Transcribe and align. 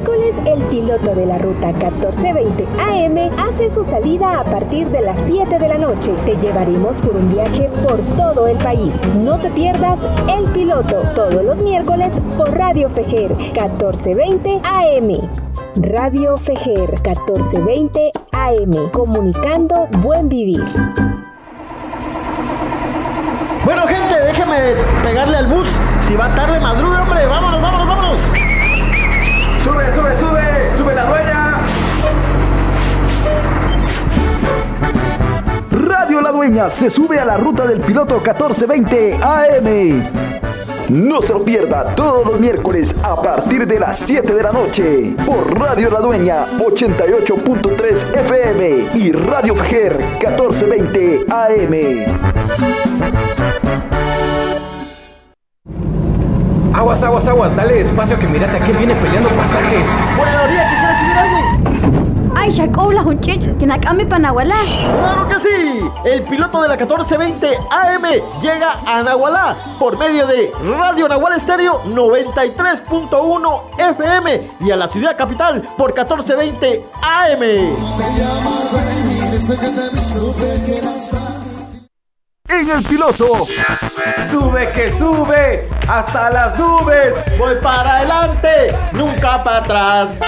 miércoles 0.00 0.34
el 0.46 0.62
piloto 0.68 1.14
de 1.14 1.26
la 1.26 1.36
ruta 1.36 1.72
1420 1.72 2.66
AM 2.78 3.38
hace 3.38 3.68
su 3.68 3.84
salida 3.84 4.40
a 4.40 4.44
partir 4.44 4.88
de 4.88 5.02
las 5.02 5.18
7 5.26 5.58
de 5.58 5.68
la 5.68 5.76
noche. 5.76 6.14
Te 6.24 6.36
llevaremos 6.36 7.00
por 7.02 7.16
un 7.16 7.30
viaje 7.30 7.68
por 7.82 7.98
todo 8.16 8.46
el 8.46 8.56
país. 8.58 8.98
No 9.16 9.38
te 9.38 9.50
pierdas 9.50 9.98
el 10.34 10.44
piloto 10.52 11.02
todos 11.14 11.44
los 11.44 11.62
miércoles 11.62 12.14
por 12.38 12.50
Radio 12.56 12.88
Fejer 12.88 13.36
1420 13.36 14.60
AM. 14.64 15.30
Radio 15.76 16.36
Fejer 16.38 16.92
1420 16.92 18.12
AM, 18.32 18.90
comunicando 18.92 19.86
buen 19.98 20.30
vivir. 20.30 20.64
Bueno, 23.64 23.86
gente, 23.86 24.18
déjeme 24.18 24.56
pegarle 25.02 25.36
al 25.36 25.46
bus. 25.46 25.68
Si 26.00 26.16
va 26.16 26.34
tarde, 26.34 26.58
madrugue, 26.58 26.96
hombre. 26.96 27.26
Vámonos, 27.26 27.60
vámonos, 27.60 27.86
vámonos. 27.86 28.39
Sube, 29.70 29.84
sube, 29.94 30.18
sube. 30.18 30.76
Sube 30.76 30.94
la 30.96 31.04
dueña. 31.04 31.60
Radio 35.70 36.20
La 36.20 36.32
Dueña 36.32 36.70
se 36.70 36.90
sube 36.90 37.20
a 37.20 37.24
la 37.24 37.36
ruta 37.36 37.68
del 37.68 37.78
piloto 37.78 38.16
1420 38.16 39.14
AM. 39.22 40.10
No 40.88 41.22
se 41.22 41.32
lo 41.34 41.44
pierda 41.44 41.94
todos 41.94 42.26
los 42.26 42.40
miércoles 42.40 42.92
a 43.04 43.14
partir 43.22 43.64
de 43.68 43.78
las 43.78 43.96
7 44.00 44.34
de 44.34 44.42
la 44.42 44.50
noche 44.50 45.14
por 45.24 45.56
Radio 45.56 45.88
La 45.88 46.00
Dueña 46.00 46.46
88.3 46.58 48.16
FM 48.18 48.88
y 48.94 49.12
Radio 49.12 49.54
Fejer 49.54 49.98
1420 49.98 51.26
AM. 51.30 52.10
Aguas, 56.74 57.02
aguas, 57.02 57.26
aguas, 57.26 57.56
dale 57.56 57.80
espacio 57.80 58.18
que 58.18 58.26
mirate 58.26 58.56
a 58.56 58.60
qué 58.60 58.72
viene 58.72 58.94
peleando 58.94 59.28
pasaje. 59.30 59.76
Buena 60.16 60.42
orilla, 60.44 60.70
que 60.70 60.76
quiere 60.76 60.98
subir 61.00 61.18
alguien. 61.18 62.30
Ay, 62.36 62.52
Shakobla, 62.52 63.02
Hunchich, 63.02 63.58
que 63.58 63.66
nakame 63.66 64.06
Panahualá. 64.06 64.56
¡Claro 64.84 65.28
que 65.28 65.40
sí! 65.40 65.80
El 66.04 66.22
piloto 66.22 66.62
de 66.62 66.68
la 66.68 66.76
1420 66.76 67.56
AM 67.70 68.02
llega 68.40 68.78
a 68.86 69.02
Nahualá 69.02 69.56
por 69.78 69.98
medio 69.98 70.26
de 70.26 70.52
Radio 70.78 71.08
Nahual 71.08 71.34
Estéreo 71.34 71.82
93.1 71.84 73.62
FM 73.78 74.50
y 74.60 74.70
a 74.70 74.76
la 74.76 74.86
ciudad 74.86 75.16
capital 75.16 75.62
por 75.76 75.92
1420 75.92 76.84
AM. 77.02 77.40
En 82.52 82.68
el 82.68 82.82
piloto, 82.82 83.46
Sube 84.30 84.72
que 84.72 84.92
sube 84.98 85.68
hasta 85.88 86.30
las 86.30 86.58
nubes. 86.58 87.14
Voy 87.38 87.54
para 87.62 87.98
adelante, 87.98 88.74
nunca 88.92 89.42
para 89.42 89.58
atrás. 89.58 90.18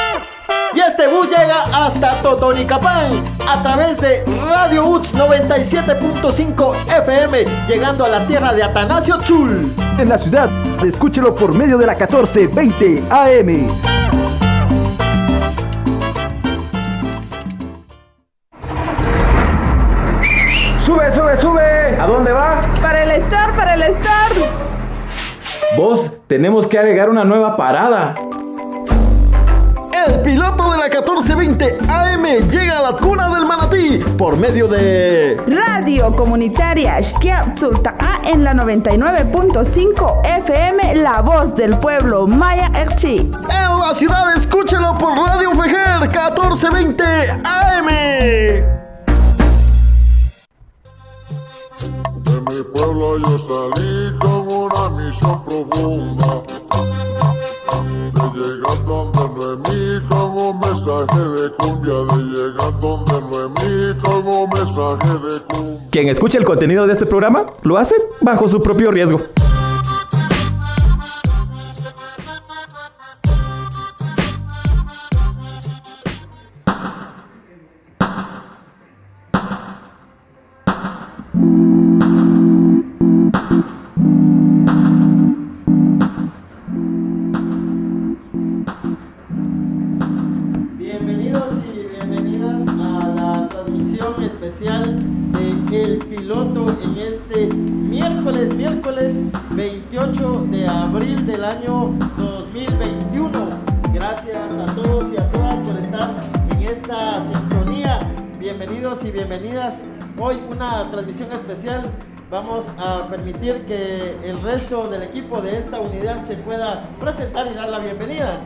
Y 0.74 0.80
este 0.80 1.08
bus 1.08 1.28
llega 1.28 1.64
hasta 1.64 2.14
Totonicapán 2.22 3.22
a 3.46 3.62
través 3.62 4.00
de 4.00 4.24
Radio 4.46 4.86
UTS 4.86 5.14
97.5 5.14 6.74
FM, 6.86 7.44
llegando 7.68 8.04
a 8.04 8.08
la 8.08 8.26
tierra 8.26 8.54
de 8.54 8.62
Atanasio 8.62 9.18
Tzul. 9.18 9.74
en 9.98 10.08
la 10.08 10.18
ciudad, 10.18 10.48
escúchelo 10.84 11.34
por 11.34 11.52
medio 11.52 11.76
de 11.76 11.86
la 11.86 11.94
1420 11.94 13.02
AM. 13.10 13.68
¿A 22.02 22.06
dónde 22.08 22.32
va? 22.32 22.68
Para 22.82 23.04
el 23.04 23.12
store, 23.12 23.52
para 23.54 23.74
el 23.74 23.82
store. 23.82 24.50
Vos, 25.76 26.10
tenemos 26.26 26.66
que 26.66 26.76
agregar 26.76 27.08
una 27.08 27.22
nueva 27.22 27.56
parada. 27.56 28.16
El 30.04 30.20
piloto 30.22 30.72
de 30.72 30.78
la 30.78 30.88
1420 30.88 31.78
AM 31.88 32.24
llega 32.50 32.78
a 32.80 32.90
la 32.90 32.98
cuna 32.98 33.32
del 33.32 33.46
manatí 33.46 33.98
por 34.18 34.36
medio 34.36 34.66
de 34.66 35.40
Radio 35.46 36.10
Comunitaria 36.16 37.00
Shkiapsulta'a 37.00 38.22
en 38.24 38.42
la 38.42 38.52
99.5 38.52 40.26
FM, 40.38 40.96
La 40.96 41.20
Voz 41.20 41.54
del 41.54 41.76
Pueblo, 41.76 42.26
Maya 42.26 42.68
Erchi. 42.74 43.30
En 43.48 43.78
la 43.78 43.94
ciudad, 43.94 44.36
escúchelo 44.36 44.98
por 44.98 45.16
Radio 45.16 45.52
Fejer 45.52 46.00
1420 46.00 47.04
AM. 47.44 48.81
Mi 52.48 52.62
pueblo 52.62 53.18
yo 53.18 53.38
salí 53.38 54.18
con 54.18 54.48
una 54.48 54.90
misión 54.90 55.44
profunda. 55.44 56.42
De 58.12 58.48
llegar 58.48 58.84
donde 58.84 59.20
Noemí 59.20 60.08
con 60.08 60.36
un 60.36 60.60
mensaje 60.60 61.18
de 61.18 61.52
cumbia. 61.52 61.94
De 61.94 62.22
llegar 62.22 62.80
donde 62.80 63.20
Noemí 63.20 64.00
con 64.02 64.26
un 64.26 64.50
mensaje 64.50 65.12
de 65.12 65.40
cumbia. 65.48 65.90
Quien 65.90 66.08
escuche 66.08 66.38
el 66.38 66.44
contenido 66.44 66.86
de 66.86 66.92
este 66.94 67.06
programa 67.06 67.46
lo 67.62 67.76
hace 67.76 67.94
bajo 68.20 68.48
su 68.48 68.62
propio 68.62 68.90
riesgo. 68.90 69.20
Hoy 110.18 110.42
una 110.50 110.90
transmisión 110.90 111.30
especial. 111.30 111.88
Vamos 112.28 112.68
a 112.76 113.06
permitir 113.08 113.64
que 113.64 114.16
el 114.24 114.42
resto 114.42 114.88
del 114.88 115.04
equipo 115.04 115.40
de 115.40 115.56
esta 115.56 115.78
unidad 115.78 116.20
se 116.26 116.34
pueda 116.34 116.88
presentar 117.00 117.46
y 117.46 117.54
dar 117.54 117.68
la 117.68 117.78
bienvenida. 117.78 118.40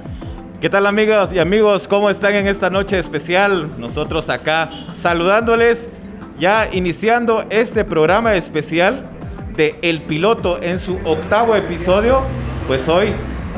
¿Qué 0.61 0.69
tal 0.69 0.87
amigos 0.87 1.33
y 1.33 1.39
amigos? 1.39 1.89
¿Cómo 1.89 2.11
están 2.11 2.35
en 2.35 2.47
esta 2.47 2.69
noche 2.69 2.99
especial? 2.99 3.79
Nosotros 3.79 4.29
acá 4.29 4.69
saludándoles, 5.01 5.89
ya 6.39 6.69
iniciando 6.71 7.47
este 7.49 7.87
programa 7.87 8.35
especial 8.35 9.07
de 9.57 9.79
El 9.81 10.03
Piloto 10.03 10.63
en 10.63 10.79
su 10.79 10.99
octavo 11.05 11.57
episodio. 11.57 12.21
Pues 12.67 12.87
hoy 12.91 13.09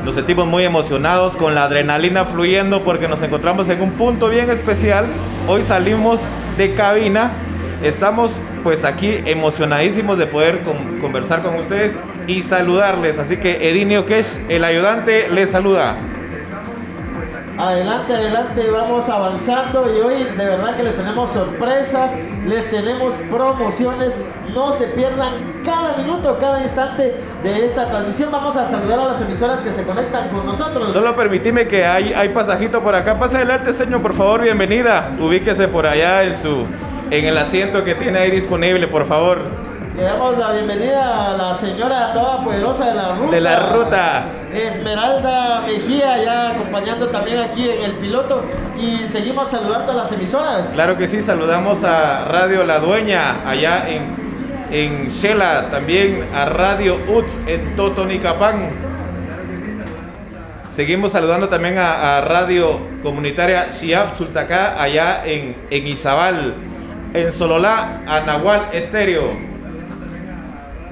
nos 0.05 0.15
sentimos 0.15 0.47
muy 0.47 0.63
emocionados 0.63 1.35
con 1.35 1.55
la 1.55 1.65
adrenalina 1.65 2.23
fluyendo 2.23 2.83
porque 2.83 3.09
nos 3.09 3.21
encontramos 3.21 3.67
en 3.67 3.81
un 3.81 3.91
punto 3.91 4.29
bien 4.29 4.49
especial. 4.49 5.07
Hoy 5.45 5.61
salimos 5.63 6.21
de 6.57 6.73
cabina. 6.73 7.31
Estamos 7.83 8.39
pues 8.63 8.83
aquí 8.83 9.21
emocionadísimos 9.25 10.17
de 10.17 10.27
poder 10.27 10.61
con- 10.63 10.99
conversar 10.99 11.41
con 11.41 11.55
ustedes 11.55 11.93
y 12.27 12.41
saludarles. 12.41 13.17
Así 13.19 13.37
que 13.37 13.69
Edinio 13.69 14.05
Kesh, 14.05 14.45
el 14.49 14.63
ayudante, 14.63 15.29
les 15.29 15.49
saluda. 15.51 15.95
Adelante, 17.57 18.13
adelante, 18.15 18.69
vamos 18.71 19.09
avanzando 19.09 19.85
y 19.93 19.99
hoy 19.99 20.23
de 20.23 20.45
verdad 20.45 20.77
que 20.77 20.83
les 20.83 20.95
tenemos 20.95 21.29
sorpresas, 21.31 22.13
les 22.47 22.69
tenemos 22.71 23.13
promociones, 23.29 24.15
no 24.53 24.71
se 24.71 24.85
pierdan 24.87 25.55
cada 25.65 25.97
minuto, 25.97 26.37
cada 26.39 26.61
instante 26.63 27.15
de 27.43 27.65
esta 27.65 27.89
transmisión. 27.89 28.29
Vamos 28.31 28.55
a 28.55 28.65
saludar 28.65 29.01
a 29.01 29.05
las 29.07 29.21
emisoras 29.21 29.59
que 29.59 29.71
se 29.71 29.83
conectan 29.83 30.29
con 30.29 30.45
nosotros. 30.45 30.93
Solo 30.93 31.13
permitime 31.17 31.67
que 31.67 31.85
hay, 31.85 32.13
hay 32.13 32.29
pasajito 32.29 32.81
por 32.81 32.95
acá. 32.95 33.19
Pasa 33.19 33.37
adelante, 33.37 33.73
señor, 33.73 34.01
por 34.01 34.13
favor, 34.13 34.41
bienvenida. 34.41 35.11
Ubíquese 35.19 35.67
por 35.67 35.85
allá 35.85 36.23
en 36.23 36.35
su 36.37 36.65
en 37.11 37.25
el 37.25 37.37
asiento 37.37 37.83
que 37.83 37.95
tiene 37.95 38.19
ahí 38.19 38.31
disponible, 38.31 38.87
por 38.87 39.05
favor. 39.05 39.39
Le 39.95 40.03
damos 40.03 40.37
la 40.37 40.53
bienvenida 40.53 41.33
a 41.33 41.37
la 41.37 41.55
señora 41.55 42.13
todopoderosa 42.13 42.85
de 42.85 42.93
la 42.93 43.15
ruta. 43.15 43.35
De 43.35 43.41
la 43.41 43.59
ruta. 43.69 44.23
Esmeralda 44.53 45.61
Mejía, 45.67 46.23
ya 46.23 46.51
acompañando 46.51 47.07
también 47.07 47.39
aquí 47.39 47.69
en 47.69 47.83
el 47.83 47.93
piloto. 47.93 48.43
Y 48.79 48.97
seguimos 49.07 49.49
saludando 49.49 49.91
a 49.91 49.95
las 49.95 50.11
emisoras. 50.11 50.69
Claro 50.73 50.95
que 50.95 51.07
sí, 51.07 51.21
saludamos 51.21 51.83
a 51.83 52.25
Radio 52.25 52.63
La 52.63 52.79
Dueña, 52.79 53.49
allá 53.49 53.89
en, 53.89 54.15
en 54.71 55.07
Shela, 55.09 55.69
también 55.69 56.25
a 56.33 56.45
Radio 56.45 56.95
UTS 57.07 57.37
en 57.47 57.75
Totonicapán. 57.75 58.69
Seguimos 60.73 61.11
saludando 61.11 61.49
también 61.49 61.77
a, 61.77 62.19
a 62.19 62.21
Radio 62.21 62.79
Comunitaria 63.03 63.69
Shiab 63.71 64.15
Sultacá, 64.15 64.81
allá 64.81 65.25
en, 65.25 65.57
en 65.69 65.87
Izabal, 65.87 66.53
en 67.13 67.31
Sololá, 67.33 68.01
a 68.07 68.21
Nahual 68.21 68.69
Estéreo. 68.71 69.49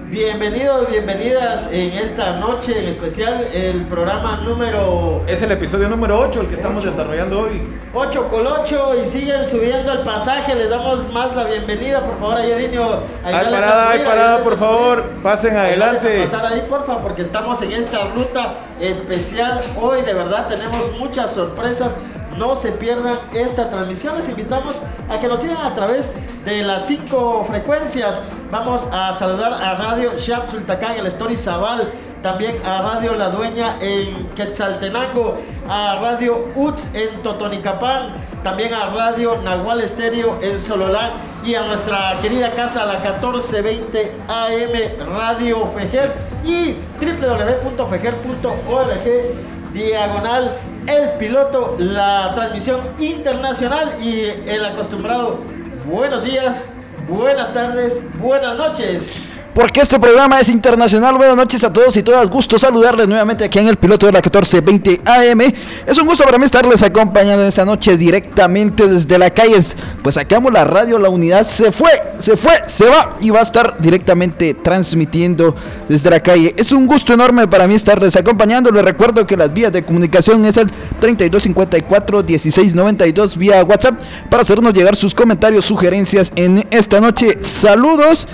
Bienvenidos, 0.09 0.89
bienvenidas 0.89 1.67
en 1.69 1.91
esta 1.91 2.37
noche 2.37 2.79
en 2.79 2.85
especial, 2.85 3.45
el 3.53 3.83
programa 3.87 4.37
número 4.37 5.21
Es 5.27 5.41
el 5.41 5.51
episodio 5.51 5.89
número 5.89 6.17
8 6.17 6.41
el 6.41 6.47
que 6.47 6.55
estamos 6.55 6.85
desarrollando 6.85 7.41
hoy. 7.41 7.61
8 7.93 8.27
con 8.29 8.47
8 8.47 8.91
y 9.03 9.07
siguen 9.07 9.45
subiendo 9.45 9.91
el 9.91 9.99
pasaje. 9.99 10.55
Les 10.55 10.69
damos 10.69 11.11
más 11.11 11.35
la 11.35 11.43
bienvenida, 11.43 11.99
por 11.99 12.17
favor, 12.19 12.37
ahí 12.37 12.51
Edinio. 12.51 13.01
Hay 13.23 13.33
parada, 13.33 13.89
hay 13.89 13.99
parada, 13.99 14.41
por 14.41 14.57
favor, 14.57 15.03
pasen 15.21 15.57
adelante. 15.57 16.21
pasar 16.21 16.45
ahí, 16.45 16.65
porfa, 16.69 16.99
porque 16.99 17.21
estamos 17.21 17.61
en 17.61 17.73
esta 17.73 18.05
ruta 18.05 18.55
especial. 18.79 19.59
Hoy 19.79 20.01
de 20.03 20.13
verdad 20.13 20.47
tenemos 20.47 20.97
muchas 20.97 21.31
sorpresas. 21.31 21.97
No 22.37 22.55
se 22.55 22.71
pierdan 22.71 23.17
esta 23.33 23.69
transmisión. 23.69 24.15
Les 24.15 24.29
invitamos 24.29 24.79
a 25.09 25.19
que 25.19 25.27
nos 25.27 25.41
sigan 25.41 25.65
a 25.65 25.73
través 25.73 26.13
de 26.45 26.61
las 26.61 26.85
cinco 26.85 27.43
frecuencias. 27.45 28.21
Vamos 28.51 28.83
a 28.91 29.11
saludar 29.13 29.53
a 29.53 29.73
Radio 29.75 30.19
Shap 30.19 30.51
Sultacán, 30.51 30.97
el 30.97 31.07
Story 31.07 31.35
Zabal, 31.35 31.91
también 32.21 32.63
a 32.65 32.81
Radio 32.81 33.15
La 33.15 33.29
Dueña 33.29 33.77
en 33.81 34.27
Quetzaltenango, 34.35 35.35
a 35.67 35.97
Radio 35.99 36.49
UTS 36.55 36.93
en 36.93 37.23
Totonicapán, 37.23 38.13
también 38.43 38.73
a 38.73 38.91
Radio 38.91 39.41
Nahual 39.41 39.81
Estéreo 39.81 40.39
en 40.41 40.61
Sololán 40.61 41.11
y 41.43 41.55
a 41.55 41.63
nuestra 41.63 42.19
querida 42.21 42.51
casa, 42.51 42.85
la 42.85 42.99
1420 42.99 44.11
AM 44.27 44.71
Radio 45.15 45.65
Fejer. 45.75 46.13
Y 46.45 46.75
www.fejer.org 47.01 49.73
diagonal 49.73 50.55
el 50.87 51.09
piloto, 51.17 51.75
la 51.77 52.33
transmisión 52.33 52.79
internacional 52.99 54.01
y 54.01 54.25
el 54.49 54.65
acostumbrado 54.65 55.39
buenos 55.85 56.23
días, 56.23 56.69
buenas 57.09 57.53
tardes, 57.53 57.99
buenas 58.19 58.55
noches 58.55 59.36
porque 59.57 59.81
este 59.81 59.99
programa 59.99 60.39
es 60.39 60.49
internacional. 60.49 61.17
Buenas 61.17 61.35
noches 61.35 61.63
a 61.63 61.73
todos 61.73 61.97
y 61.97 62.03
todas. 62.03 62.29
Gusto 62.29 62.59
saludarles 62.59 63.07
nuevamente 63.07 63.43
aquí 63.43 63.57
en 63.57 63.67
el 63.67 63.77
piloto 63.77 64.05
de 64.05 64.11
la 64.11 64.19
1420 64.19 65.01
AM. 65.03 65.41
Es 65.87 65.97
un 65.97 66.05
gusto 66.05 66.23
para 66.25 66.37
mí 66.37 66.45
estarles 66.45 66.83
acompañando 66.83 67.43
esta 67.43 67.65
noche 67.65 67.97
directamente 67.97 68.87
desde 68.87 69.17
la 69.17 69.31
calle. 69.31 69.55
Pues 70.03 70.13
sacamos 70.13 70.53
la 70.53 70.63
radio, 70.63 70.99
la 70.99 71.09
unidad 71.09 71.43
se 71.43 71.71
fue, 71.71 71.89
se 72.19 72.37
fue, 72.37 72.51
se 72.67 72.87
va 72.87 73.17
y 73.19 73.31
va 73.31 73.39
a 73.39 73.41
estar 73.41 73.77
directamente 73.79 74.53
transmitiendo 74.53 75.55
desde 75.89 76.11
la 76.11 76.19
calle. 76.19 76.53
Es 76.55 76.71
un 76.71 76.85
gusto 76.85 77.15
enorme 77.15 77.47
para 77.47 77.65
mí 77.65 77.73
estarles 77.73 78.15
acompañando. 78.15 78.69
Les 78.69 78.85
recuerdo 78.85 79.25
que 79.25 79.35
las 79.35 79.51
vías 79.51 79.73
de 79.73 79.83
comunicación 79.83 80.45
es 80.45 80.57
el 80.57 80.69
3254 80.99 82.23
1692 82.23 83.35
vía 83.35 83.63
WhatsApp 83.63 83.95
para 84.29 84.43
hacernos 84.43 84.71
llegar 84.71 84.95
sus 84.95 85.15
comentarios, 85.15 85.65
sugerencias 85.65 86.31
en 86.35 86.67
esta 86.69 87.01
noche. 87.01 87.39
Saludos 87.41 88.27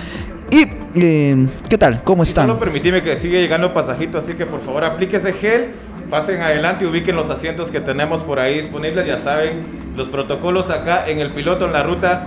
y 0.51 0.82
eh, 0.95 1.47
¿Qué 1.69 1.77
tal? 1.77 2.03
¿Cómo 2.03 2.23
están? 2.23 2.47
Solo 2.47 2.59
permitime 2.59 3.01
que 3.03 3.17
siga 3.17 3.39
llegando 3.39 3.73
pasajito, 3.73 4.17
así 4.17 4.33
que 4.33 4.45
por 4.45 4.61
favor 4.61 4.83
aplíquese 4.83 5.33
gel, 5.33 5.71
pasen 6.09 6.41
adelante 6.41 6.85
y 6.85 6.87
ubiquen 6.87 7.15
los 7.15 7.29
asientos 7.29 7.69
que 7.69 7.79
tenemos 7.79 8.21
por 8.21 8.39
ahí 8.39 8.61
disponibles. 8.61 9.05
Ya 9.05 9.19
saben, 9.19 9.93
los 9.95 10.07
protocolos 10.07 10.69
acá 10.69 11.07
en 11.07 11.19
el 11.19 11.29
piloto 11.29 11.65
en 11.65 11.73
la 11.73 11.83
ruta, 11.83 12.25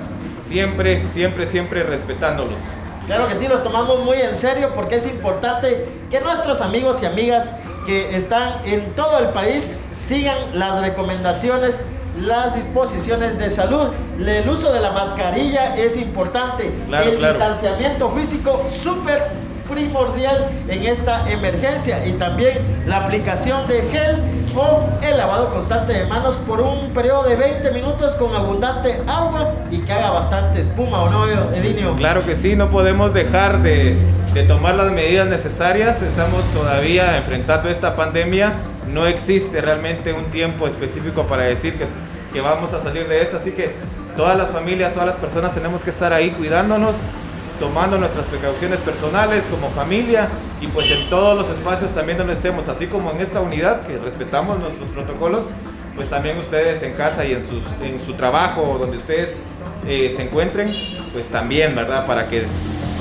siempre, 0.49 1.03
siempre, 1.15 1.47
siempre 1.47 1.83
respetándolos. 1.83 2.59
Claro 3.07 3.29
que 3.29 3.37
sí, 3.37 3.47
los 3.47 3.63
tomamos 3.63 4.05
muy 4.05 4.17
en 4.19 4.37
serio 4.37 4.71
porque 4.75 4.97
es 4.97 5.07
importante 5.07 5.87
que 6.11 6.21
nuestros 6.21 6.61
amigos 6.61 7.03
y 7.03 7.07
amigas 7.07 7.51
que 7.87 8.17
están 8.17 8.67
en 8.67 8.93
todo 8.97 9.21
el 9.21 9.29
país 9.29 9.71
sigan 9.97 10.59
las 10.59 10.81
recomendaciones 10.81 11.79
las 12.21 12.55
disposiciones 12.55 13.39
de 13.39 13.51
salud. 13.51 13.89
El 14.19 14.49
uso 14.49 14.73
de 14.73 14.81
la 14.81 14.93
mascarilla 14.93 15.77
es 15.77 15.97
importante. 15.97 16.73
el 17.05 17.19
distanciamiento 17.19 18.11
físico 18.11 18.65
súper 18.71 19.23
primordial 19.69 20.47
en 20.69 20.85
esta 20.85 21.29
emergencia 21.31 22.07
y 22.07 22.13
también 22.13 22.59
la 22.87 22.99
aplicación 22.99 23.67
de 23.67 23.83
gel 23.83 24.23
o 24.57 24.89
el 25.03 25.19
lavado 25.19 25.51
constante 25.51 25.93
de 25.93 26.07
manos 26.07 26.37
por 26.37 26.61
un 26.61 26.91
periodo 26.95 27.25
de 27.25 27.37
20 27.37 27.71
minutos 27.73 28.15
con 28.15 28.35
abundante 28.35 29.03
agua 29.07 29.53
y 29.71 29.79
que 29.79 29.93
haga 29.93 30.11
bastante 30.11 30.63
espuma, 30.63 31.03
¿o 31.03 31.11
no, 31.11 31.27
Edinio? 31.53 31.95
Claro 31.97 32.25
que 32.25 32.37
sí, 32.37 32.57
no 32.57 32.71
podemos 32.71 33.13
dejar 33.13 33.63
de, 33.63 33.97
de 34.33 34.43
tomar 34.45 34.77
las 34.77 34.93
medidas 34.93 35.27
necesarias. 35.27 36.01
Estamos 36.01 36.43
todavía 36.55 37.17
enfrentando 37.19 37.69
esta 37.69 37.97
pandemia. 37.97 38.55
No 38.91 39.07
existe 39.07 39.61
realmente 39.61 40.13
un 40.13 40.27
tiempo 40.27 40.67
específico 40.67 41.25
para 41.25 41.43
decir 41.43 41.77
que 41.77 41.87
que 42.37 42.43
vamos 42.43 42.71
a 42.75 42.83
salir 42.83 43.09
de 43.09 43.23
esta. 43.23 43.39
Así 43.39 43.53
que 43.53 43.71
todas 44.15 44.37
las 44.37 44.51
familias, 44.51 44.93
todas 44.93 45.07
las 45.07 45.17
personas 45.17 45.55
tenemos 45.55 45.81
que 45.81 45.89
estar 45.89 46.13
ahí 46.13 46.33
cuidándonos, 46.33 46.95
tomando 47.59 47.97
nuestras 47.97 48.27
precauciones 48.27 48.79
personales 48.81 49.43
como 49.51 49.71
familia 49.71 50.29
y 50.61 50.67
pues 50.67 50.91
en 50.91 51.09
todos 51.09 51.39
los 51.39 51.49
espacios 51.49 51.95
también 51.95 52.19
donde 52.19 52.35
estemos, 52.35 52.69
así 52.69 52.89
como 52.89 53.11
en 53.13 53.23
esta 53.23 53.41
unidad 53.41 53.87
que 53.87 53.97
respetamos 53.97 54.59
nuestros 54.59 54.87
protocolos, 54.91 55.45
pues 55.95 56.11
también 56.11 56.37
ustedes 56.37 56.83
en 56.83 56.93
casa 56.93 57.25
y 57.25 57.33
en, 57.33 57.49
sus, 57.49 57.63
en 57.83 58.05
su 58.05 58.13
trabajo, 58.13 58.77
donde 58.79 58.99
ustedes 58.99 59.31
eh, 59.89 60.13
se 60.15 60.25
encuentren, 60.25 60.75
pues 61.15 61.25
también, 61.29 61.75
¿verdad? 61.75 62.07
Para 62.07 62.29
que 62.29 62.45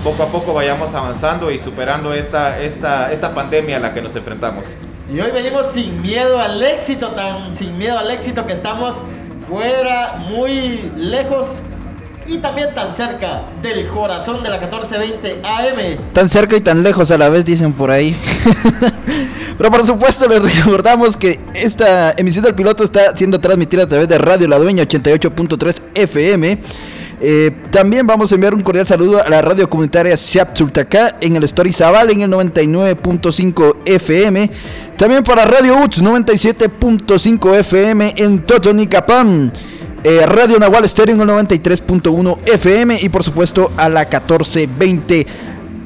poco 0.01 0.23
a 0.23 0.27
poco 0.27 0.53
vayamos 0.53 0.93
avanzando 0.93 1.51
y 1.51 1.59
superando 1.59 2.13
esta, 2.13 2.61
esta, 2.61 3.11
esta 3.11 3.35
pandemia 3.35 3.75
a 3.75 3.79
la 3.81 3.93
que 3.93 4.01
nos 4.01 4.15
enfrentamos. 4.15 4.63
Y 5.13 5.19
hoy 5.19 5.29
venimos 5.31 5.67
sin 5.67 6.01
miedo 6.01 6.39
al 6.39 6.63
éxito, 6.63 7.09
tan 7.09 7.53
sin 7.53 7.77
miedo 7.77 7.99
al 7.99 8.09
éxito 8.09 8.47
que 8.47 8.53
estamos 8.53 9.01
fuera, 9.47 10.25
muy 10.29 10.91
lejos 10.95 11.61
y 12.27 12.37
también 12.39 12.73
tan 12.73 12.91
cerca 12.91 13.43
del 13.61 13.87
corazón 13.87 14.41
de 14.41 14.49
la 14.49 14.57
1420 14.57 15.41
AM. 15.43 16.13
Tan 16.13 16.27
cerca 16.29 16.55
y 16.55 16.61
tan 16.61 16.83
lejos 16.83 17.11
a 17.11 17.17
la 17.17 17.29
vez, 17.29 17.45
dicen 17.45 17.73
por 17.73 17.91
ahí. 17.91 18.15
Pero 19.57 19.71
por 19.71 19.85
supuesto 19.85 20.27
les 20.27 20.41
recordamos 20.41 21.15
que 21.15 21.39
esta 21.53 22.11
emisión 22.17 22.43
del 22.43 22.55
piloto 22.55 22.83
está 22.83 23.15
siendo 23.15 23.39
transmitida 23.39 23.83
a 23.83 23.87
través 23.87 24.07
de 24.07 24.17
Radio 24.17 24.47
La 24.47 24.57
Dueña 24.57 24.83
88.3 24.83 25.81
FM. 25.93 26.59
Eh, 27.21 27.51
también 27.71 28.05
vamos 28.05 28.31
a 28.31 28.35
enviar 28.35 28.53
un 28.53 28.61
cordial 28.61 28.85
saludo 28.85 29.23
a 29.23 29.29
la 29.29 29.41
radio 29.41 29.69
comunitaria 29.69 30.17
Siap 30.17 30.57
en 31.21 31.35
el 31.35 31.43
Story 31.45 31.71
Zaval 31.71 32.09
en 32.11 32.21
el 32.21 32.31
99.5 32.31 33.77
FM. 33.85 34.51
También 34.97 35.23
para 35.23 35.45
Radio 35.45 35.77
UTS 35.83 36.01
97.5 36.01 37.55
FM 37.55 38.13
en 38.17 38.41
Totonicapán. 38.41 39.51
Eh, 40.03 40.25
radio 40.25 40.59
Nahual 40.59 40.87
Stereo 40.87 41.15
en 41.15 41.21
el 41.21 41.27
93.1 41.27 42.37
FM 42.45 42.99
y 43.01 43.09
por 43.09 43.23
supuesto 43.23 43.71
a 43.75 43.89
la 43.89 44.01
1420 44.01 45.25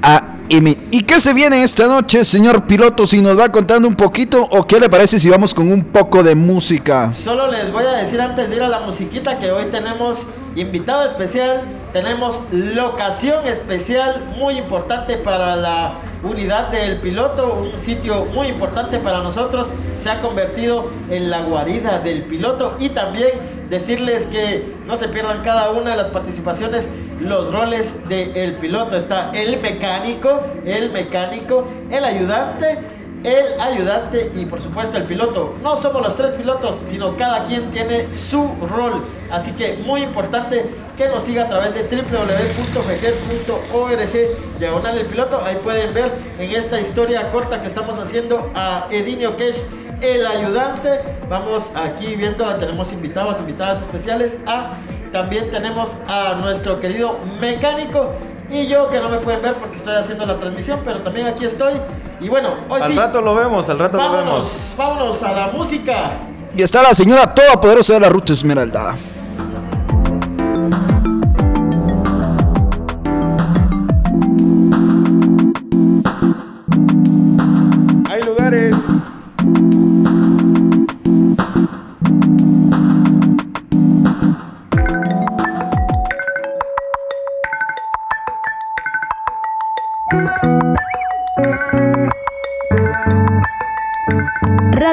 AM. 0.02 0.76
¿Y 0.92 1.04
qué 1.04 1.20
se 1.20 1.32
viene 1.32 1.64
esta 1.64 1.88
noche, 1.88 2.26
señor 2.26 2.66
piloto? 2.66 3.08
Si 3.08 3.22
nos 3.22 3.40
va 3.40 3.50
contando 3.50 3.88
un 3.88 3.96
poquito 3.96 4.44
o 4.44 4.68
qué 4.68 4.80
le 4.80 4.90
parece 4.90 5.20
si 5.20 5.30
vamos 5.30 5.54
con 5.54 5.72
un 5.72 5.86
poco 5.86 6.24
de 6.24 6.36
música. 6.36 7.14
Solo 7.24 7.50
les 7.50 7.72
voy 7.72 7.86
a 7.86 7.94
decir 7.94 8.20
antes 8.20 8.50
de 8.50 8.56
ir 8.56 8.64
a 8.64 8.68
la 8.68 8.82
musiquita 8.82 9.40
que 9.40 9.52
hoy 9.52 9.66
tenemos 9.72 10.26
invitado 10.60 11.06
especial, 11.06 11.62
tenemos 11.94 12.40
locación 12.52 13.48
especial 13.48 14.34
muy 14.38 14.58
importante 14.58 15.18
para 15.18 15.56
la 15.56 15.96
unidad 16.24 16.70
del 16.70 16.98
piloto, 16.98 17.70
un 17.74 17.80
sitio 17.80 18.26
muy 18.26 18.48
importante 18.48 19.00
para 19.00 19.20
nosotros, 19.20 19.70
se 20.02 20.10
ha 20.10 20.22
convertido 20.22 20.90
en 21.10 21.30
la 21.30 21.42
guarida 21.42 22.00
del 22.00 22.24
piloto 22.24 22.76
y 22.80 22.90
también 22.90 23.30
decirles 23.70 24.26
que 24.26 24.76
no 24.86 24.98
se 24.98 25.08
pierdan 25.08 25.42
cada 25.44 25.72
una 25.72 25.92
de 25.92 25.98
las 25.98 26.08
participaciones 26.08 26.88
los 27.20 27.52
roles 27.52 28.08
del 28.08 28.56
piloto. 28.56 28.98
Está 28.98 29.32
el 29.34 29.60
mecánico, 29.62 30.42
el 30.66 30.92
mecánico, 30.92 31.68
el 31.92 32.04
ayudante, 32.04 32.80
el 33.24 33.60
ayudante 33.60 34.32
y 34.36 34.46
por 34.46 34.62
supuesto 34.62 34.98
el 34.98 35.04
piloto. 35.04 35.56
No 35.62 35.76
somos 35.78 36.02
los 36.02 36.16
tres 36.16 36.32
pilotos, 36.34 36.78
sino 36.88 37.16
cada 37.18 37.44
quien 37.46 37.70
tiene 37.72 38.08
su 38.14 38.50
rol. 38.76 39.04
Así 39.32 39.52
que 39.54 39.78
muy 39.86 40.02
importante 40.04 40.66
que 40.98 41.08
nos 41.08 41.24
siga 41.24 41.46
a 41.46 41.50
través 41.50 41.74
de 41.74 41.84
www.fejer.org 41.84 44.60
diagonal 44.60 44.98
el 44.98 45.06
piloto. 45.06 45.42
Ahí 45.46 45.58
pueden 45.64 45.94
ver 45.94 46.12
en 46.40 46.52
esta 46.52 46.80
historia 46.80 47.30
corta 47.32 47.62
que 47.62 47.68
estamos 47.68 48.00
haciendo 48.00 48.50
a 48.56 48.88
Edinio 48.90 49.38
Kesh 49.38 49.64
el 50.02 50.26
ayudante. 50.26 51.02
Vamos 51.30 51.72
aquí 51.76 52.16
viendo, 52.16 52.46
tenemos 52.56 52.92
invitados, 52.94 53.38
invitadas 53.40 53.82
especiales 53.82 54.38
a 54.46 54.72
también 55.12 55.50
tenemos 55.50 55.90
a 56.08 56.36
nuestro 56.36 56.80
querido 56.80 57.18
mecánico 57.42 58.12
y 58.52 58.68
yo 58.68 58.88
que 58.90 59.00
no 59.00 59.10
me 59.10 59.18
pueden 59.18 59.42
ver 59.42 59.56
porque 59.56 59.78
estoy 59.78 59.96
haciendo 59.96 60.26
la 60.26 60.38
transmisión, 60.38 60.82
pero 60.86 61.02
también 61.02 61.28
aquí 61.28 61.46
estoy. 61.46 61.74
Y 62.22 62.28
bueno, 62.28 62.54
hoy 62.68 62.82
al 62.82 62.96
rato 62.96 63.22
lo 63.22 63.34
vemos, 63.36 63.70
al 63.70 63.80
rato 63.80 63.98
lo 63.98 64.12
vemos. 64.12 64.74
Vámonos 64.78 65.24
a 65.24 65.32
la 65.32 65.48
música. 65.48 66.12
Y 66.56 66.62
está 66.62 66.82
la 66.82 66.94
señora 66.94 67.34
todopoderosa 67.34 67.94
de 67.94 68.00
la 68.02 68.10
Ruta 68.10 68.34
Esmeralda. 68.34 68.96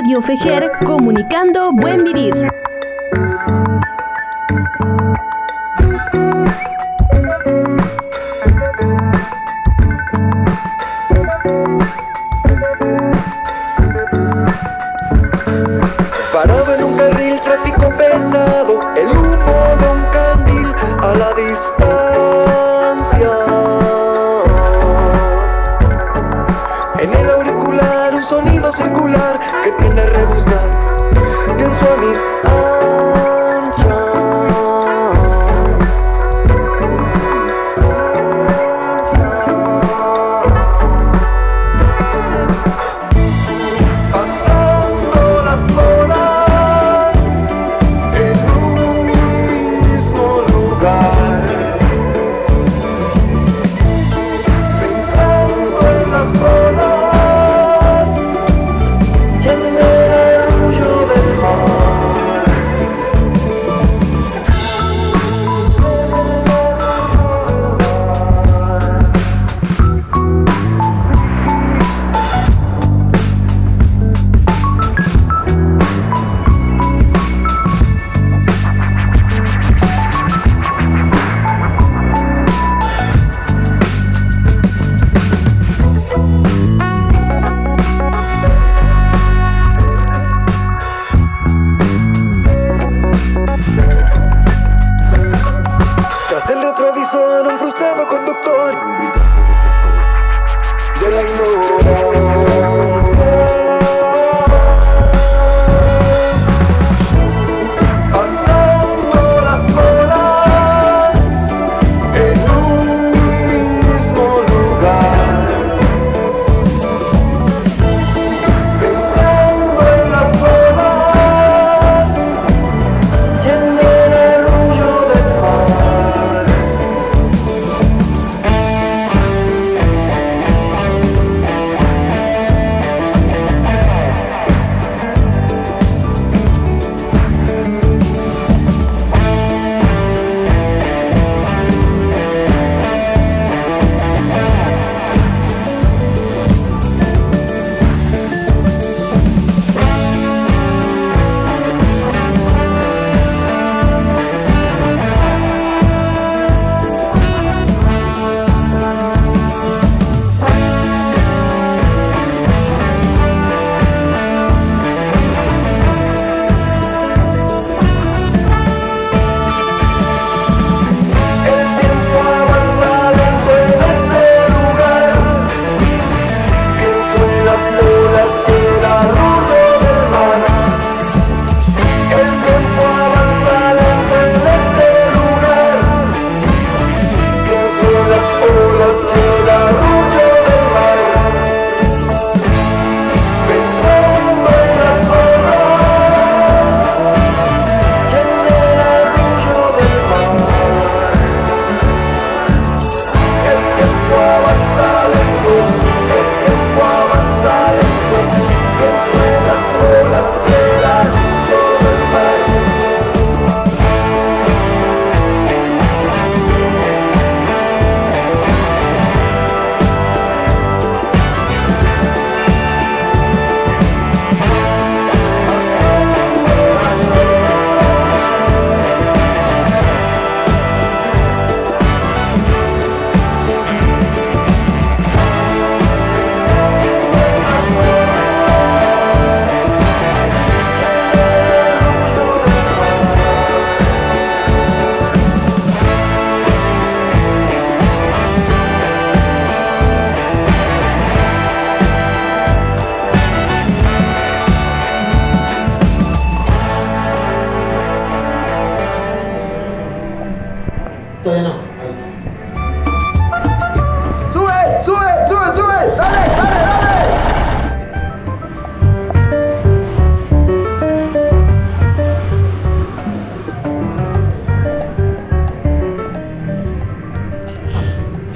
Radio 0.07 0.23
Fejer, 0.23 0.71
comunicando 0.87 1.73
buen 1.73 2.05
vivir. 2.05 2.47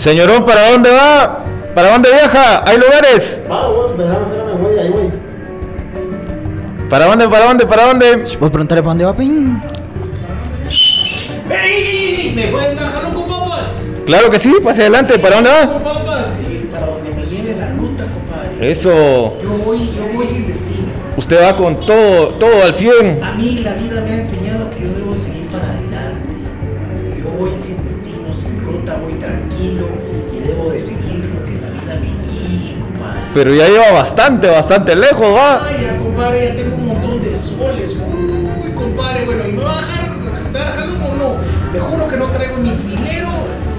Señorón, 0.01 0.47
¿para 0.47 0.71
dónde 0.71 0.91
va? 0.91 1.45
¿Para 1.75 1.91
dónde 1.91 2.09
viaja? 2.11 2.65
¿Hay 2.67 2.79
lugares? 2.79 3.43
Va, 3.51 3.69
vos, 3.69 3.91
espérame, 3.91 4.23
espérame, 4.23 4.63
voy, 4.63 4.79
ahí 4.79 4.89
voy. 4.89 5.11
¿Para 6.89 7.05
dónde, 7.05 7.29
para 7.29 7.45
dónde, 7.45 7.67
para 7.67 7.85
dónde? 7.85 8.17
Vos 8.41 8.51
preguntarle 8.51 8.83
para 8.83 8.91
dónde 8.93 9.05
va, 9.05 9.15
Pin. 9.15 9.63
¡Ey! 11.51 12.33
¿Me 12.35 12.47
pueden 12.47 12.77
dar 12.77 12.91
jalón 12.91 13.13
con 13.13 13.27
papas? 13.27 13.91
Claro 14.07 14.31
que 14.31 14.39
sí, 14.39 14.55
pase 14.65 14.81
adelante, 14.81 15.19
¿para 15.19 15.35
dónde 15.35 15.51
va? 15.51 15.67
Con 15.71 15.83
papas 15.83 16.39
y 16.51 16.65
para 16.69 16.87
donde 16.87 17.11
me 17.11 17.27
lleve 17.27 17.55
la 17.57 17.69
ruta, 17.75 18.05
compadre. 18.05 18.71
Eso. 18.71 19.37
Yo 19.43 19.51
voy, 19.63 19.93
yo 19.95 20.09
voy 20.15 20.27
sin 20.27 20.49
destino. 20.49 20.89
Usted 21.19 21.43
va 21.43 21.55
con 21.55 21.79
todo, 21.85 22.29
todo 22.29 22.63
al 22.65 22.75
100. 22.75 23.23
A 23.23 23.33
mí 23.33 23.60
Pero 33.43 33.55
ya 33.55 33.69
lleva 33.69 33.91
bastante, 33.93 34.49
bastante 34.49 34.95
lejos, 34.95 35.35
va. 35.35 35.65
Ay, 35.67 35.85
ya, 35.87 35.97
compadre, 35.97 36.49
ya 36.49 36.55
tengo 36.57 36.77
un 36.77 36.89
montón 36.89 37.23
de 37.23 37.35
soles. 37.35 37.97
Uy, 37.97 38.71
compadre, 38.75 39.25
bueno, 39.25 39.49
¿y 39.49 39.53
me 39.53 39.65
va 39.65 39.79
a 39.79 39.81
dejar, 39.81 40.53
dejar 40.53 40.73
jalón 40.75 41.03
o 41.03 41.15
no? 41.15 41.37
Le 41.73 41.81
juro 41.81 42.07
que 42.07 42.17
no 42.19 42.27
traigo 42.27 42.59
ni 42.59 42.69
filero 42.73 43.29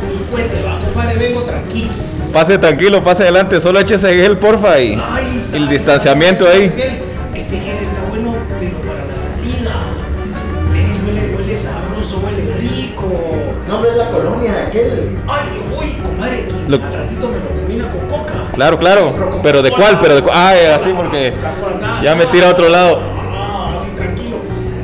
ni 0.09 0.17
cuete, 0.31 0.63
va, 0.63 0.79
compadre, 0.83 1.15
vengo 1.19 1.41
tranquilos. 1.43 2.23
Pase 2.33 2.57
tranquilo, 2.57 3.03
pase 3.03 3.21
adelante, 3.21 3.61
solo 3.61 3.79
échese 3.79 4.15
gel, 4.15 4.39
porfa, 4.39 4.79
y 4.79 4.99
Ay, 4.99 5.35
está- 5.37 5.57
el 5.57 5.69
distanciamiento 5.69 6.47
ahí. 6.47 6.67
Claro, 18.53 18.77
claro. 18.77 19.39
Pero 19.43 19.61
de 19.61 19.71
cuál, 19.71 19.99
pero 19.99 20.15
de 20.15 20.21
cuál. 20.21 20.35
Ay, 20.35 20.65
así 20.67 20.91
porque 20.95 21.33
ya 22.03 22.15
me 22.15 22.25
tira 22.27 22.49
a 22.49 22.51
otro 22.51 22.69
lado. 22.69 22.99
Ah, 23.33 23.73
así 23.75 23.89
tranquilo. 23.91 24.37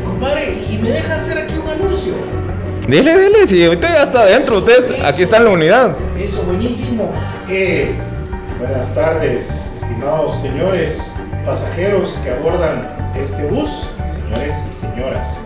Compadre, 0.06 0.54
y 0.70 0.78
me 0.78 0.90
deja 0.90 1.16
hacer 1.16 1.38
aquí 1.38 1.56
un 1.58 1.70
anuncio. 1.70 2.14
Dile, 2.88 3.18
dile, 3.18 3.48
si 3.48 3.66
ahorita 3.66 3.90
ya 3.90 4.04
está 4.04 4.22
adentro, 4.22 4.60
usted 4.60 5.04
aquí 5.04 5.24
está 5.24 5.38
en 5.38 5.44
la 5.46 5.50
unidad. 5.50 5.96
Eso, 6.18 6.44
buenísimo. 6.44 7.12
Eh, 7.50 7.96
buenas 8.60 8.94
tardes, 8.94 9.74
estimados 9.76 10.40
señores 10.40 11.16
pasajeros 11.46 12.18
que 12.24 12.32
abordan 12.32 12.90
este 13.16 13.46
bus, 13.46 13.92
señores 14.06 14.64
y 14.70 14.74
señoras. 14.74 15.40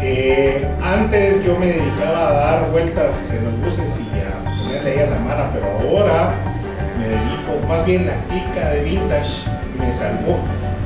Eh, 0.00 0.66
antes 0.82 1.44
yo 1.44 1.56
me 1.56 1.66
dedicaba 1.66 2.28
a 2.28 2.32
dar 2.32 2.70
vueltas 2.70 3.30
en 3.30 3.44
los 3.44 3.60
buses 3.60 4.00
y 4.00 4.20
a 4.20 4.42
ponerle 4.42 4.92
ahí 4.92 4.98
a 5.00 5.10
la 5.10 5.18
mano, 5.18 5.50
pero 5.52 5.78
ahora 5.78 6.34
me 6.98 7.08
dedico, 7.08 7.66
más 7.68 7.84
bien 7.84 8.06
la 8.06 8.24
clica 8.26 8.70
de 8.70 8.82
vintage 8.82 9.46
me 9.78 9.90
salvó. 9.90 10.38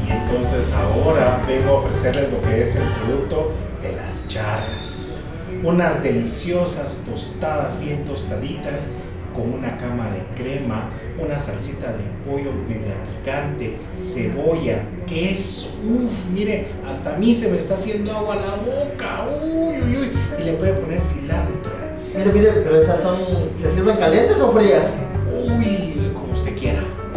Y 0.07 0.11
entonces 0.11 0.73
ahora 0.73 1.43
vengo 1.47 1.71
a 1.71 1.73
ofrecerles 1.75 2.33
lo 2.33 2.41
que 2.41 2.63
es 2.63 2.77
el 2.77 2.85
producto 2.85 3.53
de 3.83 3.93
las 3.93 4.27
charras. 4.27 5.21
Unas 5.63 6.03
deliciosas 6.03 7.03
tostadas 7.05 7.79
bien 7.81 8.05
tostaditas 8.05 8.91
con 9.35 9.55
una 9.55 9.77
cama 9.77 10.09
de 10.11 10.23
crema, 10.35 10.91
una 11.19 11.39
salsita 11.39 11.93
de 11.93 12.03
pollo 12.29 12.53
media 12.69 12.95
picante, 13.05 13.77
cebolla, 13.97 14.83
queso. 15.07 15.79
Uf, 15.85 16.27
mire, 16.33 16.67
hasta 16.89 17.15
a 17.15 17.19
mí 17.19 17.33
se 17.33 17.49
me 17.49 17.57
está 17.57 17.75
haciendo 17.75 18.13
agua 18.13 18.37
la 18.37 18.57
boca. 18.57 19.27
Uy, 19.31 19.77
uy, 19.83 19.97
uy. 19.97 20.11
Y 20.41 20.45
le 20.45 20.53
puede 20.55 20.73
poner 20.75 21.01
cilantro. 21.01 21.73
Mire, 22.17 22.33
mire, 22.33 22.51
pero 22.65 22.81
esas 22.81 23.01
son. 23.01 23.19
¿Se 23.55 23.71
sirven 23.71 23.97
calientes 23.97 24.41
o 24.41 24.51
frías? 24.51 24.87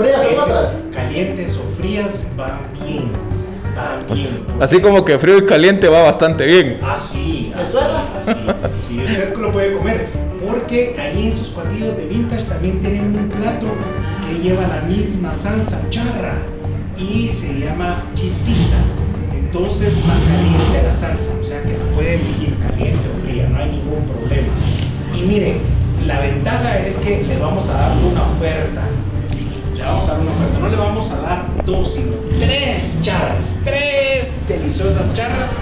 ¿Frías 0.02 0.18
o 0.20 0.22
Caliente- 0.22 0.42
otras? 0.42 0.68
Calientes 0.94 1.58
o 1.58 1.78
frías 1.78 2.28
van 2.38 2.60
bien. 2.86 3.12
Van 3.76 4.16
bien. 4.16 4.44
Así 4.60 4.80
como 4.82 5.06
que 5.06 5.18
frío 5.18 5.38
y 5.38 5.46
caliente 5.46 5.88
va 5.88 6.02
bastante 6.04 6.46
bien. 6.46 6.78
Así, 6.84 7.54
así, 7.56 7.78
así. 8.20 8.34
Sí, 8.82 9.02
usted 9.06 9.36
lo 9.38 9.52
puede 9.52 9.72
comer. 9.74 10.08
Porque 10.46 10.96
ahí 11.00 11.24
en 11.24 11.28
esos 11.30 11.50
cuadrillos 11.50 11.96
de 11.96 12.06
vintage 12.06 12.44
también 12.46 12.80
tienen 12.80 13.16
un 13.16 13.30
plato 13.30 13.68
que 14.28 14.40
lleva 14.42 14.68
la 14.68 14.82
misma 14.88 15.32
salsa 15.34 15.82
charra 15.90 16.34
y 16.98 17.30
se 17.32 17.60
llama 17.60 18.04
cheese 18.16 18.38
pizza. 18.46 18.78
Entonces 19.34 20.00
va 20.02 20.14
caliente 20.34 20.82
la 20.88 20.94
salsa, 20.94 21.34
o 21.40 21.44
sea 21.44 21.62
que 21.62 21.78
la 21.78 21.84
puede 21.96 22.16
elegir 22.16 22.56
caliente 22.60 23.08
o 23.08 23.22
fría, 23.26 23.48
no 23.50 23.58
hay 23.60 23.70
ningún 23.70 24.04
problema. 24.06 24.48
Y 25.16 25.22
mire, 25.24 25.58
la 26.06 26.20
ventaja 26.20 26.80
es 26.80 26.98
que 26.98 27.22
le 27.24 27.38
vamos 27.38 27.68
a 27.70 27.74
dar 27.74 27.92
una 28.12 28.24
oferta. 28.24 28.82
Le 29.82 29.88
vamos 29.88 30.08
a 30.08 30.12
dar 30.14 30.20
una 30.22 30.32
oferta. 30.32 30.60
No 30.60 30.70
le 30.70 30.76
vamos 30.78 31.12
a 31.12 31.16
dar 31.22 31.46
dos, 31.66 31.94
sino 31.94 32.14
tres 32.40 33.00
charras. 33.02 33.60
Tres 33.64 34.36
deliciosas 34.48 35.12
charras 35.14 35.60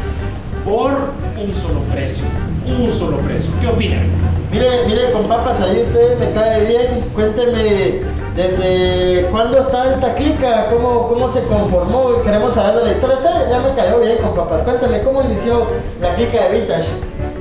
por 0.63 1.11
un 1.41 1.55
solo 1.55 1.79
precio. 1.91 2.25
Un 2.67 2.91
solo 2.91 3.17
precio. 3.17 3.51
¿Qué 3.61 3.67
opinan? 3.67 4.07
Mire, 4.51 4.85
mire, 4.87 5.11
con 5.11 5.23
papas, 5.27 5.61
ahí 5.61 5.81
usted 5.81 6.17
me 6.19 6.31
cae 6.31 6.65
bien. 6.65 7.05
Cuénteme, 7.13 8.01
¿desde 8.35 9.27
cuándo 9.31 9.59
está 9.59 9.89
esta 9.91 10.13
clica? 10.15 10.67
¿Cómo, 10.69 11.07
cómo 11.07 11.27
se 11.27 11.43
conformó? 11.43 12.21
Queremos 12.23 12.53
saber 12.53 12.75
de 12.79 12.85
la 12.85 12.91
historia. 12.91 13.15
Usted 13.17 13.49
ya 13.49 13.59
me 13.59 13.73
cayó 13.73 13.99
bien 14.01 14.17
con 14.17 14.33
papas. 14.35 14.61
Cuénteme, 14.63 15.01
¿cómo 15.01 15.21
inició 15.23 15.67
la 16.01 16.15
clica 16.15 16.47
de 16.47 16.59
Vintage? 16.59 16.87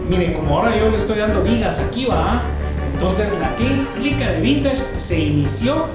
Miren, 0.08 0.32
como 0.34 0.58
ahora 0.58 0.76
yo 0.76 0.88
le 0.88 0.96
estoy 0.96 1.18
dando 1.18 1.42
vigas 1.42 1.78
aquí, 1.80 2.06
va. 2.06 2.42
Entonces 2.92 3.30
la 3.40 3.54
cli- 3.56 3.86
clica 3.94 4.30
de 4.30 4.40
Vintage 4.40 4.82
se 4.96 5.18
inició 5.18 5.86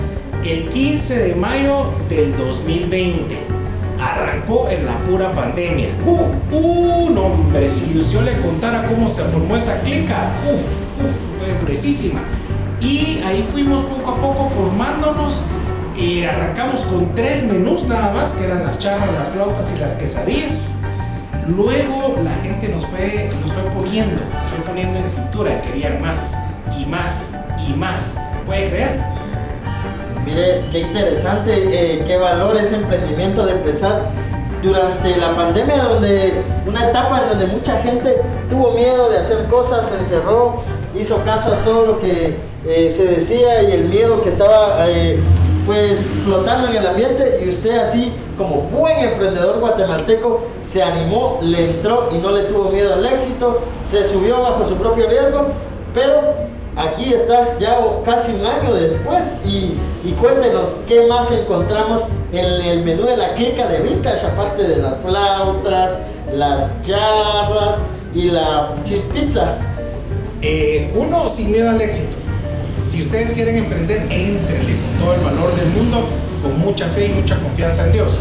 el 0.45 0.67
15 0.67 1.19
de 1.19 1.36
mayo 1.36 1.93
del 2.10 2.36
2020. 2.36 3.38
Arrancó 3.99 4.69
en 4.69 4.86
la 4.86 4.97
pura 4.99 5.32
pandemia. 5.32 5.89
Uh, 6.06 6.56
uh, 6.56 7.10
no, 7.10 7.25
hombre, 7.27 7.69
si 7.69 7.93
yo 8.12 8.21
le 8.21 8.39
contara 8.41 8.86
cómo 8.88 9.08
se 9.08 9.23
formó 9.23 9.56
esa 9.56 9.79
clica, 9.82 10.32
uff, 10.45 11.01
uff, 11.01 11.39
fue 11.39 11.58
gruesísima. 11.62 12.21
Y 12.82 13.21
ahí 13.25 13.47
fuimos 13.49 13.84
poco 13.84 14.12
a 14.12 14.19
poco 14.19 14.49
formándonos. 14.49 15.43
Y 15.95 16.23
arrancamos 16.23 16.84
con 16.86 17.12
tres 17.12 17.43
menús 17.43 17.88
nada 17.88 18.12
más, 18.12 18.34
que 18.34 18.45
eran 18.45 18.63
las 18.63 18.79
charras, 18.79 19.13
las 19.13 19.29
flautas 19.29 19.73
y 19.75 19.79
las 19.79 19.93
quesadillas. 19.93 20.75
Luego 21.47 22.17
la 22.23 22.34
gente 22.36 22.67
nos 22.69 22.86
fue, 22.86 23.29
nos 23.41 23.51
fue 23.51 23.63
poniendo, 23.63 24.21
nos 24.21 24.49
fue 24.49 24.60
poniendo 24.65 24.97
en 24.97 25.08
cintura, 25.08 25.62
querían 25.62 26.01
más 26.01 26.36
y 26.77 26.86
más 26.86 27.36
y 27.67 27.73
más. 27.73 28.17
¿Puede 28.45 28.69
creer? 28.69 29.22
Mire, 30.25 30.63
qué 30.71 30.79
interesante, 30.79 31.51
eh, 31.53 32.03
qué 32.07 32.17
valor 32.17 32.55
ese 32.55 32.75
emprendimiento 32.75 33.45
de 33.45 33.53
empezar 33.53 34.03
durante 34.63 35.17
la 35.17 35.36
pandemia, 35.36 35.83
donde 35.83 36.41
una 36.65 36.89
etapa 36.89 37.23
en 37.23 37.29
donde 37.29 37.47
mucha 37.47 37.77
gente 37.79 38.21
tuvo 38.49 38.71
miedo 38.71 39.09
de 39.09 39.17
hacer 39.17 39.45
cosas, 39.47 39.86
se 39.86 39.95
encerró, 39.97 40.62
hizo 40.97 41.21
caso 41.23 41.53
a 41.53 41.57
todo 41.65 41.86
lo 41.86 41.99
que 41.99 42.38
eh, 42.65 42.89
se 42.89 43.03
decía 43.05 43.62
y 43.63 43.73
el 43.73 43.86
miedo 43.86 44.21
que 44.23 44.29
estaba 44.29 44.88
eh, 44.88 45.19
pues 45.65 45.99
flotando 46.23 46.69
en 46.69 46.77
el 46.77 46.88
ambiente 46.88 47.41
y 47.43 47.49
usted 47.49 47.77
así 47.77 48.13
como 48.38 48.62
buen 48.62 48.99
emprendedor 48.99 49.59
guatemalteco 49.59 50.45
se 50.62 50.81
animó, 50.81 51.39
le 51.41 51.71
entró 51.71 52.09
y 52.13 52.17
no 52.17 52.31
le 52.31 52.43
tuvo 52.43 52.69
miedo 52.69 52.93
al 52.93 53.05
éxito, 53.05 53.62
se 53.89 54.07
subió 54.09 54.41
bajo 54.41 54.65
su 54.65 54.75
propio 54.75 55.07
riesgo, 55.07 55.47
pero 55.93 56.52
aquí 56.75 57.13
está 57.13 57.57
ya 57.59 57.77
casi 58.03 58.31
un 58.31 58.45
año 58.45 58.73
después 58.73 59.39
y, 59.45 59.73
y 60.03 60.12
cuéntenos 60.19 60.73
qué 60.88 61.07
más 61.07 61.31
encontramos 61.31 62.05
en 62.31 62.45
el 62.45 62.83
menú 62.83 63.03
de 63.03 63.17
la 63.17 63.36
clica 63.36 63.67
de 63.67 63.79
Vintage, 63.79 64.25
aparte 64.25 64.67
de 64.67 64.77
las 64.77 64.97
flautas, 64.97 65.99
las 66.33 66.81
charras 66.81 67.77
y 68.13 68.29
la 68.29 68.75
cheese 68.83 69.05
pizza. 69.13 69.57
Eh, 70.41 70.91
uno, 70.95 71.29
sin 71.29 71.51
miedo 71.51 71.69
al 71.69 71.81
éxito. 71.81 72.17
Si 72.75 73.01
ustedes 73.01 73.33
quieren 73.33 73.55
emprender, 73.55 74.07
éntrenle 74.09 74.75
con 74.75 74.97
todo 74.99 75.13
el 75.13 75.21
valor 75.21 75.55
del 75.55 75.67
mundo, 75.67 76.03
con 76.41 76.59
mucha 76.59 76.89
fe 76.89 77.05
y 77.05 77.09
mucha 77.09 77.39
confianza 77.39 77.86
en 77.86 77.91
Dios. 77.91 78.19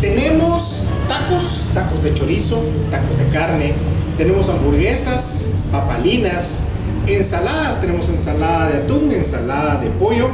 Tenemos 0.00 0.82
tacos, 1.06 1.66
tacos 1.74 2.02
de 2.02 2.14
chorizo, 2.14 2.62
tacos 2.90 3.18
de 3.18 3.26
carne, 3.26 3.74
tenemos 4.16 4.48
hamburguesas, 4.48 5.50
papalinas, 5.70 6.66
ensaladas, 7.14 7.80
tenemos 7.80 8.08
ensalada 8.08 8.70
de 8.70 8.78
atún, 8.78 9.10
ensalada 9.12 9.76
de 9.76 9.90
pollo, 9.90 10.30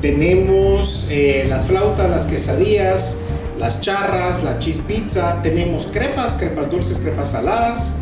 tenemos 0.00 1.06
eh, 1.10 1.44
las 1.48 1.66
flautas, 1.66 2.08
las 2.08 2.26
quesadillas, 2.26 3.16
las 3.58 3.80
charras, 3.80 4.42
la 4.42 4.58
cheese 4.58 4.80
pizza, 4.80 5.42
tenemos 5.42 5.86
crepas, 5.86 6.34
crepas 6.34 6.70
dulces, 6.70 7.00
crepas 7.00 7.32
saladas, 7.32 7.94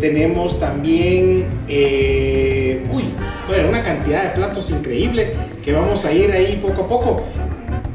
tenemos 0.00 0.58
también, 0.58 1.46
eh, 1.68 2.84
uy, 2.90 3.04
bueno, 3.46 3.68
una 3.68 3.82
cantidad 3.82 4.24
de 4.24 4.30
platos 4.30 4.70
increíble 4.70 5.32
que 5.64 5.72
vamos 5.72 6.04
a 6.04 6.12
ir 6.12 6.32
ahí 6.32 6.60
poco 6.60 6.82
a 6.82 6.86
poco. 6.86 7.22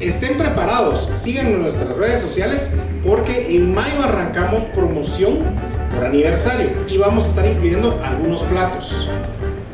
Estén 0.00 0.38
preparados, 0.38 1.10
sigan 1.12 1.48
en 1.48 1.60
nuestras 1.60 1.94
redes 1.96 2.22
sociales 2.22 2.70
porque 3.06 3.54
en 3.54 3.74
mayo 3.74 4.02
arrancamos 4.02 4.64
promoción 4.64 5.40
por 5.94 6.06
aniversario 6.06 6.70
y 6.88 6.96
vamos 6.96 7.26
a 7.26 7.28
estar 7.28 7.46
incluyendo 7.46 8.00
algunos 8.02 8.42
platos 8.44 9.08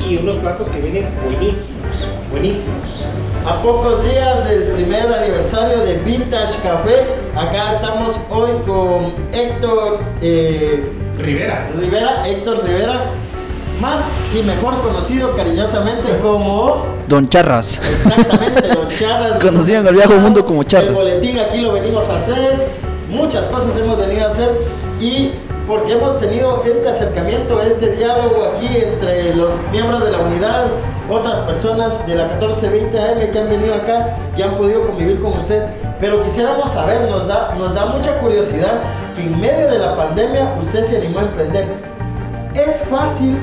y 0.09 0.17
unos 0.19 0.37
platos 0.37 0.69
que 0.69 0.81
vienen 0.81 1.09
buenísimos, 1.25 2.07
buenísimos. 2.31 3.05
A 3.47 3.63
pocos 3.63 4.03
días 4.05 4.49
del 4.49 4.63
primer 4.75 5.13
aniversario 5.13 5.79
de 5.85 5.99
Vintage 5.99 6.59
Café, 6.63 7.05
acá 7.35 7.73
estamos 7.75 8.15
hoy 8.31 8.51
con 8.67 9.13
Héctor 9.33 10.01
eh, 10.23 10.91
Rivera. 11.19 11.71
Rivera, 11.77 12.29
Héctor 12.29 12.65
Rivera, 12.65 13.05
más 13.81 14.03
y 14.35 14.43
mejor 14.43 14.81
conocido 14.81 15.35
cariñosamente 15.37 16.19
como 16.23 16.85
Don 17.09 17.29
Charras. 17.29 17.79
exactamente 17.79 18.69
Don 18.69 18.89
Charras. 18.99 19.41
Conocido 19.41 19.81
en 19.81 19.87
el 19.89 19.95
viejo 19.95 20.15
mundo 20.15 20.45
como 20.45 20.63
Charras. 20.63 20.89
El 20.89 20.95
boletín 20.95 21.39
aquí 21.39 21.59
lo 21.59 21.73
venimos 21.73 22.09
a 22.09 22.17
hacer. 22.17 22.69
muchas 23.09 23.47
cosas 23.47 23.77
hemos 23.77 23.97
venido 23.99 24.27
a 24.27 24.31
hacer 24.31 24.51
y 25.01 25.31
porque 25.67 25.95
hemos 25.95 26.19
tenido 26.21 26.63
este 26.65 26.89
acercamiento, 26.89 27.61
este 27.61 27.97
diálogo 27.97 28.53
aquí 28.55 28.69
entre 28.77 29.35
los 29.35 29.53
miembros 29.73 30.05
de 30.05 30.13
la 30.13 30.19
unidad, 30.19 30.67
otras 31.11 31.41
personas 31.41 32.07
de 32.07 32.15
la 32.15 32.27
1420 32.27 32.99
AM 32.99 33.31
que 33.33 33.39
han 33.39 33.49
venido 33.49 33.75
acá 33.75 34.17
y 34.37 34.43
han 34.43 34.55
podido 34.55 34.83
convivir 34.83 35.21
con 35.21 35.33
usted. 35.33 35.65
Pero 35.99 36.21
quisiéramos 36.21 36.71
saber, 36.71 37.11
nos 37.11 37.27
da, 37.27 37.55
nos 37.57 37.75
da 37.75 37.87
mucha 37.87 38.19
curiosidad 38.19 38.81
que 39.17 39.23
en 39.23 39.41
medio 39.41 39.69
de 39.69 39.79
la 39.79 39.97
pandemia 39.97 40.55
usted 40.59 40.83
se 40.83 40.99
animó 40.99 41.19
a 41.19 41.23
emprender. 41.23 41.67
¿Es 42.55 42.83
fácil 42.89 43.37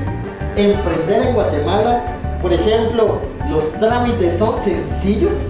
emprender 0.56 1.24
en 1.24 1.34
Guatemala? 1.34 2.06
Por 2.42 2.54
ejemplo, 2.54 3.20
¿los 3.50 3.72
trámites 3.74 4.38
son 4.38 4.56
sencillos? 4.56 5.48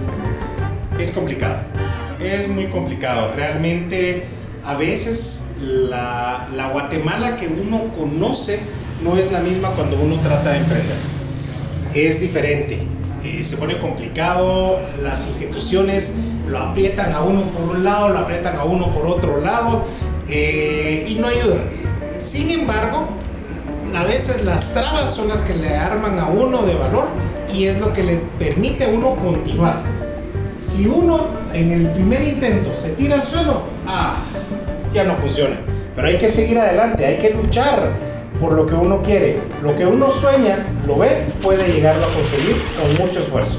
Es 0.98 1.10
complicado, 1.10 1.58
es 2.20 2.48
muy 2.48 2.66
complicado. 2.66 3.32
Realmente 3.34 4.24
a 4.64 4.74
veces 4.74 5.44
la, 5.60 6.48
la 6.54 6.68
Guatemala 6.68 7.36
que 7.36 7.48
uno 7.48 7.92
conoce 7.96 8.60
no 9.02 9.16
es 9.16 9.30
la 9.30 9.40
misma 9.40 9.70
cuando 9.70 9.96
uno 10.00 10.16
trata 10.20 10.52
de 10.52 10.58
emprender. 10.58 10.96
Es 11.94 12.20
diferente, 12.20 12.82
eh, 13.22 13.42
se 13.42 13.56
pone 13.56 13.78
complicado, 13.78 14.80
las 15.02 15.26
instituciones 15.26 16.14
lo 16.48 16.58
aprietan 16.58 17.12
a 17.12 17.22
uno 17.22 17.50
por 17.50 17.76
un 17.76 17.84
lado, 17.84 18.08
lo 18.10 18.18
aprietan 18.18 18.56
a 18.56 18.64
uno 18.64 18.90
por 18.90 19.06
otro 19.06 19.40
lado 19.40 19.84
eh, 20.28 21.06
y 21.08 21.14
no 21.16 21.28
ayudan. 21.28 21.62
Sin 22.18 22.50
embargo, 22.50 23.08
a 23.94 24.04
veces 24.04 24.44
las 24.44 24.72
trabas 24.74 25.14
son 25.14 25.28
las 25.28 25.42
que 25.42 25.54
le 25.54 25.76
arman 25.76 26.18
a 26.18 26.26
uno 26.26 26.62
de 26.62 26.74
valor 26.74 27.08
y 27.52 27.66
es 27.66 27.78
lo 27.78 27.92
que 27.92 28.02
le 28.02 28.16
permite 28.38 28.84
a 28.84 28.88
uno 28.88 29.14
continuar. 29.16 29.93
Si 30.56 30.86
uno 30.86 31.26
en 31.52 31.72
el 31.72 31.90
primer 31.90 32.22
intento 32.22 32.74
se 32.74 32.90
tira 32.90 33.16
al 33.16 33.24
suelo, 33.24 33.62
ah, 33.86 34.16
ya 34.92 35.04
no 35.04 35.14
funciona. 35.16 35.56
Pero 35.94 36.08
hay 36.08 36.16
que 36.16 36.28
seguir 36.28 36.58
adelante, 36.58 37.04
hay 37.04 37.18
que 37.18 37.30
luchar 37.30 37.92
por 38.40 38.52
lo 38.52 38.66
que 38.66 38.74
uno 38.74 39.02
quiere. 39.02 39.40
Lo 39.62 39.74
que 39.74 39.86
uno 39.86 40.10
sueña, 40.10 40.58
lo 40.86 40.98
ve, 40.98 41.26
puede 41.42 41.72
llegarlo 41.72 42.04
a 42.04 42.08
conseguir 42.08 42.56
con 42.80 43.06
mucho 43.06 43.20
esfuerzo. 43.20 43.58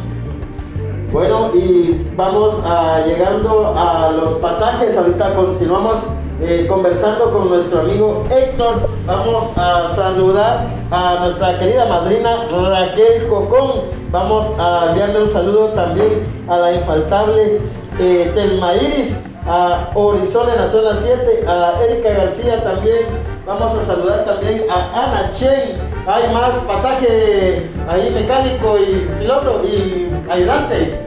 Bueno, 1.11 1.51
y 1.55 2.05
vamos 2.15 2.61
a, 2.65 3.05
llegando 3.05 3.73
a 3.77 4.11
los 4.11 4.33
pasajes. 4.39 4.97
Ahorita 4.97 5.33
continuamos 5.35 5.99
eh, 6.41 6.65
conversando 6.67 7.31
con 7.31 7.49
nuestro 7.49 7.81
amigo 7.81 8.25
Héctor. 8.29 8.89
Vamos 9.05 9.45
a 9.55 9.89
saludar 9.95 10.67
a 10.91 11.19
nuestra 11.21 11.57
querida 11.59 11.85
madrina 11.85 12.47
Raquel 12.51 13.27
Cocón. 13.27 13.83
Vamos 14.11 14.47
a 14.59 14.87
enviarle 14.89 15.23
un 15.23 15.29
saludo 15.31 15.69
también 15.69 16.25
a 16.47 16.57
la 16.57 16.73
infaltable 16.73 17.61
eh, 17.99 18.31
Telma 18.35 18.75
Iris, 18.75 19.17
a 19.47 19.89
Horizon 19.93 20.49
en 20.49 20.55
la 20.57 20.67
zona 20.67 20.95
7, 20.95 21.45
a 21.47 21.81
Erika 21.83 22.09
García 22.09 22.63
también. 22.63 23.05
Vamos 23.45 23.73
a 23.73 23.83
saludar 23.83 24.25
también 24.25 24.65
a 24.69 25.03
Ana 25.03 25.31
Chen. 25.31 25.77
Hay 26.07 26.33
más 26.33 26.57
pasaje 26.59 27.69
ahí 27.87 28.11
mecánico 28.11 28.77
y 28.77 29.07
piloto 29.19 29.61
y 29.63 30.11
ayudante. 30.29 31.04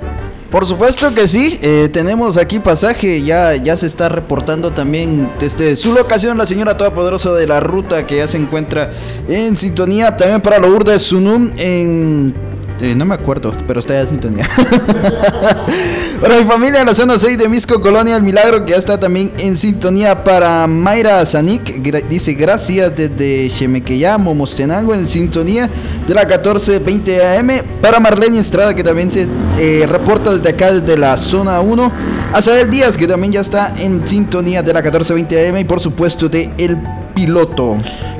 Por 0.50 0.66
supuesto 0.66 1.14
que 1.14 1.28
sí, 1.28 1.58
eh, 1.60 1.90
tenemos 1.92 2.38
aquí 2.38 2.58
pasaje, 2.58 3.22
ya, 3.22 3.54
ya 3.56 3.76
se 3.76 3.86
está 3.86 4.08
reportando 4.08 4.70
también 4.70 5.30
desde 5.38 5.76
su 5.76 5.92
locación 5.92 6.38
la 6.38 6.46
señora 6.46 6.74
todopoderosa 6.78 7.34
de 7.34 7.46
la 7.46 7.60
ruta 7.60 8.06
que 8.06 8.16
ya 8.16 8.28
se 8.28 8.38
encuentra 8.38 8.90
en 9.28 9.58
sintonía, 9.58 10.16
también 10.16 10.40
para 10.40 10.58
Lourdes 10.58 11.02
Sunum 11.02 11.52
en 11.58 12.47
eh, 12.80 12.94
no 12.94 13.04
me 13.04 13.14
acuerdo, 13.14 13.52
pero 13.66 13.80
está 13.80 14.00
en 14.00 14.08
sintonía. 14.08 14.48
para 16.20 16.38
mi 16.38 16.44
familia 16.44 16.80
en 16.80 16.86
la 16.86 16.94
zona 16.94 17.18
6 17.18 17.36
de 17.36 17.48
Misco, 17.48 17.80
Colonia 17.80 18.16
El 18.16 18.22
Milagro, 18.22 18.64
que 18.64 18.72
ya 18.72 18.78
está 18.78 18.98
también 18.98 19.32
en 19.38 19.58
sintonía. 19.58 20.22
Para 20.22 20.66
Mayra 20.66 21.24
Zanik, 21.26 21.82
dice 22.08 22.34
gracias 22.34 22.94
desde 22.94 23.48
Chemequeyamo, 23.50 24.34
Mostenango, 24.34 24.94
en 24.94 25.08
sintonía 25.08 25.68
de 26.06 26.14
la 26.14 26.22
1420 26.22 27.38
AM. 27.38 27.50
Para 27.82 27.98
Marlene 27.98 28.38
Estrada, 28.38 28.74
que 28.74 28.84
también 28.84 29.10
se 29.10 29.26
eh, 29.58 29.86
reporta 29.88 30.32
desde 30.32 30.48
acá, 30.50 30.72
desde 30.72 30.96
la 30.96 31.18
zona 31.18 31.60
1. 31.60 31.92
A 32.32 32.42
Sael 32.42 32.70
Díaz, 32.70 32.96
que 32.96 33.06
también 33.06 33.32
ya 33.32 33.40
está 33.40 33.74
en 33.78 34.06
sintonía 34.06 34.62
de 34.62 34.72
la 34.72 34.80
1420 34.82 35.48
AM. 35.48 35.58
Y 35.58 35.64
por 35.64 35.80
supuesto 35.80 36.28
de 36.28 36.50
El 36.58 36.78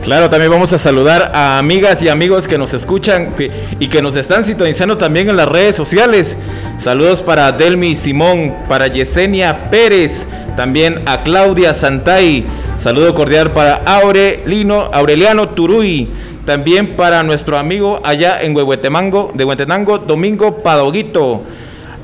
Claro, 0.03 0.31
también 0.31 0.51
vamos 0.51 0.73
a 0.73 0.79
saludar 0.79 1.33
a 1.35 1.59
amigas 1.59 2.01
y 2.03 2.09
amigos 2.09 2.49
que 2.49 2.57
nos 2.57 2.73
escuchan 2.73 3.35
y 3.79 3.89
que 3.89 4.01
nos 4.01 4.17
están 4.17 4.45
sintonizando 4.45 4.97
también 4.97 5.29
en 5.29 5.37
las 5.37 5.49
redes 5.49 5.77
sociales. 5.77 6.37
Saludos 6.79 7.21
para 7.21 7.53
Delmi 7.53 7.95
Simón, 7.95 8.55
para 8.69 8.87
Yesenia 8.87 9.71
Pérez, 9.71 10.27
también 10.57 11.03
a 11.07 11.23
Claudia 11.23 11.75
Santay. 11.75 12.47
Saludo 12.79 13.15
cordial 13.15 13.51
para 13.53 13.75
Aurelino, 13.75 14.89
Aureliano 14.93 15.51
Turuy. 15.51 16.09
También 16.47 16.97
para 16.97 17.23
nuestro 17.23 17.59
amigo 17.59 18.01
allá 18.03 18.41
en 18.41 18.57
Huehuetemango, 18.57 19.33
de 19.35 19.45
Huehuetenango, 19.45 19.99
Domingo 19.99 20.59
Padoguito. 20.59 21.43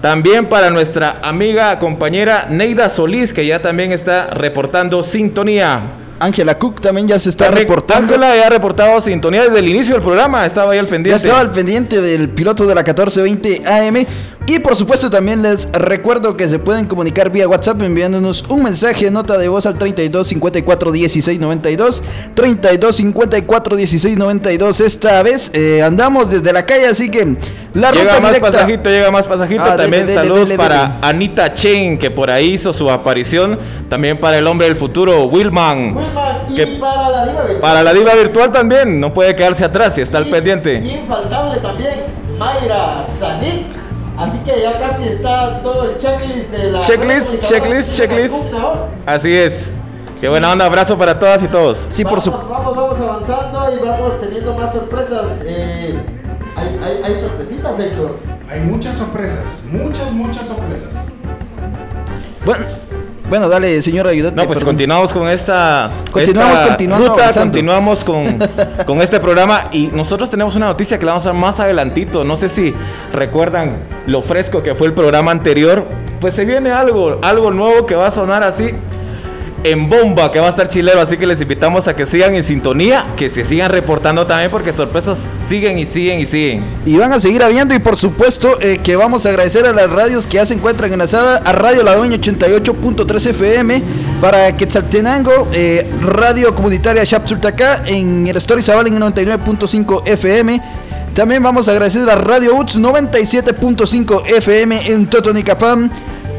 También 0.03 0.51
para 0.51 0.71
nuestra 0.71 1.21
amiga, 1.23 1.79
compañera 1.79 2.49
Neida 2.51 2.91
Solís, 2.91 3.33
que 3.33 3.47
ya 3.47 3.63
también 3.63 3.91
está 3.91 4.27
reportando 4.27 5.03
sintonía. 5.03 5.81
Ángela 6.21 6.59
Cook 6.59 6.81
también 6.81 7.09
ya 7.09 7.19
se 7.19 7.31
está 7.31 7.49
Re- 7.49 7.61
reportando. 7.61 8.15
Ángela 8.15 8.37
ya 8.37 8.47
ha 8.47 8.51
reportado 8.51 9.01
sintonía 9.01 9.43
desde 9.45 9.59
el 9.59 9.69
inicio 9.69 9.95
del 9.95 10.03
programa, 10.03 10.47
estaba 10.47 10.73
ahí 10.73 10.79
al 10.79 10.87
Ya 10.87 10.91
pendiente. 10.91 11.23
estaba 11.23 11.41
al 11.41 11.51
pendiente 11.51 12.01
del 12.01 12.29
piloto 12.31 12.67
de 12.67 12.75
la 12.75 12.81
1420 12.83 13.63
AM. 13.67 14.07
Y 14.47 14.59
por 14.59 14.77
supuesto 14.77 15.09
también 15.09 15.41
les 15.41 15.67
recuerdo 15.73 16.37
que 16.37 16.51
se 16.51 16.59
pueden 16.59 16.85
comunicar 16.85 17.31
vía 17.31 17.49
WhatsApp 17.49 17.81
enviándonos 17.81 18.45
un 18.51 18.63
mensaje, 18.63 19.11
nota 19.11 19.39
de 19.39 19.49
voz 19.49 19.65
al 19.65 19.79
32 19.79 20.29
54 20.29 20.93
16 20.93 21.41
92. 21.41 22.03
32 22.35 22.97
54 22.97 23.77
16 23.77 24.17
92. 24.19 24.81
Esta 24.81 25.23
vez 25.23 25.51
eh, 25.55 25.83
andamos 25.83 26.31
desde 26.31 26.53
la 26.53 26.67
calle, 26.67 26.87
así 26.87 27.11
que 27.11 27.37
la 27.75 27.91
Llega 27.91 28.03
ruta 28.05 28.21
más 28.21 28.31
directa. 28.35 28.53
pasajito, 28.53 28.91
llega 28.91 29.11
más 29.11 29.27
pasajito. 29.27 29.63
Ah, 29.65 29.77
también 29.77 30.07
dele, 30.07 30.15
saludos 30.23 30.49
dele, 30.49 30.57
para. 30.57 30.97
Anita 31.03 31.55
Chen, 31.55 31.99
que 31.99 32.11
por 32.11 32.31
ahí 32.31 32.53
hizo 32.55 32.73
su 32.73 32.91
aparición. 32.91 33.59
También 33.89 34.19
para 34.19 34.39
el 34.39 34.47
hombre 34.47 34.67
del 34.69 34.77
futuro, 34.77 35.25
Wilman. 35.27 35.97
Wilman, 35.97 36.37
y 36.49 36.55
Que 36.55 36.67
para 36.79 37.11
la 37.11 37.27
diva 37.27 37.43
virtual. 37.43 37.61
para 37.61 37.83
la 37.83 37.93
diva 37.93 38.15
virtual 38.15 38.53
también, 38.53 39.01
no 39.01 39.13
puede 39.13 39.35
quedarse 39.37 39.65
atrás 39.65 39.99
y 39.99 40.01
está 40.01 40.19
al 40.19 40.29
Y- 40.29 40.31
pendiente. 40.31 40.79
y 40.79 40.91
infaltable 40.93 41.59
también, 41.61 42.05
Mayra 42.39 43.03
Zanik. 43.05 43.67
Así 44.17 44.39
que 44.45 44.63
ya 44.63 44.79
casi 44.79 45.09
está 45.09 45.61
todo 45.61 45.91
el 45.91 45.99
checklist 45.99 46.51
de 46.51 46.71
la. 46.71 46.81
Checklist, 46.83 47.49
checklist, 47.49 47.97
checklist. 47.97 48.35
Así 49.05 49.35
es. 49.35 49.75
Qué 50.21 50.29
buena 50.29 50.53
onda, 50.53 50.65
abrazo 50.67 50.97
para 50.97 51.19
todas 51.19 51.43
y 51.43 51.49
todos. 51.49 51.85
Sí, 51.89 52.05
por 52.05 52.23
supuesto. 52.23 52.49
vamos, 52.49 52.77
vamos 52.77 52.99
avanzando 53.01 53.69
y 53.75 53.85
vamos 53.85 54.21
teniendo 54.21 54.55
más 54.57 54.73
sorpresas. 54.73 55.41
Eh, 55.45 55.99
hay, 56.57 56.81
hay, 56.83 57.03
hay 57.05 57.21
sorpresitas, 57.21 57.79
Héctor. 57.79 58.19
Hay 58.51 58.61
muchas 58.61 58.95
sorpresas, 58.95 59.65
muchas, 59.71 60.13
muchas 60.13 60.47
sorpresas. 60.47 61.13
Bueno, 62.45 62.65
bueno, 63.29 63.49
dale, 63.49 63.83
señor 63.83 64.07
ayudante. 64.07 64.37
No, 64.37 64.47
pues 64.47 64.59
perdón. 64.59 64.75
continuamos 64.75 65.13
con 65.13 65.29
esta, 65.29 65.91
Continuamos, 66.11 66.55
esta 66.55 66.69
continuando, 66.69 67.09
ruta, 67.09 67.33
continuamos 67.33 68.05
con, 68.05 68.25
con 68.87 69.01
este 69.01 69.19
programa 69.19 69.69
y 69.73 69.89
nosotros 69.89 70.31
tenemos 70.31 70.55
una 70.57 70.67
noticia 70.67 70.99
que 70.99 71.07
la 71.07 71.13
vamos 71.13 71.25
a 71.25 71.31
dar 71.31 71.37
más 71.37 71.59
adelantito. 71.59 72.23
No 72.23 72.37
sé 72.37 72.49
si 72.49 72.75
recuerdan 73.13 73.77
lo 74.07 74.23
fresco 74.23 74.63
que 74.63 74.75
fue 74.75 74.89
el 74.89 74.93
programa 74.93 75.31
anterior. 75.33 75.85
Pues 76.21 76.35
se 76.35 76.45
viene 76.45 76.71
algo, 76.71 77.19
algo 77.23 77.51
nuevo 77.51 77.87
que 77.87 77.95
va 77.95 78.09
a 78.09 78.11
sonar 78.11 78.43
así 78.43 78.71
en 79.65 79.89
bomba, 79.89 80.31
que 80.31 80.39
va 80.39 80.47
a 80.47 80.51
estar 80.51 80.69
chilero. 80.69 81.01
Así 81.01 81.17
que 81.17 81.27
les 81.27 81.41
invitamos 81.41 81.89
a 81.89 81.97
que 81.97 82.07
sigan 82.07 82.35
en 82.35 82.45
sintonía, 82.45 83.07
que 83.17 83.31
se 83.31 83.45
sigan 83.45 83.71
reportando 83.71 84.27
también 84.27 84.51
porque 84.51 84.73
sorpresas 84.73 85.19
siguen 85.49 85.79
y 85.79 85.87
siguen 85.87 86.21
y 86.21 86.27
siguen. 86.27 86.65
Y 86.87 86.97
van 86.97 87.13
a 87.13 87.19
seguir 87.19 87.43
habiendo 87.43 87.75
y 87.75 87.79
por 87.79 87.97
supuesto 87.97 88.59
eh, 88.61 88.79
que 88.83 88.95
vamos 88.95 89.27
a 89.27 89.31
agradecer 89.31 89.67
a 89.67 89.73
las 89.73 89.91
radios 89.91 90.27
que 90.27 90.35
ya 90.35 90.47
se 90.47 90.55
encuentran 90.55 90.93
enlazadas 90.93 91.41
a 91.45 91.53
Radio 91.53 91.83
La 91.83 91.97
Dueña 91.97 92.17
88.3 92.17 93.31
FM 93.31 93.83
para 94.21 94.55
Quetzaltenango, 94.57 95.49
eh, 95.53 95.91
Radio 96.01 96.55
Comunitaria 96.55 97.05
Chapsultacá 97.05 97.83
en 97.87 98.27
el 98.27 98.37
Story 98.37 98.63
Zabal 98.63 98.87
en 98.87 98.97
el 98.97 99.03
99.5 99.03 100.03
FM. 100.07 100.61
También 101.15 101.43
vamos 101.43 101.69
a 101.69 101.71
agradecer 101.71 102.09
a 102.11 102.17
Radio 102.17 102.57
UTS 102.57 102.77
97.5 102.79 104.27
FM 104.27 104.93
en 104.93 105.07
Totonicapán, 105.07 105.91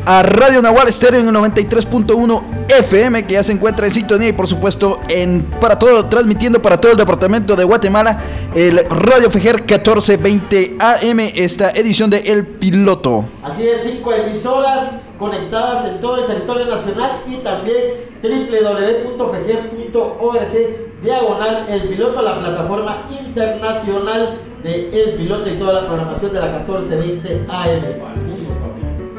a 0.06 0.24
Radio 0.24 0.62
Nahual 0.62 0.88
Estéreo 0.88 1.20
en 1.20 1.28
el 1.28 1.36
93.1 1.36 2.44
FM 2.70 3.26
que 3.26 3.34
ya 3.34 3.44
se 3.44 3.52
encuentra 3.52 3.88
en 3.88 3.92
sintonía 3.92 4.30
y 4.30 4.34
por 4.34 4.48
supuesto 4.48 5.00
en 5.10 5.44
para 5.60 5.80
todo 5.80 6.06
transmitiendo 6.06 6.62
para 6.62 6.80
todo 6.80 6.92
el 6.92 6.98
departamento 6.98 7.56
de 7.56 7.64
Guatemala 7.64 8.20
el 8.54 8.86
Radio 8.90 9.32
Fejer 9.32 9.62
1420 9.62 10.76
AM 10.80 11.20
esta 11.36 11.72
edición 11.72 12.10
de 12.10 12.20
El 12.20 12.46
Piloto. 12.46 13.26
Así 13.44 13.68
es, 13.68 13.82
cinco 13.84 14.14
emisoras 14.14 14.92
conectadas 15.18 15.86
en 15.86 16.02
todo 16.02 16.18
el 16.18 16.26
territorio 16.28 16.66
nacional 16.66 17.22
y 17.28 17.38
también 17.38 18.14
www.fejer.org 18.22 21.02
diagonal 21.02 21.66
El 21.70 21.88
Piloto, 21.88 22.22
la 22.22 22.38
plataforma 22.40 23.08
internacional 23.10 24.38
de 24.64 25.04
El 25.04 25.16
Piloto 25.16 25.50
y 25.50 25.58
toda 25.58 25.82
la 25.82 25.88
programación 25.88 26.32
de 26.34 26.40
la 26.40 26.46
1420 26.48 27.46
AM. 27.50 28.45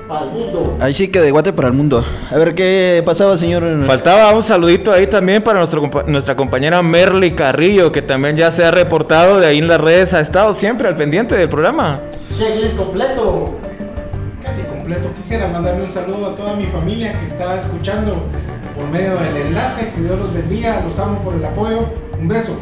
Para 0.09 0.25
el 0.25 0.31
mundo. 0.31 0.77
Ahí 0.81 0.95
sí 0.95 1.09
que 1.09 1.21
de 1.21 1.31
guate 1.31 1.53
para 1.53 1.69
el 1.69 1.75
mundo. 1.75 2.05
A 2.31 2.37
ver 2.37 2.55
qué 2.55 3.03
pasaba, 3.05 3.37
señor. 3.39 3.65
Faltaba 3.87 4.35
un 4.35 4.43
saludito 4.43 4.93
ahí 4.93 5.07
también 5.07 5.43
para 5.43 5.59
nuestro, 5.59 5.83
compa- 5.83 6.05
nuestra 6.07 6.37
compañera 6.37 6.83
Merly 6.83 7.35
Carrillo, 7.35 7.91
que 7.93 8.03
también 8.03 8.37
ya 8.37 8.51
se 8.51 8.65
ha 8.65 8.71
reportado 8.71 9.39
de 9.41 9.47
ahí 9.47 9.59
en 9.59 9.69
las 9.69 9.81
redes, 9.81 10.13
ha 10.15 10.21
estado 10.21 10.53
siempre 10.55 10.89
al 10.89 10.97
pendiente 10.97 11.35
del 11.37 11.49
programa. 11.49 12.01
Checklist 12.37 12.77
completo. 12.77 13.55
Casi 14.43 14.63
completo. 14.63 15.09
Quisiera 15.17 15.49
mandarle 15.49 15.83
un 15.83 15.89
saludo 15.89 16.27
a 16.31 16.35
toda 16.35 16.55
mi 16.55 16.67
familia 16.67 17.19
que 17.19 17.25
está 17.25 17.57
escuchando 17.57 18.13
por 18.77 18.89
medio 18.91 19.17
del 19.17 19.37
enlace. 19.49 19.91
Que 19.95 20.03
Dios 20.03 20.19
los 20.19 20.33
bendiga. 20.33 20.81
Los 20.85 20.99
amo 20.99 21.19
por 21.21 21.35
el 21.35 21.45
apoyo. 21.45 21.87
Un 22.21 22.29
beso. 22.29 22.57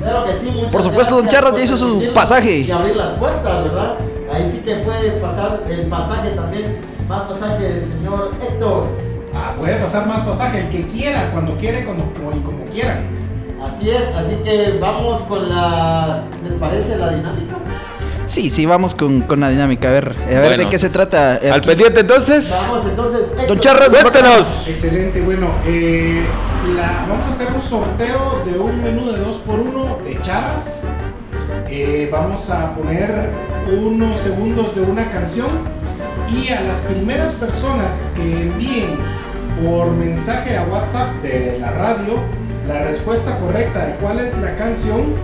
Claro 0.00 0.24
que 0.24 0.34
sí, 0.34 0.50
muchas 0.52 0.72
Por 0.72 0.82
supuesto, 0.82 1.16
don 1.16 1.28
Charras 1.28 1.54
ya 1.54 1.62
hizo 1.64 1.76
su 1.76 2.12
pasaje. 2.12 2.58
Y 2.58 2.70
abrir 2.70 2.96
las 2.96 3.10
puertas, 3.18 3.64
¿verdad? 3.64 3.94
Ahí 4.32 4.50
sí 4.52 4.58
que 4.64 4.76
puede 4.76 5.10
pasar 5.20 5.62
el 5.68 5.86
pasaje 5.86 6.30
también. 6.30 6.78
Más 7.08 7.22
pasaje 7.22 7.62
del 7.64 7.82
señor 7.82 8.30
Héctor. 8.40 8.86
Ah, 9.34 9.54
puede 9.58 9.76
pasar 9.76 10.06
más 10.06 10.22
pasaje. 10.22 10.60
El 10.60 10.68
que 10.68 10.86
quiera, 10.86 11.30
cuando 11.32 11.56
quiere, 11.56 11.84
cuando, 11.84 12.04
y 12.34 12.40
como 12.40 12.64
quiera. 12.66 13.00
Así 13.64 13.90
es, 13.90 14.02
así 14.16 14.36
que 14.44 14.78
vamos 14.80 15.20
con 15.22 15.48
la. 15.48 16.24
¿Les 16.42 16.54
parece 16.54 16.96
la 16.96 17.10
dinámica? 17.14 17.56
Sí, 18.26 18.50
sí, 18.50 18.66
vamos 18.66 18.94
con, 18.94 19.22
con 19.22 19.40
la 19.40 19.50
dinámica. 19.50 19.88
A 19.88 19.92
ver, 19.92 20.16
a 20.24 20.40
ver 20.40 20.56
de 20.58 20.68
qué 20.68 20.78
se 20.78 20.88
trata. 20.90 21.38
Al 21.52 21.60
pendiente 21.60 22.00
entonces. 22.00 22.50
Vamos 22.50 22.84
entonces. 22.86 23.20
Héctor. 23.30 23.46
Don 23.48 23.58
Charras, 23.60 23.88
Cuéntenos. 23.90 24.64
Excelente, 24.68 25.20
bueno, 25.20 25.48
eh, 25.66 26.24
la- 26.76 27.06
vamos 27.08 27.26
a 27.26 27.30
hacer 27.30 27.48
un 27.54 27.60
sorteo 27.60 28.42
de 28.44 28.58
un 28.58 28.82
menú 28.82 29.10
de 29.12 29.18
2x1 29.20 30.02
de 30.04 30.20
charras. 30.20 30.88
Eh, 31.74 32.06
vamos 32.12 32.50
a 32.50 32.74
poner 32.74 33.30
unos 33.66 34.18
segundos 34.18 34.74
de 34.74 34.82
una 34.82 35.08
canción 35.08 35.48
y 36.30 36.50
a 36.52 36.60
las 36.60 36.80
primeras 36.80 37.32
personas 37.32 38.12
que 38.14 38.42
envíen 38.42 38.98
por 39.64 39.90
mensaje 39.92 40.58
a 40.58 40.64
WhatsApp 40.64 41.22
de 41.22 41.58
la 41.58 41.70
radio 41.70 42.16
la 42.68 42.82
respuesta 42.82 43.38
correcta 43.38 43.86
de 43.86 43.94
cuál 43.94 44.20
es 44.20 44.36
la 44.36 44.54
canción, 44.54 45.14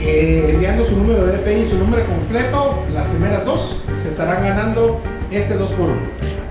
eh, 0.00 0.50
enviando 0.52 0.84
su 0.84 0.96
número 0.96 1.26
de 1.26 1.38
DPI 1.38 1.60
y 1.60 1.66
su 1.66 1.78
nombre 1.78 2.02
completo, 2.02 2.82
las 2.92 3.06
primeras 3.06 3.44
dos 3.44 3.80
se 3.94 4.08
estarán 4.08 4.42
ganando 4.42 4.98
este 5.30 5.56
2x1. 5.56 5.94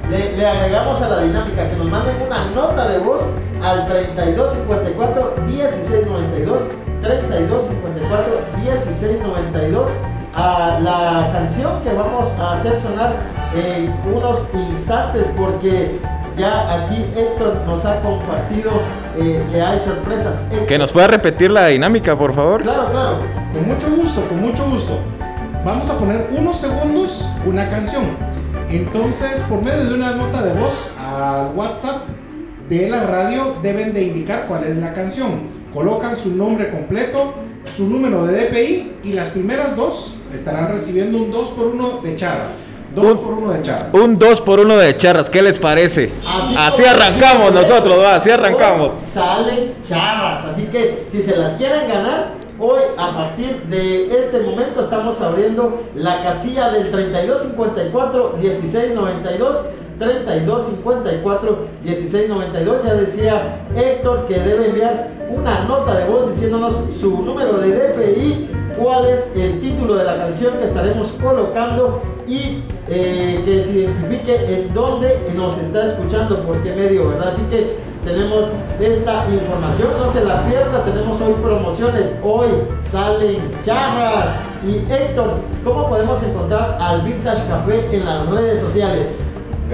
Le, 0.09 0.37
le 0.37 0.47
agregamos 0.47 1.01
a 1.01 1.09
la 1.09 1.21
dinámica 1.21 1.69
que 1.69 1.75
nos 1.75 1.91
manden 1.91 2.15
una 2.25 2.49
nota 2.51 2.87
de 2.87 2.99
voz 2.99 3.21
al 3.61 3.87
3254 3.87 5.35
1692 5.47 6.61
3254 7.03 8.33
1692 8.63 9.89
a 10.33 10.79
la 10.79 11.29
canción 11.31 11.81
que 11.83 11.93
vamos 11.93 12.27
a 12.39 12.53
hacer 12.53 12.79
sonar 12.79 13.17
en 13.55 13.93
unos 14.11 14.39
instantes 14.53 15.25
porque 15.37 15.99
ya 16.37 16.83
aquí 16.83 17.05
Héctor 17.15 17.57
nos 17.67 17.85
ha 17.85 18.01
compartido 18.01 18.71
eh, 19.17 19.43
que 19.51 19.61
hay 19.61 19.79
sorpresas. 19.79 20.35
Héctor, 20.51 20.67
Que 20.67 20.77
nos 20.77 20.91
pueda 20.91 21.07
repetir 21.07 21.51
la 21.51 21.67
dinámica, 21.67 22.17
por 22.17 22.33
favor. 22.33 22.63
Claro, 22.63 22.89
claro. 22.89 23.19
Con 23.53 23.67
mucho 23.67 23.91
gusto, 23.95 24.21
con 24.27 24.41
mucho 24.41 24.65
gusto. 24.69 24.97
Vamos 25.63 25.89
a 25.89 25.97
poner 25.97 26.27
unos 26.35 26.57
segundos 26.57 27.31
una 27.45 27.69
canción. 27.69 28.03
Entonces, 28.69 29.41
por 29.41 29.61
medio 29.61 29.85
de 29.85 29.93
una 29.93 30.15
nota 30.15 30.41
de 30.41 30.53
voz 30.53 30.95
al 30.99 31.55
WhatsApp 31.55 32.07
de 32.67 32.89
la 32.89 33.03
radio, 33.03 33.55
deben 33.61 33.93
de 33.93 34.03
indicar 34.03 34.47
cuál 34.47 34.63
es 34.63 34.75
la 34.77 34.93
canción. 34.93 35.62
Colocan 35.73 36.15
su 36.15 36.29
nombre 36.35 36.69
completo, 36.69 37.33
su 37.75 37.87
número 37.87 38.25
de 38.25 38.45
DPI 38.49 38.93
y 39.05 39.13
las 39.13 39.29
primeras 39.29 39.75
dos 39.75 40.15
estarán 40.33 40.69
recibiendo 40.69 41.17
un 41.17 41.31
2 41.31 41.47
por 41.49 41.67
1 41.67 41.99
de 42.03 42.15
charras. 42.15 42.67
2 42.93 43.05
Un- 43.05 43.17
por 43.17 43.33
1 43.33 43.51
de 43.53 43.61
charras. 43.63 43.87
Un 43.93 44.19
2 44.19 44.41
por 44.41 44.59
1 44.59 44.77
de 44.77 44.95
charras, 44.97 45.29
¿qué 45.31 45.41
les 45.41 45.57
parece? 45.57 46.11
Así, 46.57 46.83
arrancamos 46.85 47.51
nosotros, 47.51 47.99
va, 47.99 48.15
así 48.15 48.29
arrancamos. 48.29 49.01
Salen 49.01 49.73
charras, 49.87 50.45
así 50.45 50.65
que 50.67 51.07
si 51.11 51.21
se 51.23 51.35
las 51.35 51.53
quieren 51.53 51.87
ganar, 51.87 52.33
hoy 52.59 52.81
a 52.95 53.15
partir 53.17 53.63
de 53.63 54.15
este 54.19 54.41
momento 54.41 54.81
estamos 54.81 55.19
abriendo 55.21 55.85
la 55.95 56.21
casilla 56.21 56.69
del 56.69 56.91
3254 60.03 61.57
1692. 61.83 61.83
3254 61.83 61.83
1692 61.83 62.85
ya 62.85 62.93
decía 62.93 63.65
Héctor 63.75 64.25
que 64.27 64.39
debe 64.39 64.67
enviar 64.67 65.09
una 65.29 65.63
nota 65.63 65.95
de 65.95 66.05
voz 66.05 66.31
diciéndonos 66.31 66.75
su 66.99 67.23
número 67.23 67.57
de 67.57 67.71
DPI 67.71 68.49
cuál 68.77 69.05
es 69.05 69.29
el 69.35 69.61
título 69.61 69.95
de 69.95 70.03
la 70.03 70.17
canción 70.17 70.57
que 70.57 70.65
estaremos 70.65 71.11
colocando 71.13 72.01
y 72.27 72.63
eh, 72.87 73.41
que 73.45 73.61
se 73.61 73.71
identifique 73.71 74.35
en 74.55 74.73
dónde 74.73 75.31
nos 75.35 75.57
está 75.57 75.87
escuchando, 75.87 76.43
por 76.43 76.61
qué 76.61 76.73
medio, 76.73 77.09
¿verdad? 77.09 77.29
Así 77.29 77.41
que 77.49 77.77
tenemos 78.05 78.47
esta 78.79 79.25
información, 79.29 79.89
no 79.97 80.11
se 80.11 80.25
la 80.25 80.45
pierda, 80.45 80.83
tenemos 80.83 81.19
hoy 81.21 81.33
promociones, 81.41 82.13
hoy 82.23 82.47
salen 82.83 83.37
charras. 83.63 84.35
Y 84.65 84.91
Héctor, 84.91 85.39
¿cómo 85.63 85.89
podemos 85.89 86.21
encontrar 86.23 86.77
al 86.79 87.01
Vintage 87.01 87.47
Café 87.47 87.87
en 87.91 88.05
las 88.05 88.27
redes 88.29 88.59
sociales? 88.59 89.17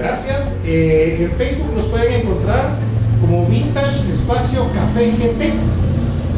Gracias. 0.00 0.58
Eh, 0.64 1.18
en 1.20 1.30
Facebook 1.32 1.74
nos 1.74 1.84
pueden 1.84 2.22
encontrar 2.22 2.70
como 3.20 3.44
Vintage 3.44 4.08
Espacio 4.08 4.66
Café 4.72 5.10
GT. 5.10 5.52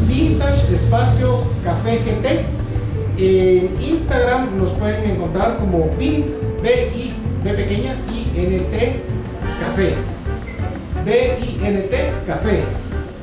Vintage 0.09 0.73
Espacio 0.73 1.45
Café 1.63 1.99
GT. 1.99 2.45
En 3.19 3.81
Instagram 3.81 4.59
nos 4.59 4.71
pueden 4.71 5.09
encontrar 5.09 5.59
como 5.59 5.89
Vint, 5.97 6.27
B-I, 6.61 7.15
B 7.45 7.53
pequeña, 7.53 7.95
I-N-T, 8.13 9.01
Café. 9.61 9.95
B-I-N-T, 11.05 12.13
Café. 12.27 12.65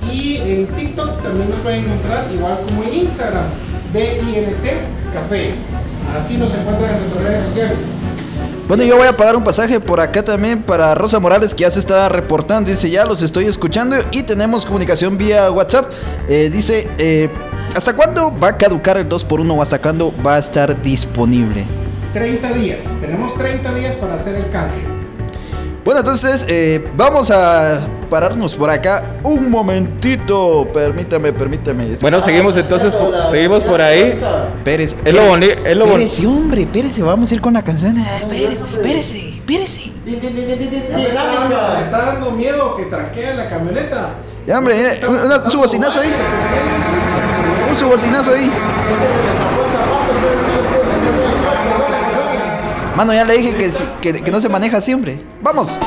Y 0.09 0.37
en 0.37 0.67
TikTok 0.67 1.21
también 1.21 1.49
nos 1.49 1.59
pueden 1.59 1.83
encontrar 1.83 2.27
igual 2.33 2.59
como 2.65 2.83
en 2.83 2.93
Instagram, 2.93 3.45
B-I-N-T, 3.91 4.73
Café. 5.11 5.51
Así 6.15 6.37
nos 6.37 6.53
encuentran 6.53 6.91
en 6.91 6.97
nuestras 6.99 7.23
redes 7.23 7.43
sociales. 7.43 7.98
Bueno, 8.69 8.83
yo 8.83 8.97
voy 8.97 9.07
a 9.07 9.17
pagar 9.17 9.35
un 9.35 9.43
pasaje 9.43 9.79
por 9.79 9.99
acá 9.99 10.21
también 10.21 10.61
para 10.61 10.93
Rosa 10.93 11.19
Morales, 11.19 11.55
que 11.55 11.61
ya 11.61 11.71
se 11.71 11.79
está 11.79 12.07
reportando. 12.07 12.69
Dice, 12.69 12.87
ya 12.87 13.03
los 13.03 13.23
estoy 13.23 13.45
escuchando 13.45 13.95
y 14.11 14.21
tenemos 14.21 14.63
comunicación 14.63 15.17
vía 15.17 15.49
WhatsApp. 15.49 15.91
Eh, 16.27 16.51
dice, 16.53 16.87
eh, 16.99 17.29
¿hasta 17.73 17.95
cuándo 17.95 18.31
va 18.37 18.49
a 18.49 18.57
caducar 18.57 18.99
el 18.99 19.09
2x1 19.09 19.57
o 19.57 19.61
hasta 19.63 19.81
cuándo 19.81 20.13
va 20.23 20.35
a 20.35 20.37
estar 20.37 20.79
disponible? 20.83 21.65
30 22.13 22.53
días. 22.53 22.95
Tenemos 23.01 23.35
30 23.35 23.73
días 23.73 23.95
para 23.95 24.13
hacer 24.13 24.35
el 24.35 24.51
canje. 24.51 24.81
Bueno, 25.83 26.01
entonces 26.01 26.45
eh, 26.47 26.87
vamos 26.95 27.31
a 27.31 27.79
pararnos 28.09 28.55
por 28.55 28.69
acá 28.69 29.03
un 29.23 29.49
momentito. 29.51 30.67
Permítame, 30.73 31.31
permítame. 31.33 31.95
Bueno, 32.01 32.19
seguimos 32.21 32.57
entonces, 32.57 32.93
seguimos 33.31 33.63
por 33.63 33.81
ahí. 33.81 34.19
Pérez. 34.63 34.95
Es 35.05 35.13
lo 35.13 35.21
boni- 35.27 35.53
es 35.65 35.75
lo 35.77 35.85
boni- 35.85 36.03
Espérese, 36.05 36.27
hombre, 36.27 36.61
espérese, 36.63 37.01
vamos 37.03 37.31
a 37.31 37.33
ir 37.35 37.41
con 37.41 37.53
la 37.53 37.61
canción. 37.63 37.95
Ah, 37.97 38.25
din, 38.29 38.49
Ya 39.45 40.95
me 40.95 41.81
está, 41.81 42.05
dando- 42.05 42.31
miedo 42.31 42.75
que 42.75 42.85
traquee 42.85 43.33
la 43.35 43.49
camioneta. 43.49 44.15
Ya, 44.45 44.57
hombre, 44.57 44.75
un- 45.07 45.51
su 45.51 45.57
bocinazo 45.59 46.01
ahí. 46.01 46.09
Un 47.69 47.75
su 47.75 47.87
bocinazo 47.87 48.31
ahí. 48.33 48.49
Mano, 52.95 53.13
ya 53.13 53.23
le 53.23 53.37
dije 53.37 53.55
que, 53.55 53.71
que, 54.01 54.21
que 54.23 54.31
no 54.31 54.41
se 54.41 54.49
maneja 54.49 54.81
siempre. 54.81 55.19
Vamos. 55.41 55.77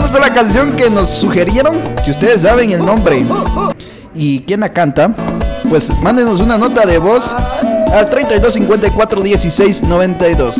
Pues 0.00 0.12
esta 0.12 0.24
es 0.24 0.30
la 0.30 0.34
canción 0.34 0.76
que 0.76 0.88
nos 0.88 1.10
sugirieron, 1.10 1.78
que 2.02 2.12
ustedes 2.12 2.40
saben 2.40 2.70
el 2.70 2.82
nombre. 2.82 3.22
¿Y 4.14 4.40
quién 4.44 4.60
la 4.60 4.72
canta? 4.72 5.14
Pues 5.68 5.94
mándenos 6.00 6.40
una 6.40 6.56
nota 6.56 6.86
de 6.86 6.96
voz 6.96 7.34
al 7.34 8.08
3254 8.08 9.20
16 9.20 9.82
92. 9.82 10.56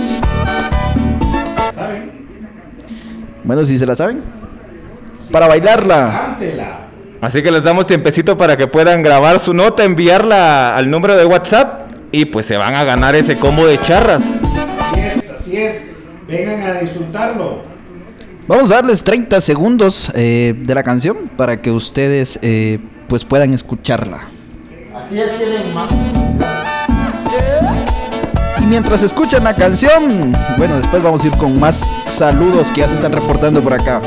¿Saben? 1.73 2.29
Bueno, 3.43 3.65
si 3.65 3.79
se 3.79 3.87
la 3.87 3.97
saben. 3.97 4.21
Para 5.33 5.49
bailarla. 5.49 6.21
Cántela. 6.27 6.79
Así 7.23 7.43
que 7.43 7.51
les 7.51 7.63
damos 7.63 7.87
tiempecito 7.87 8.37
para 8.37 8.59
que 8.59 8.67
puedan 8.67 9.03
grabar 9.03 9.41
su 9.41 9.55
nota, 9.55 9.85
enviarla 9.85 10.77
al 10.77 10.91
número 10.91 11.17
de 11.17 11.25
WhatsApp 11.25 11.91
y 12.13 12.27
pues 12.27 12.45
se 12.45 12.59
van 12.59 12.75
a 12.75 12.85
ganar 12.85 13.17
ese 13.17 13.39
combo 13.39 13.67
de 13.67 13.81
charras. 13.81 14.23
Así 14.79 15.01
es, 15.01 15.31
así 15.31 15.57
es. 15.57 15.87
Vengan 16.29 16.61
a 16.61 16.75
disfrutarlo. 16.75 17.80
Vamos 18.51 18.73
a 18.73 18.83
darles 18.83 19.05
30 19.05 19.41
segundos 19.43 20.11
eh, 20.17 20.55
de 20.59 20.75
la 20.75 20.83
canción 20.83 21.31
para 21.37 21.63
que 21.63 21.71
ustedes 21.71 22.37
eh, 22.43 22.81
pues 23.07 23.25
puedan 23.25 23.55
escucharla. 23.55 24.23
Así 24.93 25.21
es, 25.21 25.39
tienen 25.39 25.73
más. 25.73 25.89
Y 28.61 28.65
mientras 28.65 29.05
escuchan 29.05 29.45
la 29.45 29.55
canción, 29.55 30.35
bueno, 30.59 30.79
después 30.79 31.01
vamos 31.01 31.23
a 31.23 31.29
ir 31.29 31.37
con 31.37 31.61
más 31.61 31.89
saludos 32.09 32.73
que 32.73 32.81
ya 32.81 32.89
se 32.89 32.97
están 32.97 33.13
reportando 33.13 33.63
por 33.63 33.73
acá. 33.73 34.03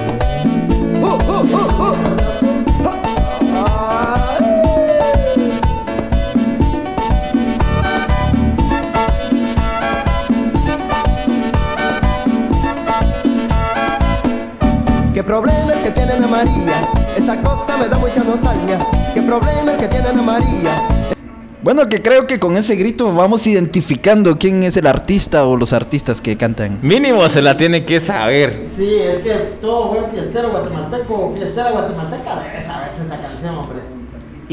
María. 16.27 16.81
Esa 17.15 17.41
cosa 17.41 17.77
me 17.77 17.87
da 17.87 17.97
mucha 17.97 18.23
nostalgia. 18.23 18.79
¿Qué 19.13 19.21
problema 19.21 19.73
es 19.73 19.77
que 19.77 19.87
tiene 19.87 20.09
Ana 20.09 20.21
María? 20.21 21.15
Bueno, 21.61 21.87
que 21.87 22.01
creo 22.01 22.27
que 22.27 22.39
con 22.39 22.57
ese 22.57 22.75
grito 22.75 23.13
vamos 23.13 23.47
identificando 23.47 24.37
quién 24.37 24.63
es 24.63 24.75
el 24.75 24.85
artista 24.85 25.45
o 25.45 25.55
los 25.55 25.71
artistas 25.71 26.19
que 26.19 26.35
cantan. 26.35 26.79
Mínimo 26.81 27.27
se 27.29 27.41
la 27.41 27.55
tiene 27.55 27.85
que 27.85 28.01
saber. 28.01 28.65
Sí, 28.75 28.95
es 28.95 29.19
que 29.19 29.31
todo 29.61 29.89
buen 29.89 30.11
fiestero 30.11 30.49
guatemalteco, 30.51 31.33
fiestera 31.35 31.71
guatemalteca 31.71 32.41
debe 32.41 32.61
saberse 32.61 33.03
esa 33.05 33.21
canción, 33.21 33.55
hombre. 33.55 34.02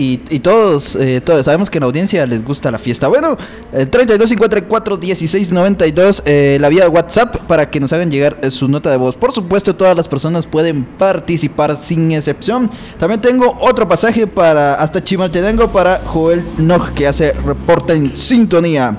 Y, 0.03 0.17
todos, 0.39 0.97
eh, 0.97 1.21
todos 1.21 1.45
sabemos 1.45 1.69
que 1.69 1.77
en 1.77 1.81
la 1.83 1.87
audiencia 1.87 2.25
les 2.25 2.43
gusta 2.43 2.71
la 2.71 2.79
fiesta. 2.79 3.07
Bueno, 3.09 3.37
el 3.71 3.91
3254 3.91 4.97
1692, 4.97 6.23
eh, 6.25 6.57
la 6.59 6.71
vía 6.71 6.89
WhatsApp 6.89 7.37
para 7.47 7.69
que 7.69 7.81
nos 7.81 7.93
hagan 7.93 8.11
llegar 8.11 8.39
eh, 8.41 8.51
su 8.51 8.67
nota 8.67 8.91
de 8.91 8.97
voz. 8.97 9.17
Por 9.17 9.31
supuesto, 9.33 9.77
todas 9.77 9.95
las 9.95 10.09
personas 10.09 10.47
pueden 10.47 10.85
participar 10.85 11.77
sin 11.77 12.13
excepción. 12.13 12.71
También 12.99 13.21
tengo 13.21 13.59
otro 13.61 13.87
pasaje 13.87 14.27
para 14.27 14.77
hasta 14.77 15.05
Chimaltenango 15.05 15.71
para 15.71 16.01
Joel 16.07 16.47
Nog 16.57 16.95
que 16.95 17.07
hace 17.07 17.33
reporte 17.33 17.93
en 17.93 18.17
sintonía. 18.17 18.97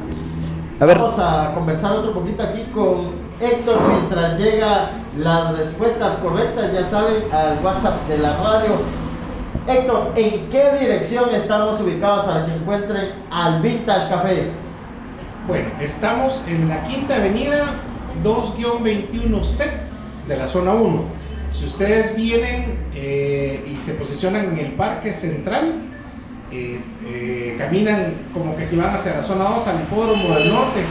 A 0.80 0.86
ver, 0.86 1.00
Vamos 1.00 1.18
a 1.18 1.52
conversar 1.56 1.94
otro 1.94 2.14
poquito 2.14 2.44
aquí 2.44 2.62
con 2.76 3.10
Héctor 3.40 3.80
mientras 3.90 4.38
llega 4.38 4.92
las 5.18 5.58
respuestas 5.58 6.18
correctas, 6.18 6.72
ya 6.72 6.88
saben, 6.88 7.24
al 7.32 7.58
WhatsApp 7.66 8.08
de 8.08 8.20
la 8.20 8.38
radio. 8.38 9.02
Héctor, 9.68 10.14
¿en 10.16 10.50
qué 10.50 10.72
dirección 10.80 11.30
estamos 11.36 11.80
ubicados 11.82 12.26
para 12.26 12.48
que 12.48 12.56
encuentren 12.56 13.10
al 13.30 13.62
Vintage 13.62 14.10
Café? 14.10 14.48
Bueno, 15.48 15.70
estamos 15.80 16.48
en 16.48 16.68
la 16.68 16.82
Quinta 16.82 17.18
Avenida 17.18 17.76
2-21C 18.24 19.66
de 20.28 20.38
la 20.38 20.48
zona 20.48 20.74
1. 20.74 21.04
Si 21.52 21.66
ustedes 21.66 22.16
vienen 22.16 22.88
eh, 22.96 23.64
y 23.72 23.76
se 23.76 23.94
posicionan 23.94 24.46
en 24.46 24.58
el 24.58 24.72
Parque 24.72 25.14
Central, 25.14 25.74
eh, 26.52 26.82
eh, 27.06 27.56
caminan 27.56 28.30
como 28.34 28.56
que 28.56 28.64
si 28.64 28.78
van 28.78 28.96
hacia 28.96 29.14
la 29.14 29.22
zona 29.22 29.44
2 29.44 29.68
al 29.68 29.82
hipódromo 29.82 30.34
del 30.34 30.52
norte, 30.52 30.84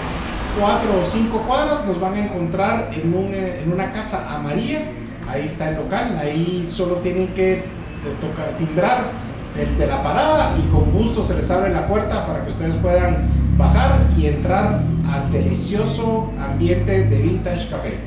4 0.60 1.00
o 1.00 1.04
5 1.04 1.38
cuadras, 1.40 1.84
nos 1.86 1.98
van 1.98 2.14
a 2.14 2.24
encontrar 2.24 2.90
en, 2.92 3.12
un, 3.12 3.34
en 3.34 3.72
una 3.72 3.90
casa 3.90 4.32
amarilla. 4.32 4.82
Ahí 5.28 5.46
está 5.46 5.70
el 5.70 5.76
local, 5.76 6.16
ahí 6.20 6.64
solo 6.70 6.96
tienen 6.96 7.28
que 7.28 7.79
te 8.02 8.10
toca 8.26 8.56
timbrar 8.56 9.10
el 9.58 9.76
de 9.76 9.86
la 9.86 10.02
parada 10.02 10.54
y 10.58 10.68
con 10.68 10.90
gusto 10.92 11.22
se 11.22 11.34
les 11.34 11.50
abre 11.50 11.70
la 11.70 11.86
puerta 11.86 12.26
para 12.26 12.42
que 12.42 12.50
ustedes 12.50 12.74
puedan 12.76 13.28
bajar 13.56 14.06
y 14.16 14.26
entrar 14.26 14.80
al 15.08 15.30
delicioso 15.30 16.30
ambiente 16.38 17.04
de 17.04 17.18
Vintage 17.18 17.68
Café. 17.68 17.98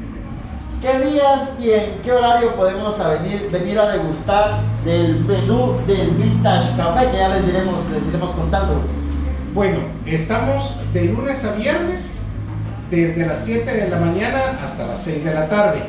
¿Qué 0.82 1.00
días 1.00 1.54
y 1.60 1.70
en 1.70 2.02
qué 2.04 2.12
horario 2.12 2.56
podemos 2.56 3.00
a 3.00 3.10
venir, 3.10 3.50
venir 3.52 3.80
a 3.80 3.90
degustar 3.90 4.62
del 4.84 5.24
menú 5.24 5.76
del 5.88 6.12
Vintage 6.12 6.76
Café? 6.76 7.10
Que 7.10 7.18
ya 7.18 7.30
les 7.30 7.46
diremos, 7.46 7.90
les 7.90 8.08
iremos 8.08 8.32
contando. 8.32 8.82
Bueno, 9.54 9.80
estamos 10.06 10.82
de 10.94 11.06
lunes 11.06 11.46
a 11.46 11.54
viernes 11.54 12.28
desde 12.90 13.26
las 13.26 13.46
7 13.46 13.72
de 13.72 13.90
la 13.90 13.98
mañana 13.98 14.60
hasta 14.62 14.88
las 14.88 15.02
6 15.04 15.24
de 15.24 15.34
la 15.34 15.48
tarde. 15.48 15.84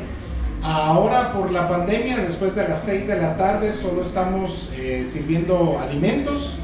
Ahora 0.67 1.31
por 1.31 1.51
la 1.51 1.69
pandemia, 1.69 2.17
después 2.17 2.55
de 2.55 2.67
las 2.67 2.83
6 2.85 3.05
de 3.05 3.21
la 3.21 3.37
tarde, 3.37 3.71
solo 3.71 4.01
estamos 4.01 4.73
eh, 4.75 5.03
sirviendo 5.05 5.77
alimentos 5.77 6.57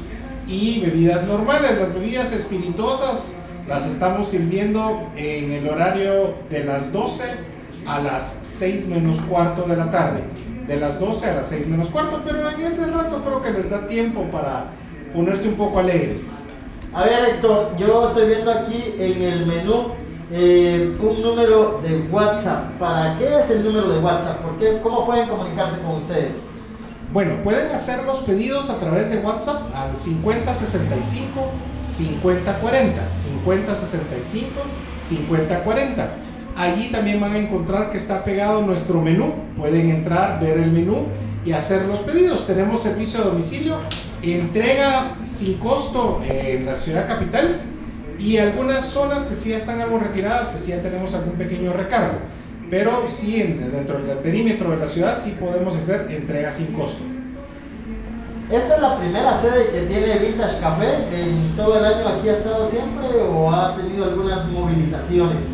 y 0.44 0.80
bebidas 0.80 1.22
normales. 1.22 1.78
Las 1.78 1.94
bebidas 1.94 2.32
espirituosas 2.32 3.38
las 3.68 3.86
estamos 3.86 4.26
sirviendo 4.26 5.08
en 5.14 5.52
el 5.52 5.68
horario 5.68 6.34
de 6.50 6.64
las 6.64 6.92
12 6.92 7.22
a 7.86 8.00
las 8.00 8.40
6 8.42 8.88
menos 8.88 9.20
cuarto 9.20 9.62
de 9.68 9.76
la 9.76 9.88
tarde. 9.88 10.24
De 10.66 10.78
las 10.78 10.98
12 10.98 11.30
a 11.30 11.34
las 11.34 11.46
6 11.50 11.68
menos 11.68 11.86
cuarto, 11.86 12.22
pero 12.24 12.50
en 12.50 12.60
ese 12.60 12.90
rato 12.90 13.20
creo 13.20 13.40
que 13.40 13.52
les 13.52 13.70
da 13.70 13.86
tiempo 13.86 14.24
para 14.32 14.64
ponerse 15.14 15.46
un 15.46 15.54
poco 15.54 15.78
alegres. 15.78 16.42
A 16.92 17.04
ver, 17.04 17.24
Héctor, 17.36 17.76
yo 17.76 18.08
estoy 18.08 18.26
viendo 18.26 18.50
aquí 18.50 18.96
en 18.98 19.22
el 19.22 19.46
menú 19.46 20.01
eh, 20.34 20.96
un 20.98 21.22
número 21.22 21.80
de 21.82 22.08
WhatsApp. 22.10 22.78
¿Para 22.78 23.18
qué 23.18 23.38
es 23.38 23.50
el 23.50 23.64
número 23.64 23.88
de 23.92 23.98
WhatsApp? 23.98 24.38
¿Por 24.38 24.58
qué? 24.58 24.80
¿Cómo 24.82 25.04
pueden 25.04 25.28
comunicarse 25.28 25.78
con 25.82 25.96
ustedes? 25.96 26.32
Bueno, 27.12 27.42
pueden 27.42 27.70
hacer 27.70 28.04
los 28.04 28.20
pedidos 28.20 28.70
a 28.70 28.78
través 28.78 29.10
de 29.10 29.18
WhatsApp 29.18 29.74
al 29.74 29.94
5065 29.94 31.50
5040. 31.82 33.10
5065 33.10 34.50
5040. 34.98 36.10
Allí 36.56 36.90
también 36.90 37.20
van 37.20 37.32
a 37.32 37.38
encontrar 37.38 37.90
que 37.90 37.98
está 37.98 38.24
pegado 38.24 38.62
nuestro 38.62 39.02
menú. 39.02 39.34
Pueden 39.56 39.90
entrar, 39.90 40.40
ver 40.40 40.58
el 40.58 40.72
menú 40.72 41.08
y 41.44 41.52
hacer 41.52 41.84
los 41.84 41.98
pedidos. 41.98 42.46
Tenemos 42.46 42.82
servicio 42.82 43.20
a 43.20 43.24
domicilio, 43.24 43.76
entrega 44.22 45.16
sin 45.24 45.58
costo 45.58 46.22
en 46.24 46.64
la 46.64 46.74
ciudad 46.74 47.06
capital 47.06 47.71
y 48.22 48.38
algunas 48.38 48.84
zonas 48.84 49.24
que 49.24 49.34
sí 49.34 49.50
ya 49.50 49.56
están 49.56 49.80
algo 49.80 49.98
retiradas, 49.98 50.48
pues 50.48 50.62
sí 50.62 50.70
ya 50.70 50.80
tenemos 50.80 51.12
algún 51.14 51.34
pequeño 51.34 51.72
recargo. 51.72 52.18
Pero 52.70 53.06
sí, 53.06 53.40
en- 53.42 53.70
dentro 53.72 53.98
del 54.02 54.18
perímetro 54.18 54.70
de 54.70 54.76
la 54.78 54.86
ciudad 54.86 55.16
sí 55.18 55.36
podemos 55.40 55.76
hacer 55.76 56.06
entrega 56.10 56.50
sin 56.50 56.66
costo. 56.68 57.02
¿Esta 58.50 58.76
es 58.76 58.80
la 58.82 58.98
primera 58.98 59.34
sede 59.34 59.70
que 59.72 59.80
tiene 59.86 60.18
Vintage 60.18 60.58
Café 60.60 60.88
en 61.14 61.56
todo 61.56 61.78
el 61.78 61.84
año 61.84 62.06
aquí 62.08 62.28
ha 62.28 62.32
estado 62.34 62.68
siempre 62.68 63.08
o 63.30 63.50
ha 63.50 63.76
tenido 63.76 64.04
algunas 64.04 64.46
movilizaciones? 64.48 65.46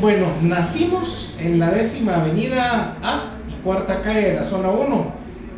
Bueno, 0.00 0.26
nacimos 0.42 1.36
en 1.38 1.58
la 1.58 1.70
décima 1.70 2.16
avenida 2.16 2.96
A 3.02 3.34
y 3.48 3.62
cuarta 3.62 4.00
calle 4.00 4.30
de 4.30 4.36
la 4.36 4.44
zona 4.44 4.70
1, 4.70 5.12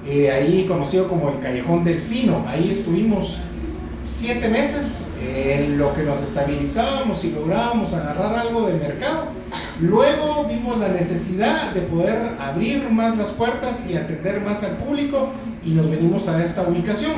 eh, 0.05 0.31
ahí 0.33 0.65
conocido 0.67 1.07
como 1.07 1.29
el 1.29 1.39
Callejón 1.39 1.85
Delfino. 1.85 2.45
Ahí 2.49 2.71
estuvimos 2.71 3.39
siete 4.03 4.49
meses 4.49 5.15
en 5.21 5.79
lo 5.79 5.95
que 5.95 6.03
nos 6.03 6.21
estabilizábamos 6.23 7.25
y 7.25 7.31
lográbamos 7.31 7.95
agarrar 7.95 8.35
algo 8.37 8.67
del 8.67 8.79
mercado. 8.79 9.27
Luego 9.81 10.45
vimos 10.49 10.79
la 10.79 10.89
necesidad 10.89 11.73
de 11.73 11.83
poder 11.83 12.37
abrir 12.41 12.89
más 12.91 13.17
las 13.17 13.31
puertas 13.31 13.89
y 13.89 13.97
atender 13.97 14.41
más 14.41 14.63
al 14.65 14.73
público 14.73 15.29
y 15.65 15.71
nos 15.71 15.89
venimos 15.89 16.29
a 16.29 16.43
esta 16.43 16.63
ubicación. 16.63 17.13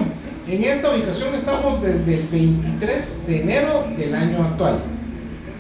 En 0.47 0.63
esta 0.63 0.91
ubicación 0.91 1.35
estamos 1.35 1.81
desde 1.83 2.21
el 2.21 2.29
23 2.29 3.27
de 3.27 3.41
enero 3.41 3.87
del 3.97 4.15
año 4.15 4.45
actual. 4.45 4.81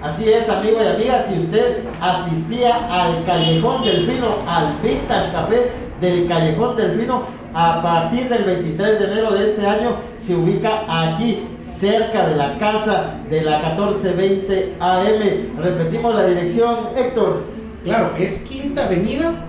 Así 0.02 0.28
es, 0.28 0.50
amigo 0.50 0.76
y 0.82 0.86
amiga, 0.86 1.22
si 1.22 1.38
usted 1.38 1.78
asistía 1.98 2.74
al 2.92 3.24
Callejón 3.24 3.82
Delfino, 3.82 4.36
al 4.46 4.74
Vintage 4.82 5.32
Café 5.32 5.70
del 6.04 6.26
Callejón 6.26 6.76
Delfino, 6.76 7.22
a 7.54 7.82
partir 7.82 8.28
del 8.28 8.44
23 8.44 8.98
de 8.98 9.04
enero 9.06 9.32
de 9.32 9.44
este 9.44 9.66
año 9.66 9.96
se 10.18 10.34
ubica 10.34 10.84
aquí, 10.88 11.46
cerca 11.60 12.26
de 12.26 12.36
la 12.36 12.58
casa 12.58 13.20
de 13.30 13.42
la 13.42 13.58
1420 13.60 14.76
AM. 14.80 15.58
Repetimos 15.58 16.14
la 16.14 16.26
dirección, 16.26 16.88
Héctor. 16.96 17.44
Claro, 17.84 18.12
es 18.18 18.42
Quinta 18.42 18.86
Avenida 18.86 19.46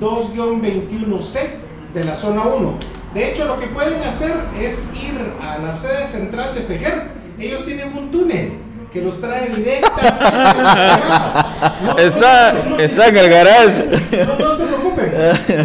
2-21C 0.00 1.38
de 1.94 2.04
la 2.04 2.14
zona 2.14 2.42
1. 2.42 2.74
De 3.14 3.30
hecho, 3.30 3.46
lo 3.46 3.58
que 3.58 3.66
pueden 3.68 4.02
hacer 4.02 4.34
es 4.60 4.92
ir 4.94 5.18
a 5.40 5.58
la 5.58 5.72
sede 5.72 6.04
central 6.04 6.54
de 6.54 6.62
Fejer. 6.62 7.12
Ellos 7.38 7.64
tienen 7.64 7.96
un 7.96 8.10
túnel 8.10 8.65
que 8.96 9.02
los 9.04 9.20
trae 9.20 9.48
directamente. 9.50 10.24
No, 11.82 11.98
Está- 11.98 12.52
no, 12.52 12.70
no, 12.70 12.78
está 12.78 13.08
en 13.08 13.16
el 13.16 13.28
garage. 13.28 13.84
No, 14.26 14.46
no 14.48 14.56
se 14.56 14.64
preocupen. 14.64 15.12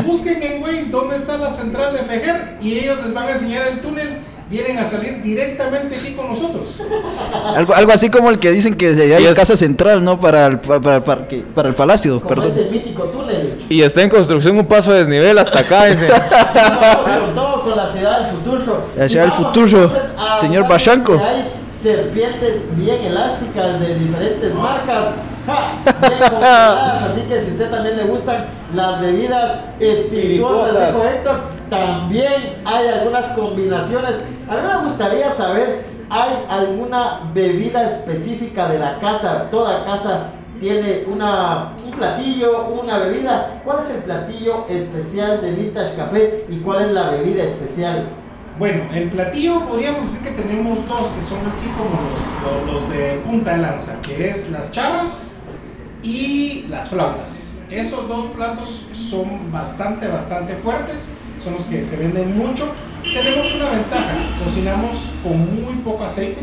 Busquen 0.05 0.43
en 0.43 0.61
Waze 0.63 0.89
dónde 0.89 1.15
está 1.15 1.37
la 1.37 1.49
central 1.49 1.93
de 1.93 1.99
Fejer 1.99 2.57
y 2.61 2.79
ellos 2.79 2.99
les 3.03 3.13
van 3.13 3.27
a 3.27 3.31
enseñar 3.31 3.67
el 3.67 3.79
túnel. 3.79 4.17
Vienen 4.49 4.77
a 4.79 4.83
salir 4.83 5.21
directamente 5.21 5.95
aquí 5.95 6.13
con 6.13 6.27
nosotros. 6.27 6.75
algo, 7.55 7.73
algo 7.73 7.91
así 7.93 8.09
como 8.09 8.29
el 8.29 8.37
que 8.39 8.51
dicen 8.51 8.73
que 8.73 8.87
hay 8.87 9.25
es- 9.25 9.33
casa 9.33 9.55
central, 9.55 10.03
¿no? 10.03 10.19
Para 10.19 10.47
el, 10.47 10.59
pa- 10.59 10.81
para, 10.81 10.97
el 10.97 11.03
parque- 11.03 11.43
para 11.55 11.69
el 11.69 11.75
palacio, 11.75 12.17
Como 12.19 12.27
perdón. 12.27 12.51
ese 12.51 12.69
mítico 12.69 13.03
túnel. 13.05 13.63
Y 13.69 13.81
está 13.81 14.01
en 14.01 14.09
construcción 14.09 14.57
un 14.57 14.65
paso 14.65 14.91
de 14.91 14.99
desnivel 14.99 15.37
hasta 15.37 15.59
acá. 15.59 15.85
dice. 15.91 16.07
Vamos 16.09 17.07
con 17.07 17.33
todo 17.35 17.63
con 17.63 17.77
la 17.77 17.87
ciudad 17.87 18.19
del 18.27 18.31
futuro. 18.35 18.87
La 18.97 19.07
ciudad 19.07 19.23
del 19.23 19.31
futuro, 19.31 19.91
señor 20.41 20.65
Hay 20.65 21.60
serpientes 21.81 22.63
bien 22.77 23.03
elásticas 23.03 23.79
de 23.79 23.95
diferentes 23.95 24.53
marcas. 24.53 25.13
Ja, 25.45 26.97
así 27.05 27.21
que 27.21 27.41
si 27.41 27.51
usted 27.51 27.71
también 27.71 27.97
le 27.97 28.03
gustan 28.03 28.45
las 28.75 29.01
bebidas 29.01 29.59
espirituosas, 29.79 30.67
Espirituosas. 30.67 30.87
dijo 30.93 31.03
Héctor, 31.03 31.41
también 31.69 32.55
hay 32.63 32.87
algunas 32.87 33.25
combinaciones. 33.29 34.17
A 34.47 34.55
mí 34.55 34.61
me 34.67 34.83
gustaría 34.83 35.31
saber, 35.31 35.85
¿hay 36.09 36.45
alguna 36.47 37.31
bebida 37.33 37.85
específica 37.85 38.67
de 38.67 38.77
la 38.77 38.99
casa? 38.99 39.49
Toda 39.49 39.83
casa 39.83 40.27
tiene 40.59 41.05
una, 41.11 41.73
un 41.83 41.91
platillo, 41.91 42.67
una 42.67 42.99
bebida. 42.99 43.61
¿Cuál 43.65 43.79
es 43.79 43.89
el 43.89 44.03
platillo 44.03 44.65
especial 44.69 45.41
de 45.41 45.51
Vintage 45.53 45.95
Café 45.95 46.45
y 46.49 46.57
cuál 46.57 46.83
es 46.83 46.91
la 46.91 47.09
bebida 47.09 47.43
especial? 47.43 48.09
Bueno, 48.59 48.83
en 48.93 49.09
platillo 49.09 49.65
podríamos 49.65 50.05
decir 50.05 50.21
que 50.27 50.41
tenemos 50.41 50.85
dos 50.85 51.07
que 51.09 51.21
son 51.21 51.45
así 51.47 51.67
como 51.69 51.99
los, 52.09 52.65
los, 52.67 52.73
los 52.73 52.89
de 52.89 53.21
punta 53.25 53.53
de 53.53 53.57
lanza, 53.57 53.99
que 54.01 54.29
es 54.29 54.51
las 54.51 54.71
chavas 54.71 55.39
y 56.03 56.65
las 56.69 56.89
flautas. 56.89 57.59
Esos 57.71 58.07
dos 58.07 58.25
platos 58.25 58.85
son 58.91 59.51
bastante, 59.51 60.07
bastante 60.07 60.55
fuertes, 60.55 61.15
son 61.41 61.53
los 61.53 61.65
que 61.65 61.81
se 61.81 61.97
venden 61.97 62.37
mucho. 62.37 62.71
Tenemos 63.01 63.55
una 63.55 63.69
ventaja, 63.69 64.13
cocinamos 64.43 65.09
con 65.23 65.63
muy 65.63 65.75
poco 65.83 66.03
aceite, 66.03 66.41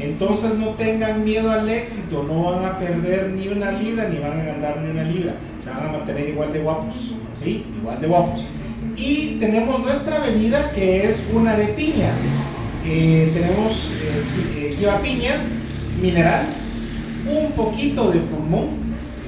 entonces 0.00 0.54
no 0.54 0.70
tengan 0.70 1.22
miedo 1.24 1.52
al 1.52 1.68
éxito, 1.68 2.24
no 2.24 2.44
van 2.44 2.64
a 2.64 2.78
perder 2.78 3.30
ni 3.30 3.48
una 3.48 3.70
libra 3.70 4.08
ni 4.08 4.18
van 4.18 4.40
a 4.40 4.44
ganar 4.44 4.78
ni 4.78 4.90
una 4.90 5.04
libra, 5.04 5.34
se 5.58 5.70
van 5.70 5.86
a 5.86 5.92
mantener 5.92 6.28
igual 6.30 6.52
de 6.52 6.60
guapos, 6.60 7.12
¿sí? 7.32 7.66
Igual 7.78 8.00
de 8.00 8.06
guapos. 8.08 8.44
Y 8.96 9.36
tenemos 9.38 9.80
nuestra 9.80 10.20
bebida 10.20 10.70
que 10.72 11.08
es 11.08 11.24
una 11.32 11.56
de 11.56 11.66
piña. 11.68 12.10
Eh, 12.84 13.30
tenemos 13.34 13.90
eh, 14.00 14.22
eh, 14.56 14.76
lleva 14.78 14.98
piña, 15.00 15.36
mineral, 16.00 16.46
un 17.28 17.50
poquito 17.52 18.10
de 18.10 18.20
pulmón, 18.20 18.68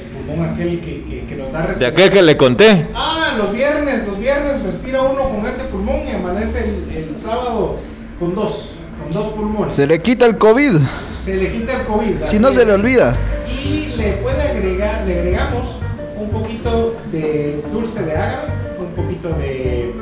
el 0.01 0.27
pulmón 0.27 0.51
aquel 0.51 0.81
que, 0.81 1.03
que, 1.05 1.25
que 1.27 1.35
nos 1.37 1.51
da 1.53 1.63
De 1.63 1.67
respiración. 1.69 1.91
aquel 2.07 2.11
que 2.19 2.23
le 2.23 2.37
conté. 2.37 2.87
Ah, 2.95 3.35
los 3.37 3.53
viernes, 3.53 4.07
los 4.07 4.19
viernes 4.19 4.63
respira 4.63 5.03
uno 5.03 5.25
con 5.35 5.45
ese 5.45 5.65
pulmón 5.65 6.07
y 6.09 6.13
amanece 6.13 6.65
el, 6.65 6.97
el 7.11 7.17
sábado 7.17 7.77
con 8.21 8.35
dos, 8.35 8.77
con 9.03 9.11
dos 9.13 9.33
pulmones. 9.35 9.75
Se 9.75 9.87
le 9.89 10.01
quita 10.01 10.25
el 10.27 10.39
COVID. 10.39 10.75
Se 11.19 11.37
le 11.37 11.51
quita 11.53 11.81
el 11.81 11.87
COVID. 11.87 12.25
Si 12.29 12.39
no 12.39 12.53
se 12.53 12.65
le 12.65 12.73
olvida. 12.73 13.17
Y 13.49 13.97
le 13.97 14.13
puede 14.15 14.41
agregar, 14.43 15.05
le 15.05 15.19
agregamos 15.19 15.77
un 16.17 16.31
poquito 16.31 16.97
de 17.11 17.63
dulce 17.73 18.05
de 18.05 18.13
ágave, 18.17 18.53
poquito 19.03 19.29
de, 19.31 19.93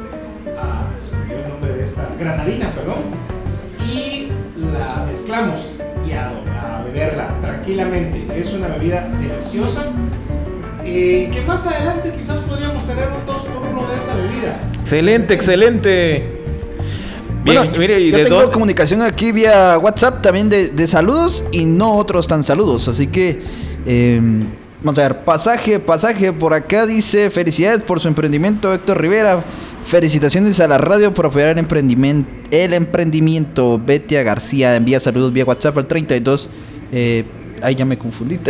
ah, 0.59 0.87
se 0.97 1.15
me 1.17 1.23
olvidó 1.23 1.39
el 1.45 1.49
nombre 1.51 1.73
de 1.75 1.85
esta, 1.85 2.09
granadina, 2.19 2.73
perdón. 2.75 2.97
Y 3.93 4.29
la 4.73 5.05
mezclamos 5.07 5.77
y 6.09 6.13
a, 6.13 6.29
a 6.79 6.83
beberla 6.83 7.29
tranquilamente. 7.41 8.27
Es 8.37 8.53
una 8.53 8.69
bebida 8.69 9.09
deliciosa. 9.21 9.85
eh, 10.85 11.29
que 11.33 11.41
más 11.43 11.67
adelante 11.67 12.13
quizás 12.17 12.39
podríamos 12.41 12.85
tener 12.85 13.09
un 13.09 13.27
2 13.27 13.41
por 13.43 13.63
1 13.69 13.91
de 13.91 13.97
esa 13.97 14.15
bebida. 14.15 14.61
Excelente, 14.83 15.35
excelente. 15.35 16.33
Bien, 17.43 17.59
Bueno, 17.59 17.73
mire, 17.79 18.01
y 18.01 18.11
yo 18.11 18.19
de 18.19 18.25
tengo 18.25 18.37
dónde- 18.41 18.53
comunicación 18.53 19.03
aquí 19.03 19.31
vía 19.33 19.79
WhatsApp 19.79 20.21
también 20.23 20.49
de, 20.49 20.69
de 20.69 20.87
saludos 20.89 21.45
y 21.53 21.65
no 21.65 21.97
otros 21.97 22.27
tan 22.29 22.43
saludos. 22.45 22.89
Así 22.89 23.07
que 23.09 23.43
eh, 23.87 24.21
vamos 24.87 25.01
a 25.01 25.03
ver, 25.03 25.25
pasaje, 25.25 25.81
pasaje 25.81 26.33
por 26.33 26.55
acá 26.55 26.87
dice 26.87 27.29
felicidades 27.31 27.83
por 27.83 27.99
su 27.99 28.07
emprendimiento 28.07 28.73
Héctor 28.73 29.01
Rivera. 29.01 29.45
Felicitaciones 29.85 30.59
a 30.61 30.69
la 30.69 30.79
radio 30.79 31.13
por 31.13 31.27
apoyar 31.27 31.49
el 31.49 31.59
emprendimiento. 31.59 32.31
El 32.51 32.73
emprendimiento. 32.73 33.81
Betia 33.85 34.23
García 34.23 34.77
envía 34.77 35.01
saludos 35.01 35.33
vía 35.33 35.45
WhatsApp 35.45 35.77
al 35.79 35.87
32. 35.87 36.51
Eh, 36.93 37.25
ahí 37.63 37.75
ya 37.75 37.85
me 37.85 37.99
confundí. 37.99 38.39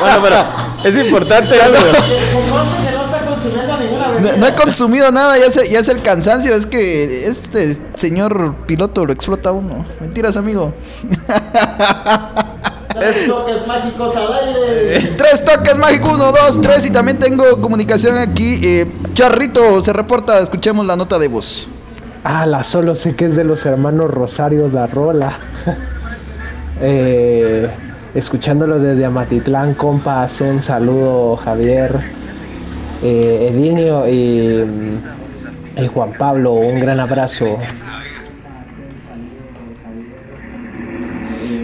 Bueno, 0.00 0.22
pero 0.22 0.36
es 0.84 1.06
importante 1.06 1.60
algo. 1.60 1.78
No. 1.78 2.88
No, 4.20 4.36
no 4.36 4.46
he 4.48 4.54
consumido 4.54 5.12
nada, 5.12 5.38
ya 5.38 5.46
es, 5.46 5.70
ya 5.70 5.78
es 5.78 5.88
el 5.88 6.02
cansancio. 6.02 6.52
Es 6.54 6.66
que 6.66 7.26
este 7.26 7.76
señor 7.94 8.66
piloto 8.66 9.06
lo 9.06 9.12
explota 9.12 9.50
a 9.50 9.52
uno. 9.52 9.86
Mentiras, 10.00 10.36
amigo. 10.36 10.74
Tres 12.98 13.26
toques 13.26 13.66
mágicos 13.66 14.16
al 14.16 14.32
aire. 14.32 15.14
Tres 15.16 15.44
toques 15.44 15.76
mágicos, 15.76 16.14
uno, 16.14 16.32
dos, 16.32 16.60
tres. 16.60 16.84
Y 16.86 16.90
también 16.90 17.18
tengo 17.18 17.60
comunicación 17.60 18.18
aquí. 18.18 18.60
eh, 18.62 18.86
Charrito 19.14 19.82
se 19.82 19.92
reporta, 19.92 20.38
escuchemos 20.40 20.84
la 20.86 20.96
nota 20.96 21.18
de 21.18 21.28
voz. 21.28 21.68
Ah, 22.24 22.46
la 22.46 22.64
solo 22.64 22.96
sé 22.96 23.14
que 23.14 23.26
es 23.26 23.36
de 23.36 23.44
los 23.44 23.64
hermanos 23.64 24.10
Rosario 24.10 24.68
La 24.68 24.86
Rola. 24.86 25.38
eh, 26.80 27.70
escuchándolo 28.14 28.78
desde 28.78 29.04
Amatitlán, 29.04 29.74
compas, 29.74 30.40
un 30.40 30.62
saludo 30.62 31.36
Javier, 31.36 31.94
eh, 33.02 33.50
Edinio 33.52 34.08
y, 34.08 34.64
mm, 34.64 35.82
y 35.82 35.86
Juan 35.88 36.12
Pablo, 36.18 36.52
un 36.54 36.80
gran 36.80 37.00
abrazo. 37.00 37.58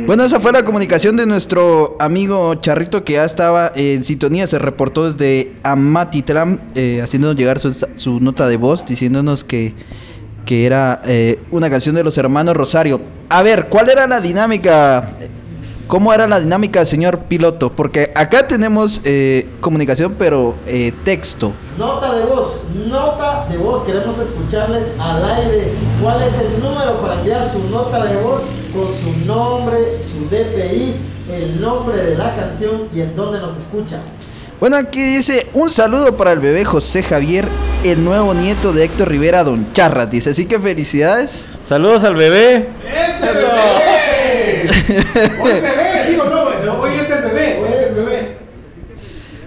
Bueno, 0.07 0.23
esa 0.25 0.39
fue 0.39 0.53
la 0.53 0.67
comunicación 0.67 1.17
de 1.17 1.25
nuestro 1.25 1.97
amigo 1.99 2.55
Charrito 2.57 3.05
que 3.05 3.15
ya 3.15 3.25
estaba 3.25 3.73
en 3.75 4.05
sintonía. 4.05 4.47
Se 4.47 4.59
reportó 4.59 5.11
desde 5.11 5.55
Amatitlán, 5.63 6.61
eh, 6.75 7.01
haciéndonos 7.03 7.37
llegar 7.37 7.59
su, 7.59 7.73
su 7.97 8.21
nota 8.21 8.47
de 8.47 8.59
voz, 8.59 8.85
diciéndonos 8.85 9.45
que, 9.45 9.75
que 10.45 10.67
era 10.67 11.01
eh, 11.07 11.41
una 11.51 11.71
canción 11.71 11.95
de 11.95 12.05
los 12.05 12.19
hermanos 12.19 12.55
Rosario. 12.55 13.01
A 13.31 13.43
ver, 13.43 13.69
¿cuál 13.71 13.89
era 13.89 14.07
la 14.07 14.21
dinámica? 14.21 15.09
¿Cómo 15.87 16.13
era 16.13 16.27
la 16.27 16.39
dinámica, 16.39 16.85
señor 16.85 17.21
piloto? 17.21 17.75
Porque 17.75 18.13
acá 18.15 18.47
tenemos 18.47 19.01
eh, 19.05 19.49
comunicación, 19.61 20.17
pero 20.19 20.55
texto. 21.05 21.55
Nota 21.79 22.15
de 22.15 22.27
voz, 22.27 22.61
nota 22.75 23.47
de 23.49 23.57
voz. 23.57 23.85
Queremos 23.85 24.19
escucharles 24.19 24.85
al 24.99 25.25
aire. 25.25 25.73
¿Cuál 26.05 26.21
es 26.21 26.35
el 26.35 26.63
número 26.63 27.01
para 27.01 27.15
enviar 27.15 27.51
su 27.51 27.67
nota 27.71 28.05
de 28.05 28.17
voz 28.19 28.43
con 28.75 28.89
su 28.89 29.25
nombre, 29.27 29.79
su 30.03 30.27
DPI, 30.29 30.97
el 31.33 31.59
nombre 31.59 31.97
de 31.97 32.15
la 32.15 32.37
canción 32.37 32.89
y 32.95 33.01
en 33.01 33.17
dónde 33.17 33.41
nos 33.41 33.57
escucha? 33.57 34.01
Bueno, 34.61 34.77
aquí 34.77 35.03
dice 35.03 35.49
un 35.55 35.71
saludo 35.71 36.15
para 36.15 36.33
el 36.33 36.41
bebé 36.41 36.67
José 36.67 37.03
Javier, 37.03 37.49
el 37.85 38.05
nuevo 38.05 38.35
nieto 38.35 38.75
de 38.75 38.85
Héctor 38.85 39.09
Rivera, 39.09 39.45
Don 39.45 39.73
Charras. 39.73 40.11
Dice, 40.11 40.29
así 40.29 40.45
que 40.45 40.61
felicidades. 40.61 41.49
Saludos 41.67 42.05
al 42.05 42.17
bebé. 42.17 42.69
¡Ese 42.87 43.27
bebé! 43.33 44.67
Hoy 45.43 45.53
se 45.53 45.71
ve, 45.75 46.11
digo, 46.11 46.25
no, 46.25 46.51
no, 46.67 46.83
hoy 46.83 46.93
es 47.01 47.11
el 47.11 47.23
bebé, 47.23 47.63
hoy 47.63 47.73
es 47.73 47.83
el 47.87 47.95
bebé. 47.95 48.39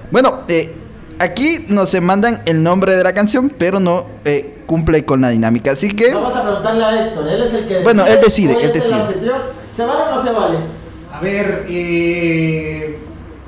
Bueno, 0.10 0.42
eh, 0.48 0.76
aquí 1.20 1.66
nos 1.68 1.90
se 1.90 2.02
mandan 2.02 2.42
el 2.46 2.64
nombre 2.64 2.96
de 2.96 3.04
la 3.04 3.14
canción, 3.14 3.50
pero 3.58 3.80
no 3.80 4.06
eh, 4.26 4.58
cumple 4.66 5.06
con 5.06 5.22
la 5.22 5.30
dinámica. 5.30 5.72
Así 5.72 5.96
que, 5.96 6.14
Vamos 6.14 6.36
a 6.36 6.44
preguntarle 6.44 6.84
a 6.84 7.06
Héctor, 7.08 7.28
él 7.28 7.42
es 7.44 7.54
el 7.54 7.68
que 7.68 7.80
Bueno, 7.80 8.06
él 8.06 8.20
decide, 8.22 8.54
él 8.54 8.60
es 8.60 8.66
el 8.66 8.74
decide. 8.74 8.96
anfitrión. 8.96 9.42
¿Se 9.72 9.86
vale 9.86 10.02
o 10.04 10.16
no 10.16 10.24
se 10.24 10.32
vale? 10.32 10.58
A 11.12 11.20
ver, 11.20 11.66
eh. 11.70 13.00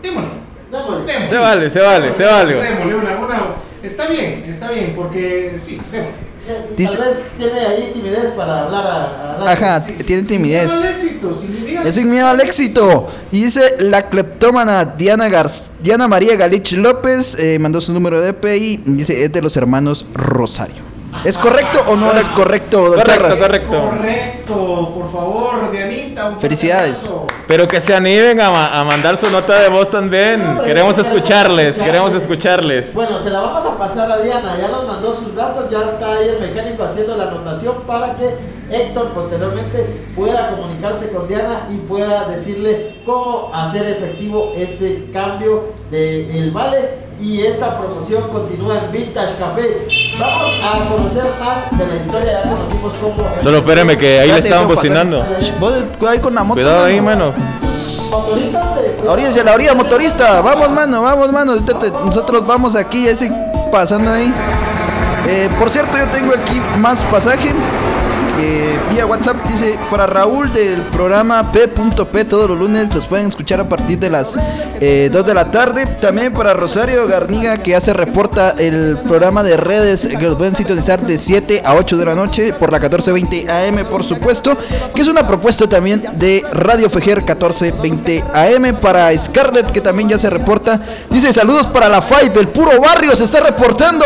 Démosle. 0.01 0.30
Démosle. 0.72 1.05
démosle. 1.05 1.30
Se 1.30 1.38
vale, 1.38 1.70
se 1.72 1.80
vale, 1.80 2.13
se 2.15 2.24
vale. 2.24 2.55
Démosle 2.55 2.95
una, 2.95 3.17
una. 3.17 3.41
Está 3.84 4.07
bien, 4.07 4.43
está 4.47 4.72
bien, 4.72 4.93
porque 4.95 5.53
sí, 5.55 5.80
démosle. 5.91 6.28
Dice- 6.76 6.97
Tal 6.97 7.08
vez 7.08 7.18
tiene 7.38 7.60
ahí 7.60 7.91
timidez 7.93 8.26
para 8.36 8.64
hablar 8.66 8.86
a, 8.88 9.36
a 9.36 9.45
la- 9.45 9.52
ajá, 9.52 9.82
Sí, 9.82 9.93
sí, 9.97 10.04
tiene 10.04 10.22
sin 10.24 10.28
timidez. 10.38 10.66
miedo 10.68 10.82
al 10.82 10.88
éxito, 10.89 11.34
sin 11.34 11.66
diga- 11.66 11.84
Es 11.86 11.95
sin 11.95 12.10
miedo 12.10 12.28
al 12.28 12.41
éxito. 12.41 13.08
Y 13.32 13.43
dice 13.43 13.62
la 13.80 14.10
cleptómana 14.10 14.86
Diana, 14.86 15.28
Gar- 15.30 15.50
Diana 15.82 16.08
María 16.08 16.36
Galich 16.36 16.74
López, 16.74 17.36
eh, 17.39 17.58
mandó 17.60 17.80
su 17.82 17.93
número 17.93 18.20
de 18.22 18.34
DPI. 18.34 18.84
y 18.86 18.91
Dice, 18.93 19.24
es 19.24 19.32
de 19.32 19.41
los 19.41 19.56
hermanos 19.58 20.06
Rosario. 20.14 20.88
¿Es 21.26 21.38
correcto 21.38 21.80
o 21.88 21.95
no 21.95 22.12
es 22.14 22.30
correcto, 22.30 22.78
Don 22.82 22.99
Correcto, 22.99 23.12
Charras? 23.14 23.38
correcto. 23.39 23.82
Correcto, 23.89 24.93
por 24.95 25.12
favor, 25.12 25.72
Dianita. 25.72 26.30
un 26.30 26.39
Felicidades. 26.39 27.03
abrazo. 27.05 27.28
Pero 27.47 27.68
que 27.68 27.82
se 27.82 27.95
animen 27.95 28.39
a, 28.39 28.51
ma- 28.51 28.80
a 28.80 28.84
mandar 28.84 29.18
su 29.18 29.30
nota 29.32 29.60
de 29.60 29.70
voz 29.70 29.89
también. 29.89 30.60
Queremos 30.64 30.97
escucharles. 30.97 31.78
queremos 31.78 32.14
escucharles. 32.14 32.93
Bueno, 32.93 33.20
se 33.22 33.32
la 33.32 33.39
vamos 33.41 33.66
a 33.66 33.78
pasar 33.78 34.12
a 34.12 34.20
Diana, 34.20 34.55
ya 34.60 34.68
nos 34.68 34.86
mandó 34.88 35.14
sus 35.14 35.36
datos, 35.36 35.70
ya 35.72 35.80
está 35.89 36.14
ahí 36.14 36.30
el 36.30 36.39
mecánico 36.41 36.84
haciendo 36.84 37.18
la 37.18 37.24
anotación 37.24 37.76
para 37.88 38.16
que 38.16 38.36
Héctor 38.70 39.10
posteriormente 39.14 40.12
pueda 40.16 40.51
comunicarse 40.51 41.10
con 41.10 41.28
Diana 41.28 41.68
y 41.72 41.78
pueda 41.88 42.28
decirle 42.30 42.97
cómo 43.03 43.49
hacer 43.53 43.88
efectivo 43.88 44.53
ese 44.55 45.05
cambio 45.12 45.74
del 45.89 46.51
vale. 46.51 47.09
Y 47.22 47.41
esta 47.41 47.78
promoción 47.78 48.30
continúa 48.30 48.78
en 48.78 48.91
Vintage 48.93 49.36
Café. 49.38 49.88
Vamos 50.17 50.51
a 50.63 50.89
conocer 50.89 51.26
más 51.39 51.78
de 51.78 51.88
la 51.88 51.95
historia, 51.97 52.43
ya 52.43 52.49
conocimos 52.49 52.93
cómo... 53.01 53.30
Solo 53.43 53.57
espéreme 53.57 53.97
que 53.97 54.20
ahí 54.20 54.32
le 54.32 54.39
estaban. 54.39 54.70
Sh, 54.70 55.59
vos, 55.59 55.74
ahí 56.07 56.20
con 56.20 56.34
la 56.34 56.43
moto. 56.43 56.61
Cuidado 56.61 56.86
ahí, 56.86 57.01
mano. 57.01 57.34
Motorista 58.09 58.76
de... 58.76 59.07
Oríense 59.07 59.41
a 59.41 59.43
la 59.43 59.53
orilla, 59.53 59.74
motorista. 59.74 60.41
Vamos, 60.41 60.70
mano, 60.72 61.01
vamos, 61.01 61.32
mano. 61.34 61.55
Nosotros 62.05 62.47
vamos 62.47 62.76
aquí, 62.76 63.05
ese 63.07 63.30
pasando 63.70 64.11
ahí. 64.11 64.34
Eh, 65.28 65.49
por 65.59 65.70
cierto, 65.70 65.97
yo 65.97 66.07
tengo 66.07 66.34
aquí 66.34 66.61
más 66.78 67.03
pasaje. 67.03 67.53
Vía 68.89 69.05
WhatsApp 69.05 69.45
dice 69.47 69.77
para 69.91 70.07
Raúl 70.07 70.51
del 70.51 70.81
programa 70.83 71.51
P.P. 71.51 72.25
todos 72.25 72.49
los 72.49 72.57
lunes 72.57 72.93
los 72.93 73.05
pueden 73.05 73.27
escuchar 73.27 73.59
a 73.59 73.69
partir 73.69 73.99
de 73.99 74.09
las 74.09 74.37
eh, 74.81 75.09
2 75.11 75.25
de 75.25 75.33
la 75.33 75.51
tarde. 75.51 75.85
También 75.85 76.33
para 76.33 76.53
Rosario 76.53 77.07
Garniga 77.07 77.57
que 77.57 77.71
ya 77.71 77.81
se 77.81 77.93
reporta 77.93 78.55
el 78.57 78.97
programa 79.07 79.43
de 79.43 79.57
redes 79.57 80.07
que 80.07 80.17
los 80.17 80.35
pueden 80.35 80.55
sintonizar 80.55 81.01
de 81.05 81.19
7 81.19 81.61
a 81.65 81.75
8 81.75 81.97
de 81.97 82.05
la 82.05 82.15
noche 82.15 82.53
por 82.53 82.71
la 82.71 82.79
1420 82.79 83.47
AM, 83.51 83.85
por 83.89 84.03
supuesto. 84.03 84.57
Que 84.93 85.01
es 85.01 85.07
una 85.07 85.27
propuesta 85.27 85.67
también 85.67 86.03
de 86.13 86.43
Radio 86.51 86.89
Fejer 86.89 87.17
1420 87.17 88.23
AM 88.33 88.75
para 88.79 89.17
Scarlett 89.17 89.71
que 89.71 89.81
también 89.81 90.09
ya 90.09 90.19
se 90.19 90.29
reporta. 90.29 90.81
Dice 91.09 91.31
saludos 91.33 91.67
para 91.67 91.89
la 91.89 92.01
Five, 92.01 92.39
el 92.39 92.47
puro 92.47 92.79
barrio 92.81 93.15
se 93.15 93.23
está 93.23 93.39
reportando. 93.39 94.05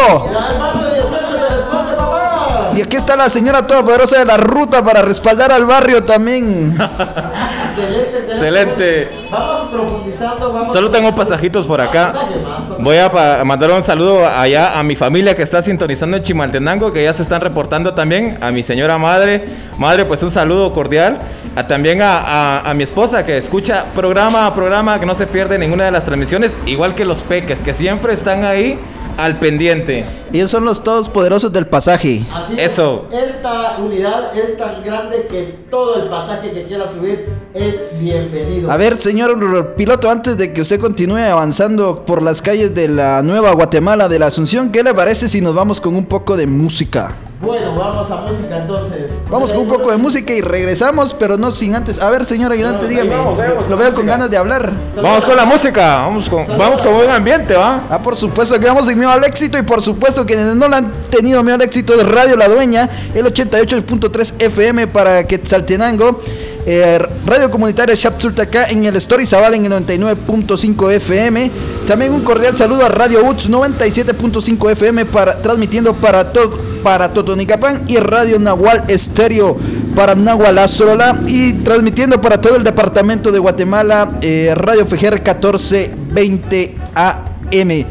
Aquí 2.84 2.98
está 2.98 3.16
la 3.16 3.30
señora 3.30 3.66
todopoderosa 3.66 4.20
de 4.20 4.26
la 4.26 4.38
ruta 4.38 4.84
para 4.84 5.02
respaldar 5.02 5.52
al 5.52 5.66
barrio 5.66 6.04
también. 6.04 6.78
Excelente, 6.80 8.18
excelente. 8.20 8.34
Excelente. 8.34 9.10
Vamos 9.32 9.70
profundizando, 9.70 10.54
vamos. 10.54 10.74
Solo 10.74 10.92
tengo 10.92 11.16
pasajitos 11.16 11.66
por 11.66 11.82
acá. 11.82 12.14
Pasaje 12.14 12.40
más, 12.40 12.62
pasaje. 12.62 12.84
Voy 12.84 12.98
a 12.98 13.44
mandar 13.44 13.72
un 13.72 13.84
saludo 13.84 14.28
allá 14.28 14.78
a 14.80 14.84
mi 14.84 14.96
familia 14.96 15.36
que 15.36 15.44
está 15.44 15.62
sintonizando 15.62 16.18
en 16.18 16.24
Chimaltenango, 16.24 16.92
que 16.92 17.04
ya 17.04 17.14
se 17.14 17.24
están 17.24 17.42
reportando 17.42 17.94
también. 17.94 18.38
A 18.42 18.52
mi 18.52 18.64
señora 18.64 18.98
madre. 18.98 19.46
Madre, 19.78 20.06
pues 20.06 20.22
un 20.24 20.30
saludo 20.32 20.72
cordial. 20.72 21.20
A, 21.56 21.68
también 21.68 22.02
a, 22.02 22.18
a- 22.18 22.70
a 22.70 22.74
mi 22.74 22.84
esposa 22.84 23.26
que 23.26 23.38
escucha 23.38 23.86
programa 23.96 24.46
a 24.48 24.54
programa, 24.56 25.00
que 25.00 25.06
no 25.06 25.16
se 25.16 25.28
pierde 25.28 25.58
ninguna 25.58 25.86
de 25.86 25.92
las 25.92 26.04
transmisiones. 26.06 26.52
Igual 26.66 26.96
que 26.96 27.06
los 27.06 27.22
peques, 27.24 27.60
que 27.60 27.74
siempre 27.74 28.14
están 28.14 28.44
ahí 28.46 28.80
al 29.18 29.40
pendiente. 29.40 30.06
Ellos 30.32 30.50
son 30.52 30.66
los 30.66 30.84
todos 30.84 31.10
poderosos 31.10 31.52
del 31.52 31.68
pasaje. 31.68 32.24
Así 32.34 32.54
es, 32.58 32.74
Eso. 32.74 33.08
esta 33.12 33.78
unidad 33.78 34.38
es 34.38 34.58
tan 34.58 34.84
grande 34.84 35.28
que 35.30 35.56
todo 35.70 36.02
el 36.02 36.10
pasaje 36.10 36.52
que 36.52 36.64
quiera 36.64 36.88
subir 36.92 37.30
es 37.54 37.76
bienvenido. 38.00 38.72
A 38.72 38.78
ver, 38.78 38.98
señor 38.98 39.76
piloto, 39.76 40.10
antes 40.10 40.38
de 40.38 40.54
que 40.54 40.62
usted 40.62 40.80
continúe 40.80 41.18
avanzando 41.18 42.06
por 42.06 42.22
las 42.22 42.42
calles 42.42 42.74
de 42.74 42.88
la 42.88 43.22
Nueva 43.24 43.54
Guatemala 43.54 44.08
de 44.10 44.20
la 44.20 44.28
Asunción, 44.28 44.72
¿qué 44.72 44.84
le 44.84 44.94
parece 44.94 45.30
si 45.30 45.42
nos 45.42 45.54
vamos 45.56 45.80
con 45.80 45.96
un 45.96 46.06
poco 46.06 46.36
de 46.38 46.48
música? 46.48 47.14
Bueno, 47.44 47.76
vamos 47.76 48.10
a 48.10 48.16
música 48.16 48.58
entonces. 48.58 49.12
Vamos 49.30 49.52
con 49.52 49.64
un 49.64 49.68
poco 49.68 49.92
de 49.92 49.98
música 49.98 50.32
y 50.34 50.42
regresamos, 50.42 51.14
pero 51.14 51.38
no 51.38 51.52
sin 51.52 51.76
antes. 51.76 52.00
A 52.00 52.10
ver, 52.10 52.26
señor 52.26 52.54
ayudante, 52.54 52.88
dígame. 52.88 53.10
Lo, 53.10 53.68
lo 53.70 53.78
veo 53.78 53.94
con 53.94 54.06
ganas 54.06 54.30
de 54.30 54.38
hablar. 54.38 54.72
Vamos 54.96 55.26
con 55.26 55.36
la 55.36 55.44
música. 55.46 55.98
Vamos 55.98 56.30
con, 56.30 56.46
vamos 56.58 56.82
con 56.82 56.94
buen 56.94 57.10
ambiente, 57.10 57.54
¿va? 57.56 57.84
Ah, 57.90 58.02
por 58.02 58.16
supuesto 58.16 58.58
que 58.58 58.66
vamos 58.66 58.88
en 58.88 58.98
miedo 58.98 59.12
al 59.12 59.24
éxito 59.26 59.58
y 59.58 59.64
por 59.64 59.82
supuesto 59.82 60.26
quienes 60.26 60.56
no 60.56 60.70
lo 60.70 60.76
han 60.78 60.90
tenido 61.10 61.44
miedo 61.44 61.56
al 61.56 61.62
éxito 61.64 61.98
de 61.98 62.04
Radio 62.04 62.38
La 62.38 62.48
Dueña, 62.48 62.90
el 63.14 63.26
88.3 63.26 64.36
FM 64.40 64.88
para 64.88 65.26
Quetzaltenango. 65.28 66.22
Eh, 66.66 67.00
Radio 67.26 67.50
Comunitaria 67.52 67.96
Chapsultacá 67.96 68.66
en 68.66 68.86
el 68.86 68.96
Story 68.98 69.26
Zabal 69.26 69.54
en 69.56 69.66
el 69.66 69.72
99.5 69.86 70.92
FM. 70.94 71.52
También 71.88 72.14
un 72.14 72.22
cordial 72.22 72.58
saludo 72.58 72.86
a 72.86 72.90
Radio 72.90 73.24
UTS 73.26 73.50
97.5 73.50 74.72
FM 74.72 75.06
para, 75.06 75.42
transmitiendo 75.42 75.94
para, 75.94 76.32
to- 76.32 76.58
para 76.84 77.14
Totonicapán 77.14 77.84
y 77.88 77.98
Radio 77.98 78.40
Nahual 78.40 78.84
Estéreo 78.88 79.58
para 79.96 80.16
Nahual 80.16 80.58
Azorola 80.58 81.20
y 81.28 81.54
transmitiendo 81.54 82.20
para 82.22 82.42
todo 82.42 82.56
el 82.56 82.64
departamento 82.64 83.32
de 83.32 83.40
Guatemala 83.40 84.18
eh, 84.22 84.54
Radio 84.56 84.86
Fejer 84.88 85.14
1420 85.16 86.76
AM. 86.96 87.86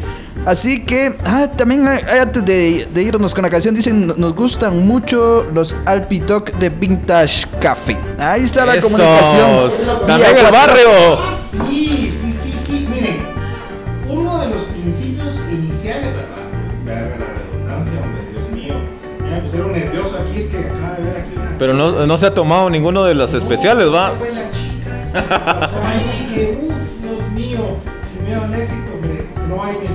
Así 0.45 0.83
que, 0.83 1.15
ah, 1.25 1.47
también 1.55 1.87
antes 1.87 2.43
de, 2.43 2.87
de 2.93 3.03
irnos 3.03 3.33
con 3.33 3.43
la 3.43 3.49
canción, 3.49 3.73
dicen, 3.75 4.07
"No- 4.07 4.15
nos 4.15 4.35
gustan 4.35 4.85
mucho 4.85 5.47
los 5.53 5.75
Alpitoc 5.85 6.51
de 6.53 6.69
Vintage 6.69 7.45
Café. 7.61 7.97
Ahí 8.19 8.41
está 8.43 8.65
la 8.65 8.73
Esos. 8.75 8.91
comunicación. 8.91 9.71
También 10.05 10.29
el 10.37 10.43
WhatsApp. 10.45 10.51
barrio. 10.67 10.89
Ah, 11.19 11.33
sí, 11.35 12.09
sí, 12.11 12.33
sí, 12.33 12.53
sí. 12.65 12.87
Miren, 12.91 13.23
uno 14.09 14.41
de 14.41 14.47
los 14.49 14.61
principios 14.63 15.39
iniciales, 15.51 16.13
¿verdad? 16.13 16.27
Verga 16.85 17.15
la 17.19 17.33
redundancia, 17.41 17.99
hombre, 18.01 18.21
Dios 18.31 18.51
mío. 18.51 18.75
Me 19.29 19.39
pusieron 19.39 19.71
nervioso 19.71 20.17
aquí, 20.27 20.39
es 20.41 20.49
que 20.49 20.57
acaba 20.57 20.95
de 20.97 21.03
ver 21.03 21.17
aquí 21.21 21.31
una. 21.37 21.55
Pero 21.57 21.73
no, 21.73 22.05
no 22.05 22.17
se 22.17 22.25
ha 22.25 22.33
tomado 22.33 22.69
ninguno 22.69 23.03
de 23.05 23.13
los 23.15 23.33
especiales, 23.33 23.85
No, 23.85 23.91
¿va? 23.93 24.07
esa 24.09 24.17
fue 24.17 24.31
la 24.33 24.51
chica 24.51 25.03
esa 25.03 25.21
que 25.21 25.29
pasó 25.29 25.77
ahí, 25.85 26.27
que 26.33 26.59
uff, 26.67 27.01
Dios 27.01 27.31
mío, 27.33 27.77
si 28.01 28.19
me 28.23 28.31
da 28.35 28.41
un 28.41 28.53
éxito, 28.55 28.91
hombre, 28.95 29.25
no 29.47 29.63
hay 29.63 29.77
mi 29.77 29.87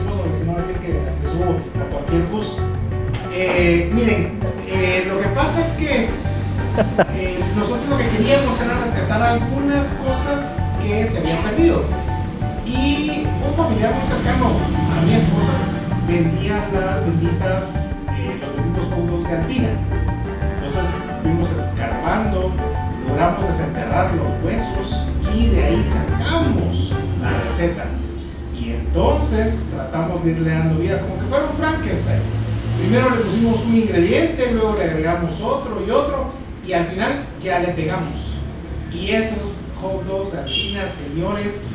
cualquier 2.09 2.31
bus. 2.31 2.59
Eh, 3.33 3.91
miren, 3.93 4.39
eh, 4.67 5.05
lo 5.07 5.21
que 5.21 5.29
pasa 5.29 5.65
es 5.65 5.73
que 5.73 6.09
eh, 7.15 7.41
nosotros 7.57 7.89
lo 7.89 7.99
que 7.99 8.09
queríamos 8.09 8.61
era 8.61 8.79
rescatar 8.81 9.23
algunas 9.23 9.87
cosas 9.89 10.67
que 10.83 11.07
se 11.07 11.19
habían 11.19 11.43
perdido. 11.43 11.85
Y 12.67 13.27
un 13.47 13.55
familiar 13.55 13.95
muy 13.95 14.07
cercano 14.07 14.47
a 14.47 15.07
mi 15.07 15.15
esposa 15.15 15.53
vendía 16.07 16.69
las 16.73 17.05
benditas, 17.05 18.01
los 18.07 18.57
benditos 18.57 18.87
hot 18.87 19.07
dogs 19.07 19.29
de 19.29 19.37
Alpina. 19.37 19.69
Entonces 20.57 21.09
fuimos 21.23 21.51
escarbando, 21.51 22.53
logramos 23.07 23.47
desenterrar 23.47 24.13
los 24.15 24.45
huesos 24.45 25.07
y 25.35 25.49
de 25.49 25.65
ahí 25.65 25.85
sacamos 25.85 26.93
la 27.23 27.31
receta. 27.45 27.85
Entonces 28.99 29.68
tratamos 29.72 30.24
de 30.24 30.32
irle 30.32 30.51
dando 30.51 30.80
vida 30.80 31.01
como 31.01 31.20
que 31.20 31.26
fuera 31.26 31.44
un 31.44 31.57
Frankenstein. 31.57 32.18
Primero 32.80 33.11
le 33.11 33.16
pusimos 33.18 33.64
un 33.64 33.76
ingrediente, 33.76 34.51
luego 34.53 34.74
le 34.76 34.84
agregamos 34.90 35.40
otro 35.40 35.84
y 35.86 35.88
otro, 35.88 36.32
y 36.66 36.72
al 36.72 36.84
final 36.86 37.24
ya 37.40 37.61
le 37.61 37.68
pegamos. 37.68 38.32
Y 38.92 39.11
esos 39.11 39.61
hot 39.80 40.05
dogs, 40.05 40.34
alpinas, 40.34 40.90
señores, 40.94 41.68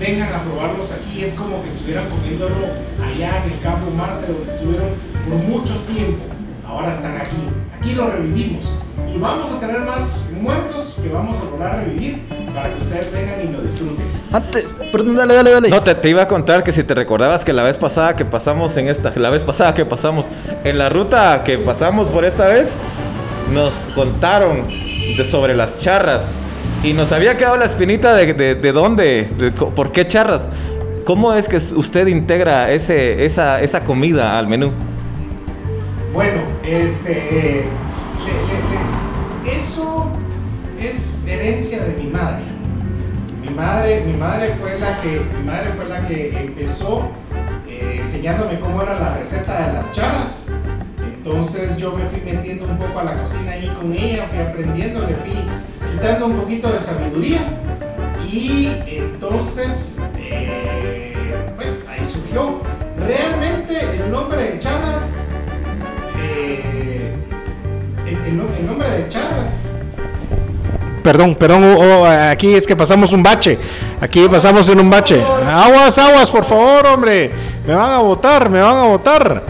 vengan 0.00 0.32
a 0.32 0.40
probarlos 0.44 0.90
aquí. 0.92 1.22
Es 1.22 1.34
como 1.34 1.62
que 1.62 1.68
estuvieran 1.68 2.08
comiéndolo 2.08 2.56
allá 3.04 3.44
en 3.44 3.52
el 3.52 3.60
campo 3.60 3.90
Marte, 3.90 4.32
donde 4.32 4.54
estuvieron 4.54 4.88
por 5.28 5.36
mucho 5.46 5.74
tiempo. 5.92 6.24
Ahora 6.66 6.90
están 6.90 7.18
aquí. 7.18 7.36
Aquí 7.78 7.92
lo 7.92 8.10
revivimos. 8.12 8.64
Y 9.14 9.18
vamos 9.18 9.50
a 9.52 9.60
tener 9.60 9.80
más 9.80 10.24
muertos 10.40 10.98
que 11.02 11.08
vamos 11.08 11.38
a 11.38 11.44
volver 11.44 11.68
a 11.68 11.76
revivir 11.76 12.22
para 12.54 12.72
que 12.72 12.78
ustedes 12.82 13.12
vengan 13.12 13.40
y 13.42 13.48
lo 13.48 13.60
disfruten. 13.60 14.04
Antes, 14.32 14.74
perdón, 14.90 15.16
dale, 15.16 15.34
dale, 15.34 15.50
dale. 15.50 15.68
No, 15.68 15.80
te, 15.82 15.94
te 15.94 16.08
iba 16.08 16.22
a 16.22 16.28
contar 16.28 16.64
que 16.64 16.72
si 16.72 16.82
te 16.82 16.94
recordabas 16.94 17.44
que 17.44 17.52
la 17.52 17.62
vez 17.62 17.76
pasada 17.76 18.14
que 18.16 18.24
pasamos 18.24 18.76
en 18.76 18.88
esta, 18.88 19.12
la 19.16 19.30
vez 19.30 19.42
pasada 19.44 19.74
que 19.74 19.84
pasamos 19.84 20.26
en 20.64 20.78
la 20.78 20.88
ruta 20.88 21.42
que 21.44 21.58
pasamos 21.58 22.08
por 22.08 22.24
esta 22.24 22.46
vez, 22.46 22.70
nos 23.52 23.74
contaron 23.94 24.66
de 24.68 25.24
sobre 25.24 25.54
las 25.54 25.78
charras 25.78 26.22
y 26.82 26.94
nos 26.94 27.12
había 27.12 27.36
quedado 27.36 27.58
la 27.58 27.66
espinita 27.66 28.14
de, 28.14 28.32
de, 28.32 28.54
de 28.54 28.72
dónde, 28.72 29.28
de 29.36 29.52
por 29.52 29.92
qué 29.92 30.06
charras. 30.06 30.48
¿Cómo 31.04 31.34
es 31.34 31.48
que 31.48 31.56
usted 31.56 32.06
integra 32.06 32.70
ese, 32.70 33.24
esa, 33.26 33.60
esa 33.60 33.80
comida 33.84 34.38
al 34.38 34.46
menú? 34.48 34.70
Bueno, 36.14 36.42
este. 36.64 37.12
eh, 37.12 37.64
le- 38.18 38.32
le- 38.32 38.62
le- 38.70 38.82
eso 38.82 38.91
es 40.82 41.26
herencia 41.26 41.84
de 41.84 41.94
mi 41.94 42.10
madre. 42.10 42.42
Mi 43.40 43.50
madre, 43.50 44.04
mi 44.06 44.16
madre 44.16 44.54
fue 44.60 44.78
la 44.78 45.00
que, 45.00 45.20
mi 45.36 45.42
madre 45.44 45.72
fue 45.76 45.84
la 45.86 46.06
que 46.06 46.36
empezó 46.38 47.08
eh, 47.68 47.98
enseñándome 48.00 48.58
cómo 48.60 48.82
era 48.82 48.98
la 48.98 49.16
receta 49.16 49.66
de 49.66 49.72
las 49.74 49.92
charras. 49.92 50.48
Entonces 51.16 51.76
yo 51.76 51.92
me 51.96 52.04
fui 52.06 52.20
metiendo 52.20 52.64
un 52.64 52.78
poco 52.78 52.98
a 53.00 53.04
la 53.04 53.14
cocina 53.14 53.52
ahí 53.52 53.68
con 53.80 53.92
ella, 53.92 54.26
fui 54.28 54.38
aprendiendo, 54.40 55.00
le 55.06 55.14
fui 55.14 55.32
quitando 55.92 56.26
un 56.26 56.36
poquito 56.36 56.72
de 56.72 56.80
sabiduría. 56.80 57.40
Y 58.30 58.68
entonces, 58.86 60.02
eh, 60.18 61.12
pues 61.56 61.88
ahí 61.88 62.04
surgió. 62.04 62.60
Realmente 63.06 63.78
el 63.96 64.10
nombre 64.10 64.42
de 64.52 64.58
charras, 64.58 65.32
eh, 66.18 67.12
el, 68.06 68.14
el 68.16 68.40
nom- 68.40 68.56
el 68.58 68.66
nombre 68.66 68.88
de 68.90 69.08
charras 69.08 69.76
Perdón, 71.02 71.34
perdón, 71.34 71.64
oh, 71.64 71.80
oh, 71.80 72.06
aquí 72.06 72.54
es 72.54 72.66
que 72.66 72.76
pasamos 72.76 73.12
un 73.12 73.22
bache. 73.22 73.58
Aquí 74.00 74.28
pasamos 74.28 74.68
en 74.68 74.80
un 74.80 74.88
bache. 74.88 75.20
Aguas, 75.20 75.98
aguas, 75.98 76.30
por 76.30 76.44
favor, 76.44 76.86
hombre. 76.86 77.32
Me 77.66 77.74
van 77.74 77.90
a 77.90 77.98
votar, 77.98 78.48
me 78.48 78.60
van 78.60 78.76
a 78.76 78.82
votar. 78.82 79.42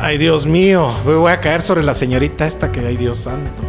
Ay, 0.00 0.18
Dios 0.18 0.46
mío. 0.46 0.90
Voy 1.04 1.14
voy 1.14 1.32
a 1.32 1.40
caer 1.40 1.62
sobre 1.62 1.82
la 1.82 1.94
señorita 1.94 2.46
esta 2.46 2.70
que, 2.70 2.80
ay, 2.80 2.96
Dios 2.96 3.18
santo. 3.18 3.62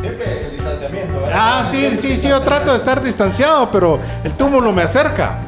Siempre 0.00 0.46
el 0.46 0.52
distanciamiento. 0.52 1.24
Ah, 1.32 1.64
sí, 1.70 1.96
sí, 1.96 2.16
sí, 2.16 2.28
yo 2.28 2.40
trato 2.40 2.70
de 2.70 2.78
estar 2.78 3.02
distanciado, 3.02 3.70
pero 3.70 3.98
el 4.24 4.32
túmulo 4.32 4.72
me 4.72 4.82
acerca. 4.82 5.40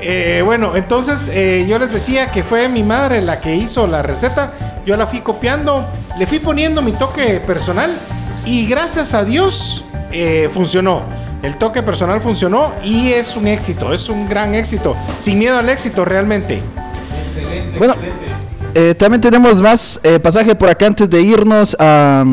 Eh, 0.00 0.42
bueno, 0.44 0.76
entonces 0.76 1.30
eh, 1.32 1.66
yo 1.68 1.78
les 1.78 1.92
decía 1.92 2.30
que 2.30 2.42
fue 2.42 2.68
mi 2.68 2.82
madre 2.82 3.20
la 3.20 3.40
que 3.40 3.54
hizo 3.54 3.86
la 3.86 4.02
receta. 4.02 4.52
Yo 4.86 4.96
la 4.96 5.06
fui 5.06 5.20
copiando, 5.20 5.84
le 6.18 6.26
fui 6.26 6.38
poniendo 6.38 6.80
mi 6.80 6.92
toque 6.92 7.40
personal 7.46 7.90
y 8.46 8.66
gracias 8.66 9.12
a 9.12 9.24
Dios 9.24 9.84
eh, 10.12 10.48
funcionó. 10.52 11.02
El 11.42 11.56
toque 11.56 11.82
personal 11.82 12.20
funcionó 12.20 12.72
y 12.82 13.12
es 13.12 13.36
un 13.36 13.46
éxito, 13.46 13.92
es 13.92 14.08
un 14.08 14.28
gran 14.28 14.54
éxito. 14.54 14.96
Sin 15.20 15.38
miedo 15.38 15.56
al 15.56 15.68
éxito, 15.68 16.04
realmente. 16.04 16.60
Bueno, 17.78 17.94
eh, 18.74 18.94
también 18.94 19.20
tenemos 19.20 19.60
más 19.60 20.00
eh, 20.02 20.18
pasaje 20.18 20.54
por 20.56 20.68
acá 20.68 20.86
antes 20.86 21.08
de 21.08 21.22
irnos 21.22 21.76
a, 21.78 22.24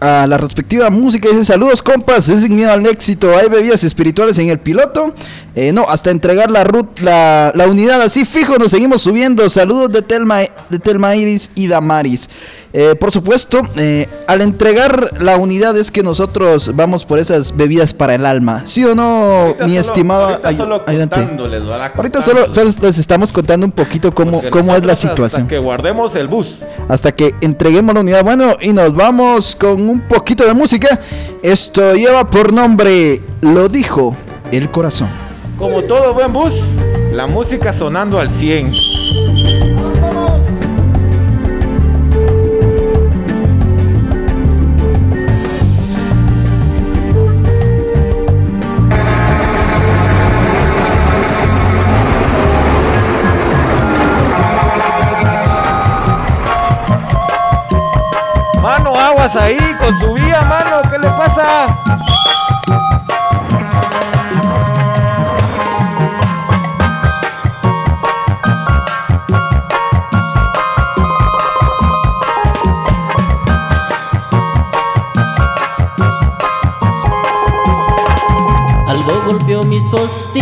a 0.00 0.26
la 0.26 0.36
respectiva 0.36 0.90
música. 0.90 1.30
Dice 1.30 1.46
saludos 1.46 1.80
compas, 1.80 2.28
es 2.28 2.42
sin 2.42 2.54
miedo 2.54 2.70
al 2.70 2.84
éxito. 2.84 3.34
Hay 3.36 3.48
bebidas 3.48 3.82
espirituales 3.84 4.36
en 4.36 4.50
el 4.50 4.58
piloto. 4.58 5.14
Eh, 5.54 5.72
no, 5.72 5.86
hasta 5.88 6.10
entregar 6.10 6.50
la, 6.50 6.64
rut- 6.64 7.00
la, 7.00 7.52
la 7.54 7.66
unidad 7.66 8.02
así 8.02 8.26
fijo 8.26 8.58
nos 8.58 8.70
seguimos 8.70 9.00
subiendo. 9.00 9.48
Saludos 9.48 9.92
de 9.92 10.02
Telma, 10.02 10.40
de 10.68 10.78
Telma 10.78 11.16
Iris 11.16 11.50
y 11.54 11.68
Damaris. 11.68 12.28
Eh, 12.74 12.94
por 12.98 13.12
supuesto, 13.12 13.60
eh, 13.76 14.08
al 14.26 14.40
entregar 14.40 15.10
la 15.20 15.36
unidad 15.36 15.76
es 15.76 15.90
que 15.90 16.02
nosotros 16.02 16.72
vamos 16.74 17.04
por 17.04 17.18
esas 17.18 17.54
bebidas 17.54 17.92
para 17.92 18.14
el 18.14 18.24
alma. 18.24 18.62
¿Sí 18.64 18.82
o 18.84 18.94
no, 18.94 19.54
mi 19.66 19.76
estimado 19.76 20.40
Ahorita, 20.42 20.56
solo, 20.56 20.84
contándoles, 20.84 21.62
ahorita 21.94 22.22
solo, 22.22 22.46
les 22.80 22.98
estamos 22.98 23.30
contando 23.30 23.66
un 23.66 23.72
poquito 23.72 24.14
cómo, 24.14 24.42
cómo 24.50 24.74
es 24.74 24.84
la 24.86 24.96
situación. 24.96 25.42
Hasta 25.42 25.54
que 25.54 25.58
guardemos 25.58 26.16
el 26.16 26.28
bus. 26.28 26.58
Hasta 26.88 27.12
que 27.12 27.34
entreguemos 27.42 27.94
la 27.94 28.00
unidad. 28.00 28.24
Bueno, 28.24 28.56
y 28.60 28.72
nos 28.72 28.94
vamos 28.94 29.54
con 29.54 29.88
un 29.88 30.00
poquito 30.00 30.46
de 30.46 30.54
música. 30.54 30.98
Esto 31.42 31.94
lleva 31.94 32.30
por 32.30 32.52
nombre 32.52 33.20
Lo 33.42 33.68
dijo 33.68 34.16
el 34.50 34.70
corazón. 34.70 35.08
Como 35.58 35.82
todo 35.82 36.14
buen 36.14 36.32
bus, 36.32 36.54
la 37.12 37.26
música 37.26 37.72
sonando 37.72 38.18
al 38.18 38.30
100. 38.30 38.72
Ahí 59.34 59.56
con 59.80 59.98
su 59.98 60.12
vía, 60.12 60.42
mano. 60.42 60.82
¿Qué 60.90 60.98
le 60.98 61.08
pasa? 61.08 61.66
Algo 78.86 79.22
golpeó 79.24 79.62
mis 79.62 79.88
costillas 79.88 80.41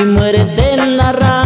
y 0.00 0.04
muérete 0.04 0.74
en 0.74 0.96
la 0.96 1.12
radio. 1.12 1.37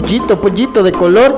pollito, 0.00 0.40
pollito 0.40 0.82
de 0.84 0.92
color. 0.92 1.36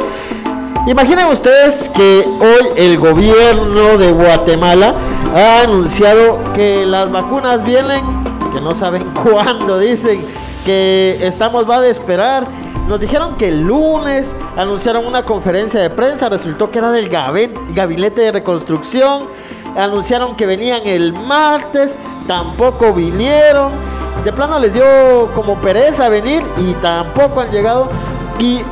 Imaginen 0.86 1.28
ustedes 1.28 1.88
que 1.88 2.24
hoy 2.40 2.66
el 2.76 2.98
gobierno 2.98 3.96
de 3.96 4.12
Guatemala 4.12 4.94
ha 5.34 5.62
anunciado 5.62 6.40
que 6.54 6.84
las 6.84 7.10
vacunas 7.10 7.64
vienen, 7.64 8.02
que 8.52 8.60
no 8.60 8.74
saben 8.74 9.04
cuándo, 9.14 9.78
dicen 9.78 10.22
que 10.66 11.18
estamos 11.22 11.68
va 11.68 11.80
de 11.80 11.88
esperar. 11.90 12.46
Nos 12.86 13.00
dijeron 13.00 13.36
que 13.36 13.48
el 13.48 13.62
lunes 13.62 14.30
anunciaron 14.56 15.06
una 15.06 15.24
conferencia 15.24 15.80
de 15.80 15.88
prensa, 15.88 16.28
resultó 16.28 16.70
que 16.70 16.80
era 16.80 16.90
del 16.90 17.08
gabinete 17.08 18.20
de 18.20 18.32
reconstrucción, 18.32 19.28
anunciaron 19.74 20.36
que 20.36 20.44
venían 20.44 20.82
el 20.84 21.14
martes, 21.14 21.94
tampoco 22.26 22.92
vinieron, 22.92 23.72
de 24.24 24.32
plano 24.32 24.58
les 24.58 24.74
dio 24.74 25.30
como 25.34 25.54
pereza 25.62 26.10
venir 26.10 26.42
y 26.58 26.74
tampoco 26.74 27.40
han 27.40 27.50
llegado. 27.50 27.88
Y 28.40 28.62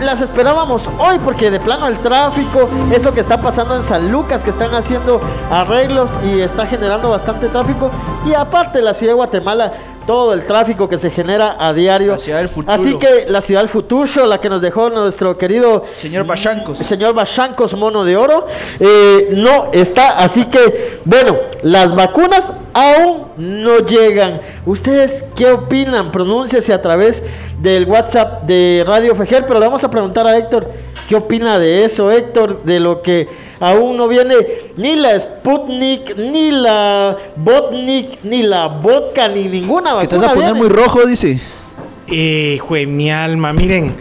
las 0.00 0.20
esperábamos 0.20 0.88
hoy 0.98 1.18
porque 1.18 1.50
de 1.50 1.58
plano 1.58 1.88
el 1.88 1.98
tráfico, 1.98 2.68
eso 2.92 3.12
que 3.12 3.20
está 3.20 3.40
pasando 3.40 3.74
en 3.74 3.82
San 3.82 4.12
Lucas, 4.12 4.44
que 4.44 4.50
están 4.50 4.72
haciendo 4.72 5.20
arreglos 5.50 6.10
y 6.24 6.40
está 6.40 6.64
generando 6.64 7.10
bastante 7.10 7.48
tráfico. 7.48 7.90
Y 8.24 8.34
aparte 8.34 8.80
la 8.80 8.94
ciudad 8.94 9.12
de 9.12 9.16
Guatemala, 9.16 9.72
todo 10.06 10.32
el 10.32 10.46
tráfico 10.46 10.88
que 10.88 10.98
se 10.98 11.10
genera 11.10 11.56
a 11.58 11.72
diario. 11.72 12.14
Así 12.14 12.98
que 12.98 13.26
la 13.28 13.40
ciudad 13.40 13.60
del 13.60 13.68
futuro, 13.68 14.26
la 14.26 14.40
que 14.40 14.48
nos 14.48 14.62
dejó 14.62 14.88
nuestro 14.90 15.36
querido 15.36 15.84
señor 15.96 16.26
Bachancos, 16.26 16.78
señor 16.78 17.14
Bachancos 17.14 17.74
Mono 17.74 18.04
de 18.04 18.16
Oro, 18.16 18.46
eh, 18.78 19.30
no 19.32 19.72
está. 19.72 20.18
Así 20.18 20.44
que, 20.44 21.00
bueno, 21.04 21.36
las 21.62 21.94
vacunas 21.94 22.52
aún 22.72 23.26
no 23.36 23.78
llegan. 23.78 24.40
¿Ustedes 24.64 25.24
qué 25.34 25.50
opinan? 25.50 26.12
Pronúnciese 26.12 26.72
a 26.72 26.80
través 26.80 27.22
del 27.60 27.86
WhatsApp 27.86 28.42
de 28.44 28.84
Radio 28.86 29.14
Fejer, 29.16 29.46
pero 29.46 29.58
le 29.58 29.66
vamos 29.66 29.82
a 29.82 29.90
preguntar 29.90 30.26
a 30.26 30.36
Héctor. 30.36 30.70
¿Qué 31.08 31.14
opina 31.14 31.58
de 31.58 31.84
eso, 31.84 32.10
Héctor? 32.10 32.64
De 32.64 32.80
lo 32.80 33.02
que 33.02 33.28
aún 33.60 33.96
no 33.96 34.08
viene 34.08 34.34
ni 34.76 34.96
la 34.96 35.18
Sputnik, 35.18 36.16
ni 36.16 36.50
la 36.50 37.16
Botnik, 37.36 38.18
ni 38.24 38.42
la 38.42 38.66
Vodka, 38.66 39.28
ni 39.28 39.44
ninguna 39.44 39.98
Que 40.00 40.08
te 40.08 40.16
vas 40.16 40.26
a 40.26 40.34
poner 40.34 40.52
viene. 40.52 40.58
muy 40.58 40.68
rojo, 40.68 41.06
dice. 41.06 41.38
Eh, 42.08 42.58
jue, 42.60 42.86
mi 42.86 43.10
alma, 43.10 43.52
miren, 43.52 43.96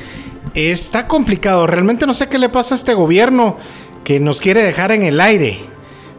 está 0.54 1.08
complicado. 1.08 1.68
Realmente 1.68 2.06
no 2.08 2.14
sé 2.14 2.28
qué 2.28 2.40
le 2.40 2.50
pasa 2.50 2.76
a 2.76 2.78
este 2.78 2.94
gobierno 2.94 3.58
que 4.04 4.20
nos 4.20 4.42
quiere 4.42 4.64
dejar 4.64 4.92
en 4.92 5.04
el 5.04 5.22
aire. 5.22 5.60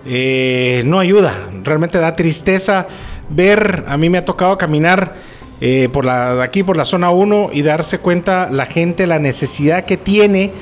Eh, 0.05 0.83
no 0.85 1.01
ayuda, 1.01 1.49
realmente 1.65 1.99
da 1.99 2.15
tristeza 2.15 2.87
ver, 3.29 3.85
a 3.89 3.97
mí 3.97 4.09
me 4.09 4.19
ha 4.19 4.25
tocado 4.25 4.57
caminar 4.57 5.15
eh, 5.61 5.89
por 5.93 6.05
la, 6.05 6.43
aquí 6.43 6.63
por 6.63 6.77
la 6.77 6.85
zona 6.85 7.11
1 7.11 7.51
y 7.53 7.63
darse 7.63 7.99
cuenta 7.99 8.49
la 8.51 8.67
gente 8.67 9.07
la 9.07 9.19
necesidad 9.19 9.85
que 9.85 9.97
tiene 9.97 10.53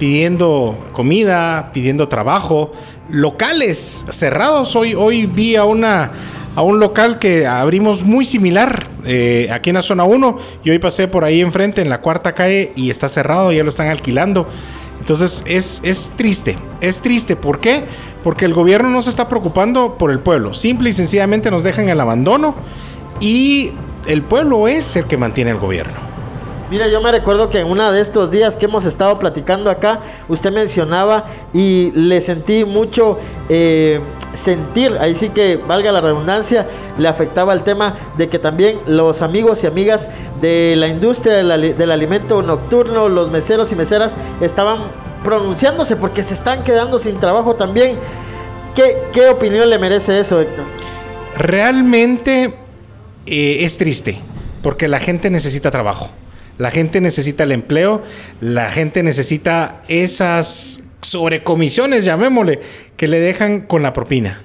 pidiendo 0.00 0.88
comida, 0.92 1.70
pidiendo 1.74 2.08
trabajo, 2.08 2.72
locales 3.10 4.06
cerrados. 4.08 4.74
Hoy, 4.74 4.94
hoy 4.94 5.26
vi 5.26 5.56
a 5.56 5.64
una 5.64 6.10
a 6.56 6.62
un 6.62 6.80
local 6.80 7.20
que 7.20 7.46
abrimos 7.46 8.02
muy 8.02 8.24
similar 8.24 8.88
eh, 9.04 9.48
aquí 9.52 9.70
en 9.70 9.76
la 9.76 9.82
zona 9.82 10.02
1 10.02 10.38
y 10.64 10.70
hoy 10.70 10.80
pasé 10.80 11.06
por 11.06 11.22
ahí 11.22 11.40
enfrente 11.40 11.80
en 11.80 11.88
la 11.88 12.00
cuarta 12.00 12.34
calle 12.34 12.72
y 12.74 12.90
está 12.90 13.08
cerrado, 13.08 13.52
ya 13.52 13.62
lo 13.62 13.68
están 13.68 13.88
alquilando. 13.88 14.48
Entonces 14.98 15.44
es, 15.46 15.80
es 15.84 16.12
triste, 16.16 16.56
es 16.80 17.02
triste. 17.02 17.36
¿Por 17.36 17.60
qué? 17.60 17.84
Porque 18.24 18.46
el 18.46 18.54
gobierno 18.54 18.88
no 18.88 19.02
se 19.02 19.10
está 19.10 19.28
preocupando 19.28 19.96
por 19.96 20.10
el 20.10 20.20
pueblo. 20.20 20.54
Simple 20.54 20.90
y 20.90 20.92
sencillamente 20.94 21.50
nos 21.50 21.62
dejan 21.62 21.88
el 21.88 22.00
abandono 22.00 22.54
y 23.20 23.70
el 24.06 24.22
pueblo 24.22 24.66
es 24.66 24.96
el 24.96 25.04
que 25.04 25.18
mantiene 25.18 25.50
el 25.50 25.58
gobierno. 25.58 26.09
Mira, 26.70 26.86
yo 26.86 27.00
me 27.00 27.10
recuerdo 27.10 27.50
que 27.50 27.58
en 27.58 27.66
uno 27.66 27.90
de 27.90 28.00
estos 28.00 28.30
días 28.30 28.54
que 28.54 28.66
hemos 28.66 28.84
estado 28.84 29.18
platicando 29.18 29.70
acá, 29.70 30.00
usted 30.28 30.52
mencionaba 30.52 31.24
y 31.52 31.90
le 31.96 32.20
sentí 32.20 32.64
mucho 32.64 33.18
eh, 33.48 33.98
sentir, 34.34 34.96
ahí 35.00 35.16
sí 35.16 35.30
que 35.30 35.56
valga 35.56 35.90
la 35.90 36.00
redundancia, 36.00 36.68
le 36.96 37.08
afectaba 37.08 37.52
el 37.54 37.62
tema 37.64 37.96
de 38.16 38.28
que 38.28 38.38
también 38.38 38.78
los 38.86 39.20
amigos 39.20 39.64
y 39.64 39.66
amigas 39.66 40.08
de 40.40 40.74
la 40.76 40.86
industria 40.86 41.34
del, 41.34 41.50
ali- 41.50 41.72
del 41.72 41.90
alimento 41.90 42.40
nocturno, 42.40 43.08
los 43.08 43.32
meseros 43.32 43.72
y 43.72 43.74
meseras, 43.74 44.12
estaban 44.40 44.78
pronunciándose 45.24 45.96
porque 45.96 46.22
se 46.22 46.34
están 46.34 46.62
quedando 46.62 47.00
sin 47.00 47.18
trabajo 47.18 47.56
también. 47.56 47.96
¿Qué, 48.76 48.96
qué 49.12 49.28
opinión 49.28 49.68
le 49.68 49.78
merece 49.80 50.20
eso, 50.20 50.40
Héctor? 50.40 50.64
Realmente 51.36 52.54
eh, 53.26 53.58
es 53.64 53.76
triste 53.76 54.20
porque 54.62 54.86
la 54.86 55.00
gente 55.00 55.30
necesita 55.30 55.72
trabajo. 55.72 56.10
La 56.60 56.70
gente 56.70 57.00
necesita 57.00 57.44
el 57.44 57.52
empleo, 57.52 58.02
la 58.42 58.70
gente 58.70 59.02
necesita 59.02 59.80
esas 59.88 60.84
sobrecomisiones, 61.00 62.04
llamémosle, 62.04 62.60
que 62.98 63.06
le 63.06 63.18
dejan 63.18 63.62
con 63.62 63.82
la 63.82 63.94
propina. 63.94 64.42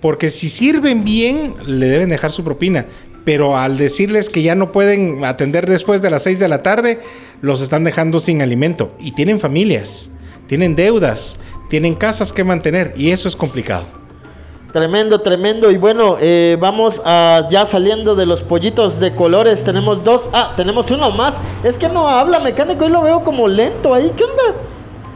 Porque 0.00 0.30
si 0.30 0.48
sirven 0.48 1.04
bien, 1.04 1.54
le 1.64 1.86
deben 1.86 2.08
dejar 2.08 2.32
su 2.32 2.42
propina. 2.42 2.86
Pero 3.24 3.56
al 3.56 3.78
decirles 3.78 4.30
que 4.30 4.42
ya 4.42 4.56
no 4.56 4.72
pueden 4.72 5.24
atender 5.24 5.68
después 5.68 6.02
de 6.02 6.10
las 6.10 6.24
6 6.24 6.40
de 6.40 6.48
la 6.48 6.64
tarde, 6.64 6.98
los 7.40 7.62
están 7.62 7.84
dejando 7.84 8.18
sin 8.18 8.42
alimento. 8.42 8.96
Y 8.98 9.12
tienen 9.12 9.38
familias, 9.38 10.10
tienen 10.48 10.74
deudas, 10.74 11.38
tienen 11.70 11.94
casas 11.94 12.32
que 12.32 12.42
mantener. 12.42 12.94
Y 12.96 13.12
eso 13.12 13.28
es 13.28 13.36
complicado. 13.36 13.86
Tremendo, 14.72 15.20
tremendo. 15.20 15.70
Y 15.70 15.78
bueno, 15.78 16.16
eh, 16.20 16.56
vamos 16.60 17.00
a 17.04 17.48
ya 17.50 17.64
saliendo 17.64 18.14
de 18.14 18.26
los 18.26 18.42
pollitos 18.42 19.00
de 19.00 19.14
colores. 19.14 19.64
Tenemos 19.64 20.04
dos. 20.04 20.28
Ah, 20.32 20.52
tenemos 20.56 20.90
uno 20.90 21.10
más. 21.10 21.36
Es 21.64 21.78
que 21.78 21.88
no 21.88 22.08
habla 22.08 22.38
mecánico 22.38 22.84
y 22.84 22.90
lo 22.90 23.02
veo 23.02 23.24
como 23.24 23.48
lento 23.48 23.94
ahí. 23.94 24.12
¿Qué 24.16 24.24
onda? 24.24 24.42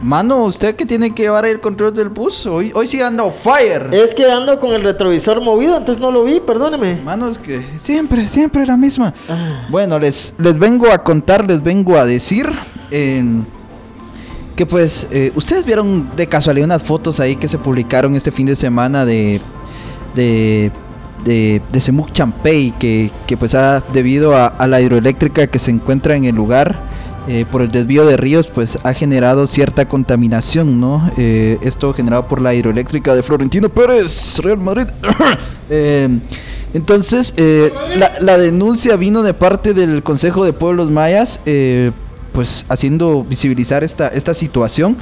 Mano, 0.01 0.43
usted 0.43 0.75
que 0.75 0.85
tiene 0.85 1.13
que 1.13 1.23
llevar 1.23 1.45
el 1.45 1.61
control 1.61 1.93
del 1.93 2.09
bus, 2.09 2.45
hoy, 2.45 2.73
hoy 2.75 2.87
sí 2.87 3.01
anda 3.01 3.23
on 3.23 3.33
fire. 3.33 3.93
Es 3.93 4.13
que 4.13 4.29
ando 4.29 4.59
con 4.59 4.73
el 4.73 4.83
retrovisor 4.83 5.39
movido, 5.39 5.77
entonces 5.77 6.01
no 6.01 6.11
lo 6.11 6.25
vi, 6.25 6.41
perdóneme. 6.41 6.95
Mano, 6.95 7.29
es 7.29 7.37
que 7.37 7.63
siempre, 7.77 8.27
siempre 8.27 8.65
la 8.65 8.75
misma. 8.75 9.13
Bueno, 9.69 9.99
les, 9.99 10.33
les 10.39 10.59
vengo 10.59 10.91
a 10.91 10.97
contar, 10.97 11.47
les 11.47 11.63
vengo 11.63 11.95
a 11.95 12.03
decir 12.05 12.51
eh, 12.91 13.23
que 14.55 14.65
pues 14.65 15.07
eh, 15.11 15.31
ustedes 15.35 15.65
vieron 15.65 16.15
de 16.15 16.27
casualidad 16.27 16.65
unas 16.65 16.83
fotos 16.83 17.19
ahí 17.19 17.35
que 17.35 17.47
se 17.47 17.57
publicaron 17.57 18.15
este 18.15 18.31
fin 18.31 18.45
de 18.45 18.55
semana 18.55 19.05
de 19.05 19.41
de 20.15 20.71
de, 21.23 21.61
de 21.71 21.81
Semuc 21.81 22.11
Champey 22.11 22.71
que, 22.71 23.11
que 23.27 23.37
pues 23.37 23.55
ha 23.55 23.79
debido 23.93 24.35
a, 24.35 24.67
la 24.67 24.81
hidroeléctrica 24.81 25.47
que 25.47 25.57
se 25.57 25.71
encuentra 25.71 26.15
en 26.15 26.25
el 26.25 26.35
lugar 26.35 26.91
eh, 27.27 27.45
por 27.49 27.61
el 27.61 27.71
desvío 27.71 28.05
de 28.05 28.17
ríos 28.17 28.47
pues 28.47 28.77
ha 28.83 28.93
generado 28.93 29.47
cierta 29.47 29.87
contaminación 29.87 30.79
no 30.79 31.11
Eh, 31.17 31.57
esto 31.61 31.93
generado 31.93 32.27
por 32.27 32.41
la 32.41 32.53
hidroeléctrica 32.53 33.15
de 33.15 33.23
Florentino 33.23 33.69
Pérez 33.69 34.39
Real 34.39 34.59
Madrid. 34.59 34.87
Eh, 35.69 36.19
entonces 36.73 37.33
eh, 37.37 37.71
la, 37.95 38.11
la 38.19 38.37
denuncia 38.37 38.97
vino 38.97 39.23
de 39.23 39.33
parte 39.33 39.73
del 39.73 40.03
Consejo 40.03 40.43
de 40.43 40.51
Pueblos 40.51 40.91
Mayas 40.91 41.39
pues 42.33 42.65
haciendo 42.69 43.23
visibilizar 43.23 43.83
esta, 43.83 44.07
esta 44.09 44.33
situación 44.33 44.97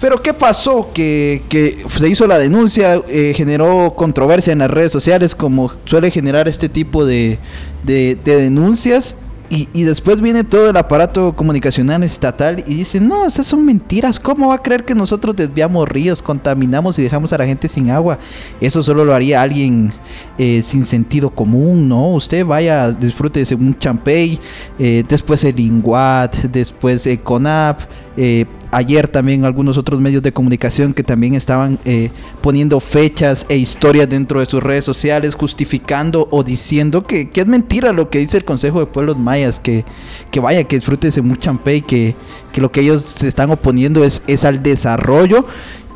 pero 0.00 0.22
¿qué 0.22 0.32
pasó? 0.32 0.90
Que, 0.94 1.42
que 1.48 1.84
se 1.88 2.08
hizo 2.08 2.28
la 2.28 2.38
denuncia, 2.38 3.02
eh, 3.08 3.32
generó 3.34 3.94
controversia 3.96 4.52
en 4.52 4.60
las 4.60 4.70
redes 4.70 4.92
sociales, 4.92 5.34
como 5.34 5.72
suele 5.86 6.12
generar 6.12 6.46
este 6.46 6.68
tipo 6.68 7.04
de, 7.04 7.40
de- 7.82 8.16
de 8.24 8.36
denuncias. 8.36 9.16
Y, 9.50 9.68
y 9.72 9.84
después 9.84 10.20
viene 10.20 10.44
todo 10.44 10.68
el 10.68 10.76
aparato 10.76 11.34
comunicacional 11.34 12.02
estatal 12.02 12.62
y 12.66 12.74
dice, 12.74 13.00
no, 13.00 13.26
esas 13.26 13.46
son 13.46 13.64
mentiras. 13.64 14.20
¿Cómo 14.20 14.48
va 14.48 14.56
a 14.56 14.62
creer 14.62 14.84
que 14.84 14.94
nosotros 14.94 15.34
desviamos 15.36 15.88
ríos, 15.88 16.20
contaminamos 16.20 16.98
y 16.98 17.02
dejamos 17.02 17.32
a 17.32 17.38
la 17.38 17.46
gente 17.46 17.68
sin 17.68 17.90
agua? 17.90 18.18
Eso 18.60 18.82
solo 18.82 19.04
lo 19.04 19.14
haría 19.14 19.40
alguien 19.40 19.92
eh, 20.36 20.62
sin 20.62 20.84
sentido 20.84 21.30
común, 21.30 21.88
¿no? 21.88 22.08
Usted 22.10 22.44
vaya, 22.44 22.92
disfrute 22.92 23.44
de 23.44 23.54
un 23.54 23.78
champey, 23.78 24.38
eh, 24.78 25.02
después 25.08 25.42
el 25.44 25.58
Inguat, 25.58 26.36
después 26.44 27.06
el 27.06 27.20
CONAP, 27.20 27.80
eh, 28.16 28.44
ayer 28.70 29.08
también 29.08 29.44
algunos 29.44 29.78
otros 29.78 30.00
medios 30.00 30.22
de 30.22 30.32
comunicación 30.32 30.92
que 30.92 31.02
también 31.02 31.34
estaban 31.34 31.78
eh, 31.84 32.10
poniendo 32.42 32.80
fechas 32.80 33.46
e 33.48 33.56
historias 33.56 34.08
dentro 34.08 34.40
de 34.40 34.46
sus 34.46 34.62
redes 34.62 34.84
sociales 34.84 35.34
justificando 35.34 36.28
o 36.30 36.42
diciendo 36.42 37.06
que, 37.06 37.30
que 37.30 37.40
es 37.40 37.46
mentira 37.46 37.92
lo 37.92 38.10
que 38.10 38.18
dice 38.18 38.36
el 38.36 38.44
Consejo 38.44 38.80
de 38.80 38.86
Pueblos 38.86 39.18
Mayas, 39.18 39.60
que, 39.60 39.84
que 40.30 40.40
vaya, 40.40 40.64
que 40.64 40.76
disfrute 40.76 41.08
ese 41.08 41.22
Muchampey, 41.22 41.80
que, 41.82 42.14
que 42.52 42.60
lo 42.60 42.70
que 42.70 42.80
ellos 42.80 43.02
se 43.02 43.28
están 43.28 43.50
oponiendo 43.50 44.04
es, 44.04 44.22
es 44.26 44.44
al 44.44 44.62
desarrollo. 44.62 45.46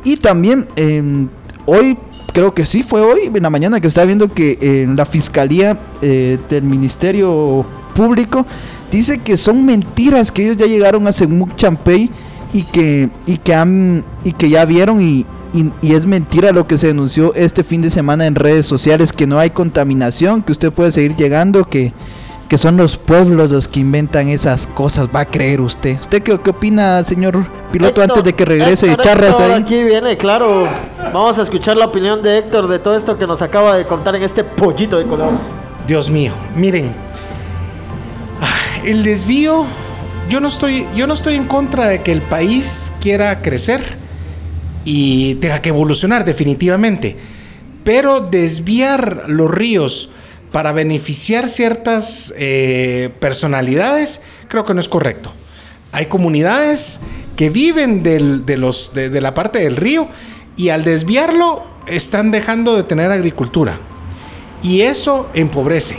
Y 0.03 0.17
también 0.17 0.67
em, 0.75 1.29
hoy, 1.65 1.97
creo 2.33 2.53
que 2.53 2.65
sí 2.65 2.83
fue 2.83 3.01
hoy, 3.01 3.31
en 3.33 3.43
la 3.43 3.49
mañana 3.49 3.79
que 3.79 3.87
estaba 3.87 4.05
viendo 4.05 4.33
que 4.33 4.57
en 4.61 4.95
la 4.95 5.05
Fiscalía 5.05 5.79
eh, 6.01 6.37
del 6.49 6.63
Ministerio 6.63 7.65
Público 7.93 8.45
dice 8.91 9.19
que 9.19 9.37
son 9.37 9.65
mentiras, 9.65 10.31
que 10.31 10.43
ellos 10.43 10.57
ya 10.57 10.65
llegaron 10.65 11.07
a 11.07 11.13
Semuc 11.13 11.55
Champey 11.55 12.09
y 12.53 12.63
que, 12.63 13.09
y 13.25 13.37
que 13.37 13.53
han 13.55 14.05
y 14.23 14.31
que 14.33 14.49
ya 14.49 14.63
vieron 14.65 15.01
y, 15.01 15.25
y- 15.53 15.71
y 15.81 15.93
es 15.93 16.05
mentira 16.05 16.51
lo 16.51 16.67
que 16.67 16.77
se 16.77 16.87
denunció 16.87 17.33
este 17.35 17.63
fin 17.63 17.81
de 17.81 17.89
semana 17.89 18.25
en 18.27 18.35
redes 18.35 18.65
sociales, 18.67 19.11
que 19.11 19.27
no 19.27 19.39
hay 19.39 19.49
contaminación, 19.49 20.41
que 20.43 20.51
usted 20.51 20.71
puede 20.71 20.91
seguir 20.91 21.15
llegando, 21.15 21.65
que, 21.65 21.93
que 22.49 22.57
son 22.59 22.77
los 22.77 22.97
pueblos 22.97 23.49
los 23.49 23.67
que 23.67 23.79
inventan 23.79 24.27
esas 24.27 24.67
cosas, 24.67 25.07
va 25.13 25.21
a 25.21 25.25
creer 25.25 25.61
usted. 25.61 25.97
¿Usted 26.01 26.21
qué, 26.21 26.37
qué 26.39 26.49
opina, 26.51 27.03
señor 27.03 27.47
piloto, 27.71 28.01
Héctor, 28.01 28.17
antes 28.17 28.23
de 28.23 28.33
que 28.33 28.45
regrese 28.45 28.87
Héctor, 28.87 29.05
charras 29.05 29.29
Héctor, 29.31 29.51
ahí? 29.51 29.61
Aquí 29.63 29.83
viene, 29.83 30.15
claro. 30.17 30.67
Vamos 31.11 31.39
a 31.39 31.41
escuchar 31.43 31.75
la 31.77 31.85
opinión 31.85 32.21
de 32.21 32.37
Héctor 32.37 32.67
de 32.67 32.77
todo 32.77 32.95
esto 32.95 33.17
que 33.17 33.25
nos 33.25 33.41
acaba 33.41 33.75
de 33.75 33.85
contar 33.85 34.15
en 34.15 34.21
este 34.23 34.43
pollito 34.43 34.97
de 34.97 35.05
color. 35.05 35.31
Dios 35.87 36.09
mío, 36.11 36.33
miren. 36.55 36.93
ah, 38.41 38.81
El 38.85 39.03
desvío, 39.03 39.65
yo 40.29 40.39
no 40.39 40.47
estoy, 40.47 40.85
yo 40.95 41.07
no 41.07 41.13
estoy 41.13 41.35
en 41.35 41.45
contra 41.45 41.87
de 41.87 42.01
que 42.01 42.11
el 42.11 42.21
país 42.21 42.91
quiera 43.01 43.41
crecer 43.41 43.81
y 44.85 45.35
tenga 45.35 45.61
que 45.61 45.69
evolucionar 45.69 46.25
definitivamente. 46.25 47.15
Pero 47.83 48.21
desviar 48.21 49.25
los 49.27 49.51
ríos 49.51 50.09
para 50.51 50.71
beneficiar 50.71 51.47
ciertas 51.49 52.33
eh, 52.37 53.09
personalidades, 53.19 54.21
creo 54.47 54.65
que 54.65 54.73
no 54.73 54.79
es 54.79 54.87
correcto. 54.87 55.31
Hay 55.91 56.05
comunidades 56.07 57.01
que 57.35 57.49
viven 57.49 58.03
del- 58.03 58.45
de, 58.45 58.57
los, 58.57 58.93
de- 58.93 59.09
de 59.09 59.21
la 59.21 59.33
parte 59.33 59.59
del 59.59 59.75
río 59.75 60.07
y 60.55 60.69
al 60.69 60.83
desviarlo 60.83 61.63
están 61.87 62.31
dejando 62.31 62.75
de 62.75 62.83
tener 62.83 63.11
agricultura. 63.11 63.77
Y 64.61 64.81
eso 64.81 65.29
empobrece. 65.33 65.97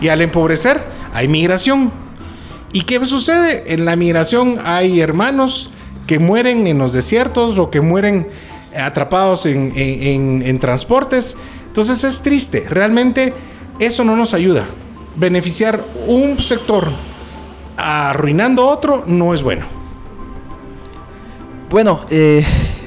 Y 0.00 0.08
al 0.08 0.20
empobrecer 0.20 0.80
hay 1.14 1.28
migración. 1.28 1.90
¿Y 2.72 2.82
qué 2.82 3.04
sucede? 3.06 3.64
En 3.74 3.84
la 3.84 3.96
migración 3.96 4.58
hay 4.64 5.00
hermanos 5.00 5.70
que 6.06 6.18
mueren 6.18 6.66
en 6.66 6.78
los 6.78 6.92
desiertos 6.92 7.58
o 7.58 7.70
que 7.70 7.80
mueren 7.80 8.28
atrapados 8.76 9.44
en, 9.46 9.72
en- 9.76 10.58
transportes. 10.58 11.36
Entonces 11.66 12.02
es 12.04 12.22
triste. 12.22 12.66
Realmente 12.68 13.34
eso 13.78 14.04
no 14.04 14.16
nos 14.16 14.32
ayuda. 14.34 14.64
Beneficiar 15.16 15.84
un 16.06 16.38
sector 16.42 16.88
arruinando 17.76 18.66
otro 18.66 19.04
no 19.06 19.34
es 19.34 19.42
bueno. 19.42 19.66
Bueno, 21.68 22.00
eh, 22.10 22.44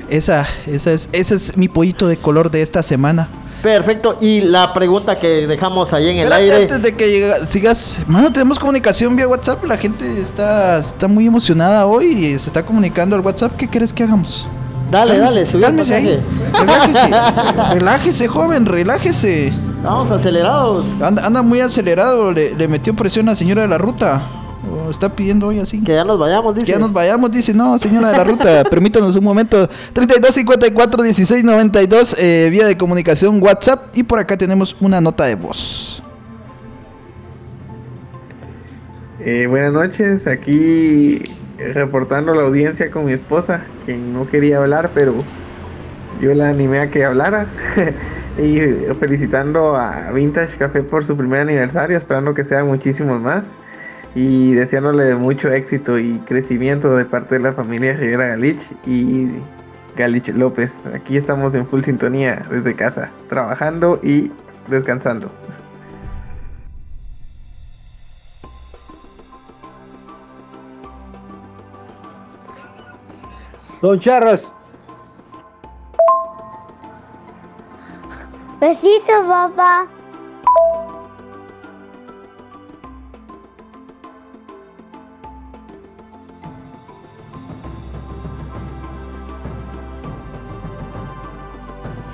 esa, 0.10 0.48
esa 0.68 0.92
es, 0.94 1.10
ese 1.12 1.36
es 1.36 1.58
mi 1.58 1.68
pollito 1.68 2.08
de 2.08 2.18
color 2.18 2.52
de 2.52 2.62
esta 2.62 2.84
semana. 2.84 3.30
Perfecto. 3.66 4.18
Y 4.22 4.42
la 4.42 4.74
pregunta 4.76 5.20
que 5.20 5.48
dejamos 5.48 5.92
ahí 5.92 6.10
en 6.10 6.18
el 6.18 6.24
Espérate, 6.26 6.44
aire. 6.44 6.56
antes 6.62 6.82
de 6.84 6.96
que 6.96 7.10
llega- 7.10 7.44
sigas, 7.46 7.98
mano, 8.06 8.32
tenemos 8.32 8.60
comunicación 8.60 9.16
vía 9.16 9.28
WhatsApp. 9.28 9.64
La 9.64 9.76
gente 9.76 10.20
está, 10.22 10.78
está 10.78 11.08
muy 11.08 11.26
emocionada 11.26 11.88
hoy 11.88 12.06
y 12.06 12.26
se 12.40 12.46
está 12.48 12.64
comunicando 12.64 13.16
al 13.16 13.24
WhatsApp. 13.24 13.56
¿Qué 13.58 13.68
quieres 13.68 13.92
que 13.92 14.04
hagamos? 14.04 14.46
Dale, 14.92 15.14
Cálmese, 15.14 15.34
dale, 15.34 15.52
subí 15.52 15.62
cálmese 15.64 15.96
ahí. 15.96 16.24
Relájese, 16.54 17.10
relájese, 17.74 18.28
joven, 18.28 18.66
relájese. 18.68 19.52
Vamos 19.82 20.12
acelerados. 20.12 20.86
Anda, 21.02 21.24
anda 21.26 21.42
muy 21.42 21.60
acelerado, 21.60 22.32
le, 22.34 22.54
le 22.54 22.68
metió 22.68 22.96
presión 22.96 23.28
a 23.30 23.32
la 23.32 23.36
señora 23.36 23.64
de 23.64 23.68
la 23.68 23.80
ruta. 23.80 24.22
Está 24.90 25.16
pidiendo 25.16 25.48
hoy 25.48 25.60
así. 25.60 25.82
Que 25.82 25.94
ya 25.94 26.04
nos 26.04 26.20
vayamos, 26.20 26.56
dice. 26.56 26.66
Que 26.66 26.72
ya 26.74 26.80
nos 26.80 26.94
vayamos, 26.94 27.32
dice, 27.32 27.54
no, 27.54 27.78
señora 27.80 28.12
de 28.12 28.18
la 28.18 28.24
ruta, 28.24 28.64
permítanos 28.70 29.16
un 29.16 29.24
momento. 29.24 29.68
32 29.94 30.34
54 30.34 31.04
16 31.04 31.44
92, 31.44 32.16
eh, 32.20 32.50
vía 32.52 32.66
de 32.66 32.78
comunicación 32.78 33.42
WhatsApp. 33.42 33.96
Y 33.96 34.04
por 34.04 34.20
acá 34.20 34.38
tenemos 34.38 34.76
una 34.80 35.02
nota 35.02 35.26
de 35.26 35.36
voz. 35.36 36.02
Eh, 39.20 39.48
buenas 39.48 39.74
noches, 39.74 40.28
aquí 40.28 41.22
reportando 41.58 42.36
la 42.36 42.44
audiencia 42.44 42.92
con 42.92 43.06
mi 43.06 43.14
esposa, 43.14 43.62
quien 43.86 44.14
no 44.14 44.28
quería 44.30 44.58
hablar, 44.58 44.92
pero 44.94 45.16
yo 46.22 46.34
la 46.34 46.50
animé 46.50 46.80
a 46.80 46.92
que 46.92 47.06
hablara. 47.06 47.48
y 48.38 48.60
felicitando 49.00 49.76
a 49.76 50.12
Vintage 50.12 50.58
Café 50.58 50.84
por 50.84 51.06
su 51.06 51.16
primer 51.16 51.42
aniversario, 51.42 51.98
esperando 51.98 52.34
que 52.34 52.44
sean 52.44 52.68
muchísimos 52.68 53.22
más. 53.22 53.44
Y 54.16 54.54
deseándole 54.54 55.14
mucho 55.16 55.50
éxito 55.50 56.00
y 56.00 56.18
crecimiento 56.20 56.96
de 56.96 57.06
parte 57.06 57.36
de 57.36 57.42
la 57.42 57.54
familia 57.54 57.94
Rivera 57.98 58.30
Galich 58.30 58.62
y 58.86 59.28
Galich 59.98 60.30
López. 60.30 60.72
Aquí 60.94 61.18
estamos 61.18 61.54
en 61.54 61.68
full 61.68 61.82
sintonía 61.82 62.46
desde 62.50 62.76
casa, 62.76 63.10
trabajando 63.30 64.00
y 64.02 64.32
descansando. 64.68 65.30
Don 73.82 74.00
Charras. 74.00 74.52
Besito, 78.60 79.14
papá. 79.28 79.86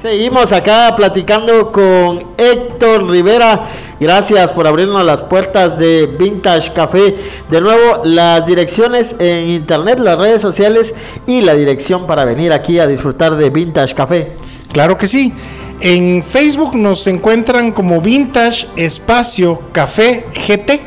Seguimos 0.02 0.52
acá 0.52 0.95
platicando 0.95 1.72
con 1.72 2.34
Héctor 2.36 3.08
Rivera. 3.08 3.70
Gracias 3.99 4.49
por 4.49 4.66
abrirnos 4.66 5.06
las 5.06 5.22
puertas 5.22 5.78
de 5.78 6.08
Vintage 6.08 6.74
Café. 6.74 7.16
De 7.52 7.62
nuevo, 7.62 8.04
las 8.04 8.47
direcciones 8.47 9.16
en 9.20 9.49
internet, 9.49 9.99
las 9.99 10.18
redes 10.18 10.41
sociales 10.41 10.95
y 11.28 11.41
la 11.41 11.54
dirección 11.54 12.08
para 12.08 12.26
venir 12.26 12.52
aquí 12.52 12.80
a 12.80 12.88
disfrutar 12.88 13.36
de 13.36 13.52
Vintage 13.52 13.93
Café. 13.93 14.32
Claro 14.72 14.97
que 14.97 15.06
sí. 15.06 15.36
En 15.82 16.24
Facebook 16.24 16.76
nos 16.76 17.06
encuentran 17.06 17.72
como 17.72 18.02
Vintage 18.02 18.70
Espacio 18.76 19.62
Café 19.72 20.26
GT. 20.34 20.82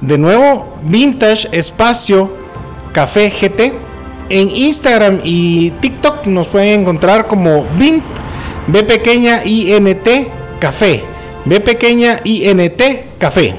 De 0.00 0.18
nuevo, 0.18 0.74
Vintage 0.82 1.48
Espacio 1.52 2.32
Café 2.92 3.30
GT. 3.30 3.85
En 4.28 4.50
Instagram 4.50 5.20
y 5.22 5.70
TikTok 5.80 6.26
nos 6.26 6.48
pueden 6.48 6.80
encontrar 6.80 7.28
como 7.28 7.64
Vint 7.78 8.04
B 8.66 8.82
pequeña 8.82 9.44
INT 9.44 10.08
Café. 10.58 11.04
B 11.44 11.60
pequeña 11.60 12.20
INT 12.24 12.82
Café. 13.18 13.54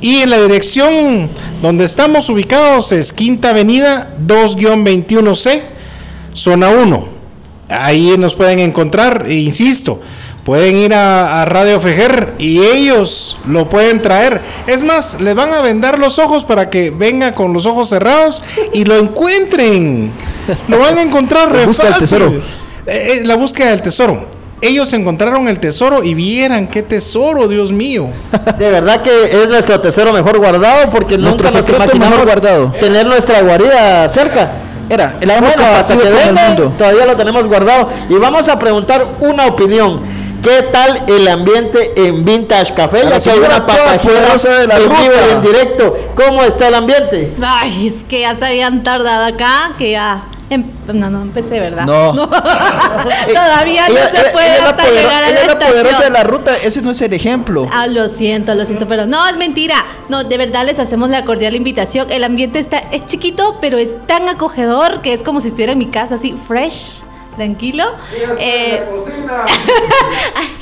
Y 0.00 0.16
en 0.16 0.30
la 0.30 0.40
dirección 0.42 1.30
donde 1.62 1.84
estamos 1.84 2.28
ubicados 2.28 2.92
es 2.92 3.12
Quinta 3.12 3.50
Avenida 3.50 4.14
2-21C, 4.26 5.62
zona 6.34 6.68
1. 6.68 7.08
Ahí 7.68 8.14
nos 8.18 8.34
pueden 8.34 8.60
encontrar, 8.60 9.24
e 9.26 9.34
insisto, 9.36 10.00
pueden 10.46 10.76
ir 10.76 10.94
a, 10.94 11.42
a 11.42 11.44
Radio 11.44 11.80
Fejer 11.80 12.34
y 12.38 12.60
ellos 12.62 13.36
lo 13.46 13.68
pueden 13.68 14.00
traer. 14.00 14.40
Es 14.68 14.84
más, 14.84 15.20
les 15.20 15.34
van 15.34 15.52
a 15.52 15.60
vendar 15.60 15.98
los 15.98 16.20
ojos 16.20 16.44
para 16.44 16.70
que 16.70 16.90
venga 16.90 17.34
con 17.34 17.52
los 17.52 17.66
ojos 17.66 17.88
cerrados 17.88 18.42
y 18.72 18.84
lo 18.84 18.96
encuentren. 18.96 20.12
Lo 20.68 20.78
van 20.78 20.96
a 20.98 21.02
encontrar. 21.02 21.52
La 21.54 21.66
búsqueda 21.66 21.90
del 21.90 21.98
tesoro. 21.98 22.26
Eh, 22.86 23.18
eh, 23.18 23.20
la 23.24 23.34
búsqueda 23.34 23.70
del 23.70 23.82
tesoro. 23.82 24.28
Ellos 24.60 24.92
encontraron 24.92 25.48
el 25.48 25.58
tesoro 25.58 26.04
y 26.04 26.14
vieran 26.14 26.68
qué 26.68 26.82
tesoro, 26.84 27.48
Dios 27.48 27.72
mío. 27.72 28.08
De 28.58 28.70
verdad 28.70 29.02
que 29.02 29.24
es 29.42 29.48
nuestro 29.48 29.80
tesoro 29.80 30.12
mejor 30.12 30.38
guardado 30.38 30.90
porque 30.92 31.18
Nuestro 31.18 31.48
nunca 31.48 31.58
nos 31.58 31.66
secreto 31.66 31.80
mejor 31.82 31.96
imaginamos 31.96 32.24
guardado. 32.24 32.72
tener 32.80 33.04
nuestra 33.04 33.42
guarida 33.42 34.08
cerca. 34.10 34.52
Era, 34.88 35.16
la 35.20 35.38
hemos 35.38 35.52
Bueno, 35.56 35.72
hasta 35.72 35.94
compartido 35.94 36.02
que 36.02 36.28
con 36.28 36.38
el 36.38 36.46
mundo. 36.46 36.72
todavía 36.78 37.06
lo 37.06 37.16
tenemos 37.16 37.44
guardado. 37.48 37.90
Y 38.08 38.14
vamos 38.14 38.48
a 38.48 38.56
preguntar 38.56 39.04
una 39.18 39.46
opinión. 39.46 40.15
¿Qué 40.42 40.62
tal 40.72 41.04
el 41.08 41.26
ambiente 41.28 41.92
en 41.96 42.24
Vintage 42.24 42.72
Café? 42.74 43.04
La 43.04 43.18
Ya 43.18 43.20
que 43.20 43.30
hay 43.30 43.38
una 43.38 43.66
pasajera 43.66 44.60
de 44.60 44.66
la 44.66 44.76
en 44.76 44.82
vivo 44.88 45.14
en 45.36 45.42
directo. 45.42 45.96
¿Cómo 46.14 46.42
está 46.42 46.68
el 46.68 46.74
ambiente? 46.74 47.32
Ay, 47.42 47.88
es 47.88 48.04
que 48.04 48.20
ya 48.20 48.36
se 48.36 48.44
habían 48.46 48.82
tardado 48.82 49.24
acá, 49.24 49.72
que 49.78 49.90
ya... 49.92 50.24
em- 50.50 50.64
no, 50.86 51.10
no 51.10 51.22
empecé, 51.22 51.58
¿verdad? 51.58 51.84
No. 51.84 52.12
Todavía 53.32 53.88
no 53.88 53.94
se 53.96 54.30
puede 54.32 54.56
ella 54.56 54.68
hasta 54.70 54.88
llegar 54.88 55.24
a 55.24 55.30
ella 55.30 55.34
la 55.34 55.40
es 55.40 55.46
la 55.48 55.58
poderosa 55.58 55.82
de 55.82 55.90
estación. 55.90 56.12
la 56.12 56.24
ruta, 56.24 56.52
ese 56.62 56.82
no 56.82 56.90
es 56.92 57.02
el 57.02 57.12
ejemplo. 57.12 57.68
Ah, 57.72 57.86
lo 57.88 58.08
siento, 58.08 58.54
lo 58.54 58.64
siento, 58.64 58.86
pero 58.86 59.06
no, 59.06 59.26
es 59.28 59.36
mentira. 59.36 59.84
No, 60.08 60.22
de 60.24 60.38
verdad 60.38 60.64
les 60.64 60.78
hacemos 60.78 61.10
la 61.10 61.24
cordial 61.24 61.56
invitación. 61.56 62.10
El 62.10 62.22
ambiente 62.24 62.60
está, 62.60 62.78
es 62.78 63.04
chiquito, 63.06 63.58
pero 63.60 63.78
es 63.78 63.94
tan 64.06 64.28
acogedor 64.28 65.00
que 65.02 65.12
es 65.12 65.22
como 65.24 65.40
si 65.40 65.48
estuviera 65.48 65.72
en 65.72 65.78
mi 65.78 65.86
casa, 65.86 66.14
así, 66.14 66.36
fresh, 66.46 67.00
tranquilo. 67.36 67.84
Eh, 68.38 68.84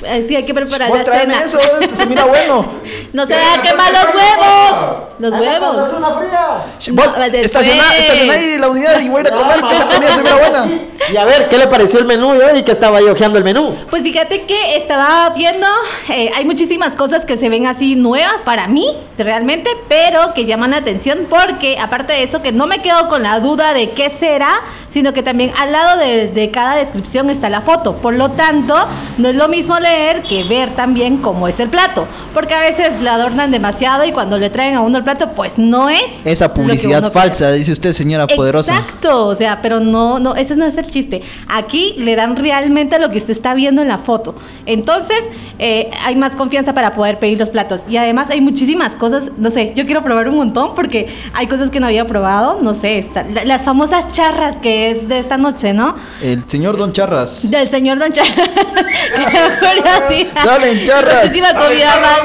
sí, 0.27 0.37
hay 0.37 0.45
que 0.45 0.55
preparar 0.55 0.89
Vos 0.89 1.07
la 1.07 1.21
cena. 1.21 1.43
eso, 1.45 1.59
este 1.81 1.95
se 1.95 2.07
mira 2.07 2.25
bueno. 2.25 2.67
No 3.15 3.25
se 3.27 3.37
vayan 3.37 3.61
a 3.61 3.63
quemar 3.63 3.93
los 3.93 4.05
huevos. 4.07 4.97
Los 5.21 5.35
huevos. 5.35 5.77
Vos, 5.77 7.15
después. 7.15 7.35
estaciona, 7.35 7.97
estaciona 7.97 8.33
ahí 8.33 8.59
la 8.59 8.69
unidad 8.69 8.99
y 8.99 9.09
voy 9.09 9.19
a 9.19 9.21
ir 9.21 9.33
a 9.33 9.37
comer, 9.37 9.61
que 9.63 9.75
esa 9.75 9.87
comida 9.89 10.15
se 10.17 10.23
mira 10.23 10.35
buena. 10.37 10.67
Y 11.13 11.17
a 11.19 11.25
ver, 11.27 11.49
¿qué 11.51 11.59
le 11.59 11.67
pareció 11.67 11.99
el 11.99 12.07
menú? 12.07 12.33
Vi 12.55 12.63
que 12.63 12.73
estaba 12.73 12.99
ahí 12.99 13.05
hojeando 13.05 13.39
el 13.39 13.45
menú. 13.45 13.77
Pues 13.91 14.03
fíjate 14.03 14.47
que 14.47 14.77
estaba 14.77 15.29
viendo, 15.31 15.67
eh, 16.09 16.31
hay 16.35 16.45
muchísimas 16.47 16.97
cosas 16.97 17.27
que 17.27 17.37
se 17.37 17.51
ven 17.51 17.67
así 17.67 17.95
nuevas 17.95 18.41
para 18.43 18.69
mí, 18.69 18.97
realmente, 19.19 19.71
pero 19.87 20.33
que 20.33 20.47
llaman 20.47 20.71
la 20.71 20.79
atención 20.79 21.27
porque 21.29 21.79
aparte 21.79 22.15
de 22.15 22.23
eso, 22.23 22.41
que 22.41 22.53
no 22.53 22.67
me 22.67 22.81
quedo 22.81 23.09
con 23.09 23.23
la 23.23 23.39
duda 23.41 23.75
de 23.75 23.91
qué 23.91 24.09
será, 24.09 24.63
sino 24.89 25.13
que 25.13 25.23
también 25.23 25.53
al 25.61 25.73
lado 25.73 25.99
de, 25.99 26.29
de 26.29 26.51
cada 26.51 26.64
cada 26.65 26.77
descripción 26.77 27.29
está 27.29 27.51
la 27.51 27.61
foto. 27.61 27.97
Por 27.97 28.15
lo 28.15 28.31
tanto, 28.31 28.75
no 29.19 29.29
es 29.29 29.35
lo 29.35 29.49
mismo 29.49 29.79
leer 29.79 30.23
que 30.23 30.45
ver 30.45 30.75
también 30.75 31.19
cómo 31.19 31.47
es 31.47 31.61
el 31.61 31.69
plato. 31.69 32.07
Porque 32.33 32.55
a 32.55 32.61
veces 32.61 33.03
le 33.03 33.09
adornan 33.11 33.51
demasiado 33.51 34.07
y 34.07 34.13
cuando 34.13 34.39
le 34.39 34.49
traen 34.49 34.75
a 34.75 34.81
uno 34.81 34.97
el 34.97 35.05
plato, 35.05 35.33
pues 35.33 35.59
no 35.59 35.91
es. 35.91 36.01
Esa 36.25 36.55
publicidad 36.55 37.13
falsa, 37.13 37.53
dice 37.53 37.73
usted, 37.73 37.93
señora 37.93 38.27
poderosa. 38.27 38.73
Exacto, 38.77 39.27
o 39.27 39.35
sea, 39.35 39.59
pero 39.61 39.79
no, 39.79 40.19
no, 40.19 40.37
ese 40.37 40.57
no 40.57 40.65
es 40.65 40.79
el 40.79 40.91
chiste. 40.91 41.21
Aquí 41.49 41.97
le 41.99 42.17
dan 42.17 42.35
realmente 42.35 42.99
lo 42.99 43.11
que 43.11 43.19
usted 43.19 43.33
está 43.33 43.53
viendo 43.53 43.83
en 43.83 43.89
la 43.89 43.99
foto. 43.99 44.35
Entonces, 44.65 45.19
eh, 45.59 45.91
hay 46.03 46.17
más 46.17 46.35
confianza 46.35 46.73
para 46.73 46.95
poder 46.95 47.19
pedir 47.19 47.39
los 47.39 47.51
platos. 47.51 47.83
Y 47.91 47.99
además 47.99 48.31
hay 48.31 48.41
muchísimas 48.41 48.95
cosas, 48.97 49.25
no 49.37 49.51
sé, 49.51 49.75
yo 49.77 49.85
quiero 49.85 50.03
probar 50.03 50.29
un 50.31 50.37
montón 50.37 50.75
porque 50.75 51.09
hay 51.35 51.47
cosas 51.47 51.69
que 51.69 51.79
no 51.79 51.87
había 51.87 52.07
probado, 52.07 52.59
no 52.63 52.73
sé, 52.73 52.97
esta- 52.99 53.23
la- 53.25 53.45
las 53.45 53.61
famosas 53.63 54.11
charras 54.13 54.57
que 54.57 54.91
es 54.91 55.09
de 55.09 55.19
esta 55.19 55.37
noche, 55.37 55.75
¿no? 55.75 55.97
El 56.23 56.47
señor 56.55 56.77
Don 56.77 56.93
Charras. 56.93 57.51
Del 57.51 57.69
señor 57.69 57.99
Don 57.99 58.13
Charras. 58.13 58.49
así. 60.07 60.25
Dale, 60.33 60.85
charras. 60.85 61.25
Muchísima 61.25 61.53
comida 61.53 62.01
más. 62.01 62.21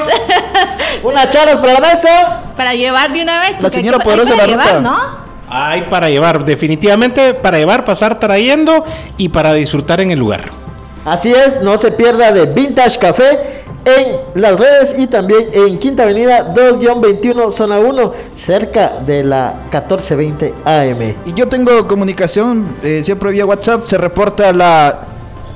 Una 1.02 1.28
charra 1.28 1.60
para 1.60 1.72
la 1.74 1.80
mesa. 1.80 2.42
Para 2.56 2.72
llevar 2.74 3.12
de 3.12 3.22
una 3.22 3.40
vez. 3.40 3.56
porque 3.60 3.74
señora 3.78 3.96
hay 3.96 4.00
que- 4.00 4.04
poderosa 4.04 4.36
la 4.36 4.46
llevar, 4.46 4.66
ruta. 4.68 4.80
¿no? 4.82 4.98
Hay 5.48 5.82
para 5.82 6.08
llevar, 6.08 6.44
definitivamente 6.44 7.34
para 7.34 7.58
llevar, 7.58 7.84
pasar 7.84 8.20
trayendo 8.20 8.84
y 9.16 9.30
para 9.30 9.52
disfrutar 9.52 10.00
en 10.00 10.12
el 10.12 10.18
lugar. 10.20 10.50
Así 11.04 11.32
es, 11.32 11.60
no 11.60 11.76
se 11.76 11.90
pierda 11.90 12.30
de 12.30 12.46
Vintage 12.46 13.00
Café 13.00 13.64
en 13.84 14.40
las 14.40 14.58
redes 14.58 14.98
y 14.98 15.06
también 15.06 15.48
en 15.52 15.78
Quinta 15.78 16.04
Avenida 16.04 16.54
2-21 16.54 17.52
Zona 17.52 17.78
1, 17.78 18.12
cerca 18.38 19.00
de 19.06 19.24
la 19.24 19.54
1420 19.72 20.54
AM. 20.64 21.14
Y 21.26 21.34
yo 21.34 21.48
tengo 21.48 21.86
comunicación, 21.86 22.76
eh, 22.82 23.02
siempre 23.04 23.32
vía 23.32 23.46
WhatsApp, 23.46 23.86
se 23.86 23.98
reporta 23.98 24.52
la 24.52 25.09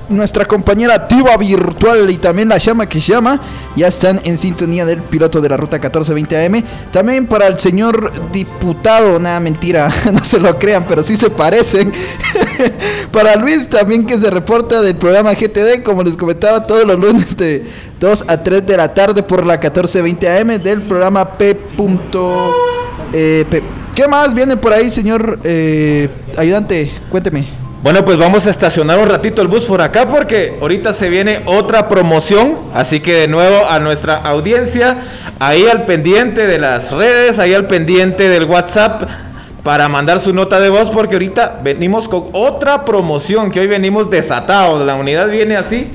nuestra 0.09 0.45
compañera 0.45 1.07
Diva 1.09 1.37
Virtual 1.37 2.11
y 2.11 2.19
también 2.19 2.49
la 2.49 2.59
llama 2.59 2.89
que 2.89 3.01
llama, 3.01 3.41
ya 3.77 3.89
están 3.89 4.21
en 4.25 4.39
sintonía 4.39 4.85
del 4.85 5.03
piloto 5.03 5.41
de 5.41 5.49
la 5.49 5.57
ruta 5.57 5.77
1420 5.77 6.47
AM. 6.47 6.65
También 6.93 7.27
para 7.27 7.47
el 7.47 7.59
señor 7.59 8.31
diputado, 8.33 9.19
nada 9.19 9.41
mentira, 9.41 9.93
no 10.13 10.25
se 10.25 10.39
lo 10.39 10.59
crean, 10.59 10.87
pero 10.87 11.03
sí 11.03 11.17
se 11.17 11.31
parecen. 11.31 11.93
para 13.13 13.37
Luis 13.37 13.69
también 13.69 14.07
que 14.07 14.19
se 14.19 14.31
reporta 14.31 14.83
del 14.83 14.97
programa 14.97 15.33
GTD, 15.33 15.83
como 15.83 16.03
les 16.03 16.17
comentaba, 16.17 16.67
todos 16.67 16.85
los 16.85 16.99
lunes 16.99 17.37
de 17.37 17.65
2 18.01 18.25
a 18.29 18.43
3 18.43 18.67
de 18.67 18.77
la 18.77 18.93
tarde 18.95 19.23
por 19.23 19.47
la 19.47 19.55
1420 19.55 20.39
AM 20.39 20.49
del 20.63 20.83
programa 20.83 21.37
P. 21.37 21.61
eh, 23.13 23.45
P. 23.49 23.63
¿Qué 23.95 24.09
más 24.09 24.35
viene 24.35 24.57
por 24.57 24.73
ahí, 24.73 24.91
señor 24.91 25.39
eh, 25.45 26.09
ayudante? 26.37 26.91
Cuénteme. 27.11 27.64
Bueno, 27.85 28.03
pues 28.03 28.17
vamos 28.17 28.47
a 28.47 28.51
estacionar 28.51 28.99
un 28.99 29.11
ratito 29.11 29.43
el 29.43 29.49
bus 29.49 29.67
por 29.67 29.83
acá 29.83 30.09
porque 30.09 30.57
ahorita 30.59 30.95
se 30.95 31.11
viene 31.11 31.43
otra 31.45 31.87
promoción. 31.87 32.57
Así 32.73 33.01
que 33.01 33.13
de 33.13 33.29
nuevo 33.29 33.69
a 33.69 33.79
nuestra 33.79 34.15
audiencia, 34.15 35.03
ahí 35.39 35.67
al 35.67 35.83
pendiente 35.83 36.47
de 36.47 36.59
las 36.59 36.93
redes, 36.93 37.39
ahí 37.39 37.53
al 37.53 37.67
pendiente 37.67 38.27
del 38.27 38.45
WhatsApp 38.45 39.03
para 39.63 39.91
mandar 39.91 40.21
su 40.21 40.33
nota 40.33 40.61
de 40.61 40.71
voz 40.71 40.89
porque 40.89 41.17
ahorita 41.17 41.61
venimos 41.63 42.09
con 42.09 42.29
otra 42.33 42.87
promoción 42.87 43.51
que 43.51 43.61
hoy 43.61 43.67
venimos 43.67 44.09
desatados. 44.09 44.83
La 44.87 44.95
unidad 44.95 45.29
viene 45.29 45.55
así 45.55 45.89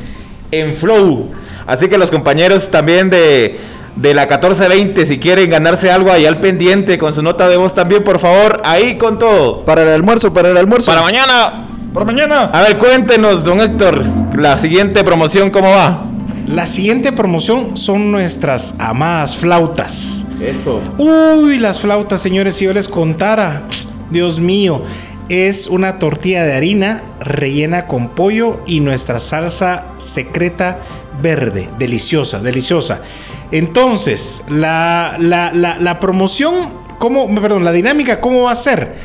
en 0.51 0.75
flow. 0.75 1.31
Así 1.65 1.87
que 1.87 1.97
los 1.97 2.11
compañeros 2.11 2.69
también 2.69 3.09
de, 3.09 3.59
de 3.95 4.13
la 4.13 4.27
1420, 4.27 5.07
si 5.07 5.17
quieren 5.17 5.49
ganarse 5.49 5.89
algo 5.89 6.11
ahí 6.11 6.27
al 6.27 6.39
pendiente 6.39 6.99
con 6.99 7.15
su 7.15 7.23
nota 7.23 7.49
de 7.49 7.57
voz 7.57 7.73
también, 7.73 8.03
por 8.03 8.19
favor, 8.19 8.61
ahí 8.63 8.95
con 8.95 9.17
todo. 9.17 9.65
Para 9.65 9.81
el 9.81 9.89
almuerzo, 9.89 10.31
para 10.31 10.51
el 10.51 10.57
almuerzo. 10.57 10.91
Para 10.91 11.01
mañana. 11.01 11.68
Para 11.93 12.05
mañana. 12.05 12.43
A 12.53 12.61
ver, 12.61 12.77
cuéntenos, 12.77 13.43
don 13.43 13.61
Héctor, 13.61 14.05
la 14.35 14.57
siguiente 14.57 15.03
promoción, 15.03 15.49
¿cómo 15.49 15.69
va? 15.69 16.05
La 16.47 16.65
siguiente 16.67 17.11
promoción 17.11 17.77
son 17.77 18.11
nuestras 18.11 18.75
amadas 18.79 19.35
flautas. 19.35 20.25
Eso. 20.41 20.81
Uy, 20.97 21.57
las 21.59 21.79
flautas, 21.79 22.21
señores, 22.21 22.55
si 22.55 22.65
yo 22.65 22.73
les 22.73 22.87
contara, 22.87 23.63
Dios 24.09 24.39
mío, 24.39 24.83
es 25.29 25.67
una 25.67 25.99
tortilla 25.99 26.43
de 26.43 26.53
harina 26.53 27.03
rellena 27.19 27.85
con 27.85 28.09
pollo 28.09 28.61
y 28.65 28.79
nuestra 28.79 29.19
salsa 29.19 29.83
secreta 29.97 30.79
verde, 31.21 31.69
deliciosa, 31.77 32.39
deliciosa. 32.39 33.01
Entonces, 33.51 34.43
la, 34.49 35.17
la- 35.19 35.51
la- 35.53 35.77
la 35.79 35.99
promoción, 35.99 36.69
¿cómo, 36.97 37.27
perdón, 37.35 37.63
la 37.65 37.71
dinámica, 37.71 38.21
¿cómo 38.21 38.43
va 38.43 38.51
a 38.53 38.55
ser? 38.55 38.95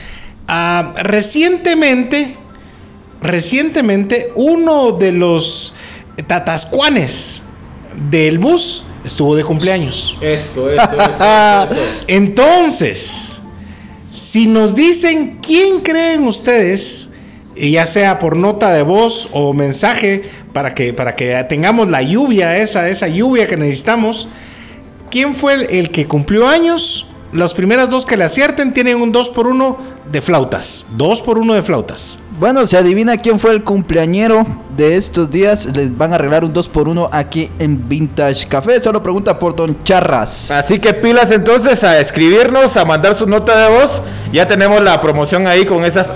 Ah, 0.48 0.92
recientemente, 0.96 2.36
recientemente, 3.24 4.30
uno 4.36 4.92
de 4.92 5.10
los 5.10 5.74
tatascuanes 6.26 7.42
del 8.10 8.38
bus 8.38 8.84
estuvo 9.04 9.34
de 9.34 9.42
cumpleaños. 9.42 10.16
Eso, 10.20 10.70
eso, 10.70 10.82
eso. 10.92 11.68
Entonces, 12.06 13.40
si 14.10 14.46
nos 14.46 14.74
dicen 14.74 15.38
quién 15.40 15.80
creen 15.80 16.26
ustedes, 16.26 17.12
ya 17.56 17.86
sea 17.86 18.18
por 18.18 18.36
nota 18.36 18.72
de 18.72 18.82
voz 18.82 19.28
o 19.32 19.52
mensaje, 19.54 20.22
para 20.52 20.74
que, 20.74 20.92
para 20.92 21.16
que 21.16 21.44
tengamos 21.48 21.88
la 21.88 22.02
lluvia, 22.02 22.58
esa, 22.58 22.88
esa 22.88 23.08
lluvia 23.08 23.46
que 23.46 23.56
necesitamos, 23.56 24.28
¿quién 25.10 25.34
fue 25.34 25.54
el, 25.54 25.62
el 25.70 25.90
que 25.90 26.06
cumplió 26.06 26.46
años? 26.46 27.06
Las 27.32 27.54
primeras 27.54 27.88
dos 27.88 28.06
que 28.06 28.16
le 28.16 28.24
acierten 28.24 28.72
tienen 28.72 29.00
un 29.00 29.10
2 29.10 29.30
por 29.30 29.48
1 29.48 29.78
de 30.12 30.20
flautas. 30.20 30.86
2 30.90 31.22
por 31.22 31.38
1 31.38 31.54
de 31.54 31.62
flautas. 31.62 32.20
Bueno, 32.36 32.66
se 32.66 32.76
adivina 32.76 33.16
quién 33.16 33.38
fue 33.38 33.52
el 33.52 33.62
cumpleañero 33.62 34.44
de 34.76 34.96
estos 34.96 35.30
días. 35.30 35.66
Les 35.66 35.96
van 35.96 36.10
a 36.10 36.16
arreglar 36.16 36.44
un 36.44 36.52
2x1 36.52 37.08
aquí 37.12 37.48
en 37.60 37.88
Vintage 37.88 38.48
Café. 38.48 38.82
Solo 38.82 39.00
pregunta 39.04 39.38
por 39.38 39.54
Don 39.54 39.84
Charras. 39.84 40.50
Así 40.50 40.80
que 40.80 40.94
pilas 40.94 41.30
entonces 41.30 41.84
a 41.84 42.00
escribirnos, 42.00 42.76
a 42.76 42.84
mandar 42.84 43.14
su 43.14 43.28
nota 43.28 43.56
de 43.56 43.78
voz. 43.78 44.02
Ya 44.32 44.48
tenemos 44.48 44.82
la 44.82 45.00
promoción 45.00 45.46
ahí 45.46 45.64
con 45.64 45.84
esas 45.84 46.10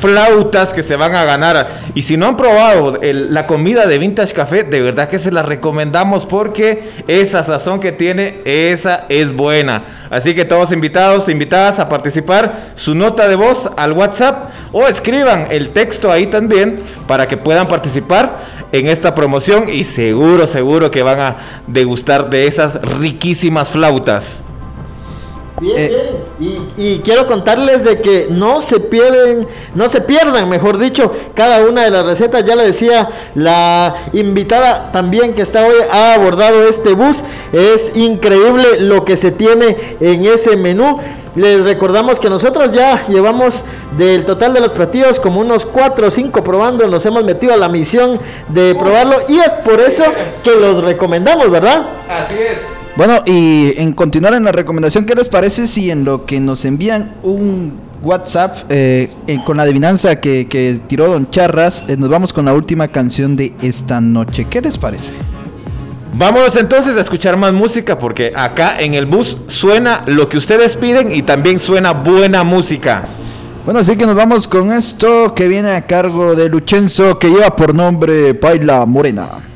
flautas 0.00 0.74
que 0.74 0.82
se 0.82 0.96
van 0.96 1.14
a 1.14 1.24
ganar. 1.24 1.82
Y 1.94 2.02
si 2.02 2.16
no 2.16 2.26
han 2.26 2.36
probado 2.36 2.98
la 3.00 3.46
comida 3.46 3.86
de 3.86 3.98
Vintage 3.98 4.34
Café, 4.34 4.64
de 4.64 4.80
verdad 4.80 5.08
que 5.08 5.20
se 5.20 5.30
la 5.30 5.42
recomendamos 5.42 6.26
porque 6.26 6.90
esa 7.06 7.44
sazón 7.44 7.78
que 7.78 7.92
tiene, 7.92 8.40
esa 8.44 9.06
es 9.08 9.32
buena. 9.32 9.84
Así 10.10 10.34
que 10.34 10.44
todos 10.44 10.72
invitados, 10.72 11.28
invitadas 11.28 11.78
a 11.78 11.88
participar, 11.88 12.72
su 12.76 12.94
nota 12.94 13.28
de 13.28 13.36
voz 13.36 13.70
al 13.76 13.92
WhatsApp 13.92 14.50
o 14.72 14.86
escriban 14.86 15.48
el 15.50 15.70
texto 15.70 16.10
ahí 16.10 16.26
también 16.26 16.80
para 17.06 17.26
que 17.26 17.36
puedan 17.36 17.68
participar 17.68 18.44
en 18.72 18.88
esta 18.88 19.14
promoción 19.14 19.68
y 19.68 19.84
seguro, 19.84 20.46
seguro 20.46 20.90
que 20.90 21.02
van 21.02 21.20
a 21.20 21.36
degustar 21.66 22.30
de 22.30 22.46
esas 22.46 22.80
riquísimas 22.82 23.70
flautas. 23.70 24.42
Bien, 25.60 25.74
Eh. 25.78 26.12
bien. 26.38 26.68
Y, 26.76 26.94
y 26.96 27.00
quiero 27.00 27.26
contarles 27.26 27.82
de 27.82 27.98
que 28.00 28.26
no 28.30 28.60
se 28.60 28.78
pierden, 28.78 29.46
no 29.74 29.88
se 29.88 30.02
pierdan, 30.02 30.48
mejor 30.50 30.76
dicho, 30.78 31.12
cada 31.34 31.64
una 31.66 31.84
de 31.84 31.90
las 31.90 32.04
recetas. 32.04 32.44
Ya 32.44 32.54
lo 32.56 32.62
decía 32.62 33.08
la 33.34 34.08
invitada 34.12 34.92
también 34.92 35.34
que 35.34 35.42
está 35.42 35.64
hoy 35.66 35.74
ha 35.90 36.14
abordado 36.14 36.62
este 36.68 36.92
bus. 36.92 37.20
Es 37.52 37.90
increíble 37.94 38.80
lo 38.80 39.04
que 39.06 39.16
se 39.16 39.30
tiene 39.30 39.96
en 40.00 40.26
ese 40.26 40.56
menú. 40.56 40.98
Les 41.36 41.62
recordamos 41.64 42.18
que 42.18 42.30
nosotros 42.30 42.72
ya 42.72 43.06
llevamos 43.08 43.60
del 43.98 44.24
total 44.24 44.54
de 44.54 44.60
los 44.60 44.72
platillos 44.72 45.20
como 45.20 45.40
unos 45.40 45.64
4 45.66 46.08
o 46.08 46.10
5 46.10 46.42
probando. 46.44 46.86
Nos 46.88 47.04
hemos 47.06 47.24
metido 47.24 47.52
a 47.54 47.56
la 47.58 47.68
misión 47.68 48.18
de 48.48 48.74
probarlo 48.74 49.16
y 49.28 49.38
es 49.38 49.50
por 49.64 49.80
eso 49.80 50.02
que 50.42 50.54
los 50.54 50.82
recomendamos, 50.82 51.50
¿verdad? 51.50 51.82
Así 52.08 52.36
es. 52.38 52.75
Bueno, 52.96 53.22
y 53.26 53.74
en 53.76 53.92
continuar 53.92 54.32
en 54.32 54.44
la 54.44 54.52
recomendación, 54.52 55.04
¿qué 55.04 55.14
les 55.14 55.28
parece 55.28 55.68
si 55.68 55.90
en 55.90 56.04
lo 56.04 56.24
que 56.24 56.40
nos 56.40 56.64
envían 56.64 57.16
un 57.22 57.78
WhatsApp 58.02 58.70
eh, 58.70 59.10
eh, 59.26 59.38
con 59.44 59.58
la 59.58 59.64
adivinanza 59.64 60.18
que, 60.18 60.48
que 60.48 60.80
tiró 60.86 61.08
Don 61.08 61.28
Charras, 61.28 61.84
eh, 61.88 61.96
nos 61.98 62.08
vamos 62.08 62.32
con 62.32 62.46
la 62.46 62.54
última 62.54 62.88
canción 62.88 63.36
de 63.36 63.52
esta 63.60 64.00
noche? 64.00 64.46
¿Qué 64.48 64.62
les 64.62 64.78
parece? 64.78 65.12
Vámonos 66.14 66.56
entonces 66.56 66.96
a 66.96 67.02
escuchar 67.02 67.36
más 67.36 67.52
música 67.52 67.98
porque 67.98 68.32
acá 68.34 68.80
en 68.80 68.94
el 68.94 69.04
bus 69.04 69.36
suena 69.48 70.02
lo 70.06 70.30
que 70.30 70.38
ustedes 70.38 70.74
piden 70.76 71.14
y 71.14 71.20
también 71.20 71.60
suena 71.60 71.92
buena 71.92 72.44
música. 72.44 73.04
Bueno, 73.66 73.80
así 73.80 73.96
que 73.96 74.06
nos 74.06 74.14
vamos 74.14 74.48
con 74.48 74.72
esto 74.72 75.34
que 75.34 75.48
viene 75.48 75.72
a 75.72 75.86
cargo 75.86 76.34
de 76.34 76.48
Luchenzo, 76.48 77.18
que 77.18 77.28
lleva 77.28 77.54
por 77.54 77.74
nombre 77.74 78.32
Paila 78.32 78.86
Morena. 78.86 79.55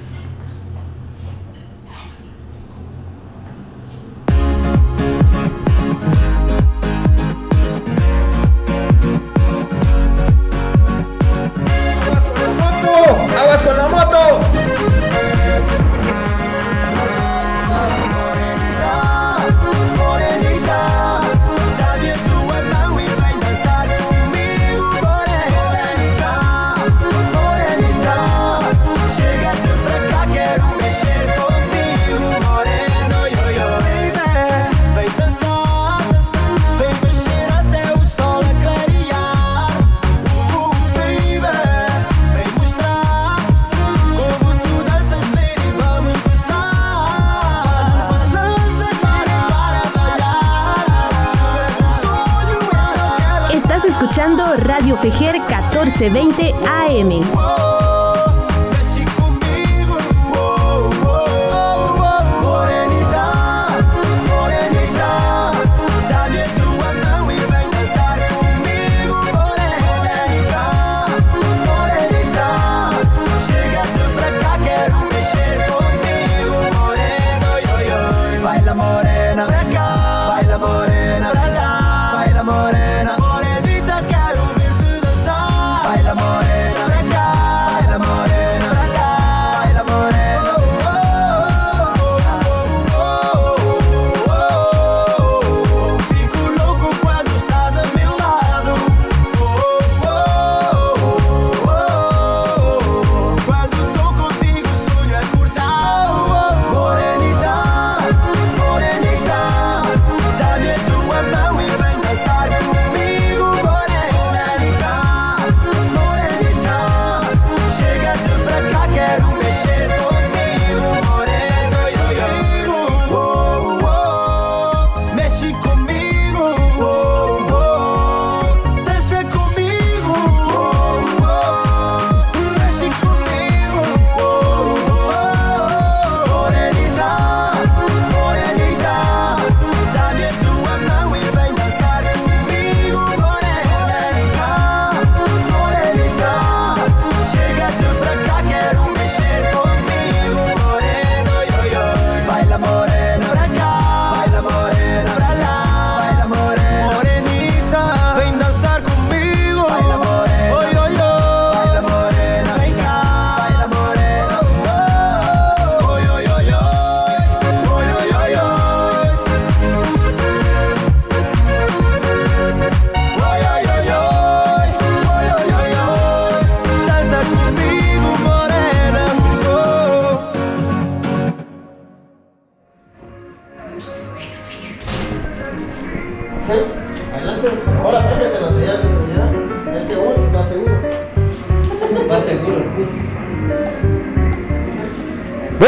1520 56.01 56.55
AM. 56.65 57.70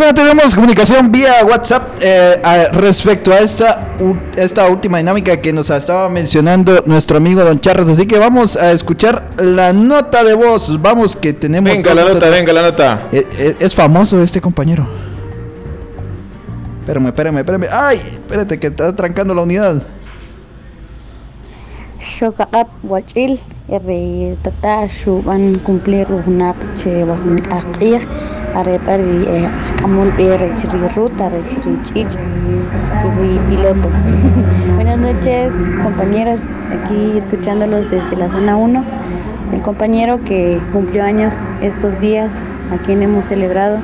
Bueno, 0.03 0.14
tenemos 0.16 0.53
comunicación 0.57 1.12
vía 1.12 1.44
WhatsApp 1.48 1.98
eh, 2.00 2.40
a- 2.42 2.70
respecto 2.72 3.32
a 3.32 3.38
esta, 3.38 3.94
u- 4.00 4.16
esta 4.36 4.66
última 4.68 4.98
dinámica 4.98 5.36
que 5.40 5.53
nos 5.53 5.70
estaba 5.70 6.09
mencionando 6.09 6.82
nuestro 6.86 7.18
amigo 7.18 7.44
Don 7.44 7.61
Charras. 7.61 7.88
Así 7.88 8.05
que 8.07 8.18
vamos 8.18 8.57
a 8.57 8.72
escuchar 8.72 9.28
la 9.38 9.72
nota 9.72 10.24
de 10.24 10.34
voz. 10.34 10.82
Vamos, 10.82 11.14
que 11.14 11.32
tenemos. 11.32 11.72
Venga 11.72 11.94
la 11.94 12.03
nota, 12.03 12.30
venga 12.30 12.53
la 12.53 12.62
nota. 12.62 13.09
Eh, 13.12 13.24
eh, 13.38 13.57
es 13.61 13.76
famoso 13.76 14.20
este 14.20 14.40
compañero. 14.40 14.88
Espérame, 16.80 17.07
espérame, 17.07 17.38
espérame. 17.38 17.66
¡Ay! 17.70 17.98
Espérate, 18.14 18.59
que 18.59 18.66
está 18.66 18.96
trancando 18.96 19.32
la 19.36 19.42
unidad. 19.42 19.84
Shokaqap 22.03 22.68
wach'il 22.82 23.38
ri 23.86 24.36
tata 24.42 24.88
shuban 24.88 25.55
cumplir 25.62 26.11
una 26.11 26.53
che 26.74 27.05
bahun 27.07 27.38
aqia 27.59 28.00
are 28.59 28.76
pari 28.80 29.22
eh, 29.34 29.48
kamul 29.78 30.11
bere 30.16 30.50
chiri 30.59 30.88
ruta 30.96 31.28
re 31.30 31.40
chiri 31.46 31.78
chich 31.86 32.16
ri 33.18 33.38
piloto. 33.48 33.88
Buenas 34.74 34.98
noches 34.98 35.53
compañeros, 35.84 36.40
aquí 36.74 37.16
escuchándolos 37.18 37.88
desde 37.88 38.16
la 38.16 38.28
zona 38.28 38.57
1. 38.57 38.84
El 39.53 39.62
compañero 39.62 40.18
que 40.24 40.61
cumplió 40.72 41.05
años 41.05 41.32
estos 41.61 42.00
días, 42.00 42.32
a 42.72 42.78
quien 42.78 43.03
hemos 43.03 43.26
celebrado 43.26 43.78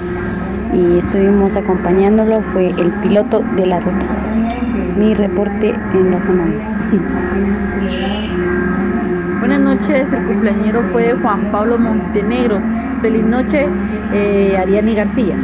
y 0.75 0.99
estuvimos 0.99 1.55
acompañándolo 1.55 2.43
fue 2.43 2.67
el 2.67 2.91
piloto 3.01 3.45
de 3.57 3.67
la 3.67 3.79
ruta. 3.79 4.07
Así 4.25 4.41
que 4.49 4.78
mi 4.99 5.15
reporte 5.15 5.69
en 5.69 6.11
la 6.11 6.21
zona 6.21 6.45
1. 6.93 7.03
Buenas 9.39 9.61
noches, 9.61 10.13
el 10.13 10.27
cumpleañero 10.27 10.83
fue 10.93 11.13
Juan 11.13 11.53
Pablo 11.53 11.79
Montenegro. 11.79 12.61
Feliz 13.01 13.23
noche, 13.23 13.69
eh, 14.13 14.57
Ariani 14.59 14.95
García. 14.95 15.37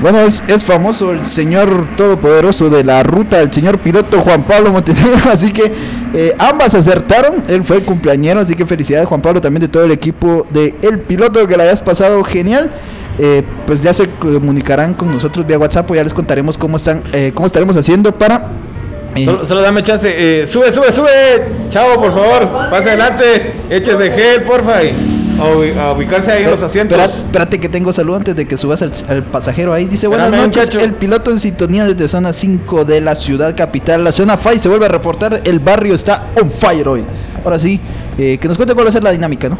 Bueno, 0.00 0.20
es, 0.20 0.42
es 0.48 0.64
famoso 0.64 1.12
el 1.12 1.26
señor 1.26 1.94
todopoderoso 1.96 2.70
de 2.70 2.82
la 2.82 3.02
ruta, 3.02 3.40
el 3.40 3.52
señor 3.52 3.78
piloto 3.78 4.18
Juan 4.20 4.42
Pablo 4.44 4.72
Montenegro. 4.72 5.20
Así 5.30 5.52
que 5.52 5.70
eh, 6.14 6.34
ambas 6.38 6.74
acertaron. 6.74 7.42
Él 7.46 7.62
fue 7.62 7.76
el 7.76 7.84
cumpleañero, 7.84 8.40
así 8.40 8.54
que 8.54 8.66
felicidades 8.66 9.06
Juan 9.06 9.22
Pablo 9.22 9.40
también 9.40 9.62
de 9.62 9.68
todo 9.68 9.84
el 9.84 9.92
equipo 9.92 10.46
de 10.50 10.74
El 10.82 11.00
Piloto, 11.00 11.46
que 11.46 11.56
la 11.56 11.64
hayas 11.64 11.80
pasado 11.80 12.22
genial. 12.24 12.70
Eh, 13.18 13.42
pues 13.66 13.82
ya 13.82 13.92
se 13.92 14.08
comunicarán 14.08 14.94
con 14.94 15.12
nosotros 15.12 15.46
vía 15.46 15.58
WhatsApp 15.58 15.90
o 15.90 15.94
ya 15.94 16.02
les 16.02 16.14
contaremos 16.14 16.56
cómo 16.56 16.78
están, 16.78 17.02
eh, 17.12 17.32
cómo 17.34 17.46
estaremos 17.46 17.76
haciendo 17.76 18.16
para 18.16 18.48
eh, 19.14 19.26
Solo, 19.26 19.44
solo 19.44 19.60
dame 19.60 19.82
chance. 19.82 20.08
eh, 20.10 20.46
sube, 20.46 20.72
sube, 20.72 20.90
sube. 20.92 21.08
Chavo, 21.68 22.00
por 22.00 22.12
favor. 22.14 22.48
Pase 22.70 22.88
adelante. 22.88 23.52
Échese 23.68 24.10
gel, 24.12 24.42
porfa. 24.44 24.78
A, 24.78 25.44
ubi- 25.54 25.76
a 25.76 25.92
ubicarse 25.92 26.30
ahí 26.30 26.44
en 26.44 26.50
los 26.50 26.62
asientos. 26.62 26.98
Espérate 26.98 27.58
que 27.60 27.68
tengo 27.68 27.92
salud 27.92 28.16
antes 28.16 28.34
de 28.36 28.46
que 28.46 28.56
subas 28.56 28.80
al, 28.82 28.92
al 29.08 29.22
pasajero 29.24 29.72
ahí. 29.74 29.84
Dice, 29.86 30.06
buenas 30.06 30.26
Espérame, 30.28 30.46
noches, 30.46 30.66
muchacho. 30.72 30.84
el 30.84 30.94
piloto 30.94 31.30
en 31.30 31.40
sintonía 31.40 31.84
desde 31.84 32.08
zona 32.08 32.32
5 32.32 32.84
de 32.86 33.00
la 33.02 33.14
ciudad 33.14 33.54
capital. 33.56 34.04
La 34.04 34.12
zona 34.12 34.36
FAI 34.38 34.60
se 34.60 34.68
vuelve 34.68 34.86
a 34.86 34.88
reportar, 34.90 35.42
el 35.44 35.58
barrio 35.58 35.94
está 35.94 36.28
on 36.40 36.50
fire 36.50 36.86
hoy. 36.88 37.04
Ahora 37.44 37.58
sí, 37.58 37.80
eh, 38.16 38.38
que 38.38 38.48
nos 38.48 38.56
cuente 38.56 38.72
cuál 38.74 38.86
va 38.86 38.90
a 38.90 38.92
ser 38.92 39.02
la 39.04 39.10
dinámica, 39.10 39.48
¿no? 39.50 39.58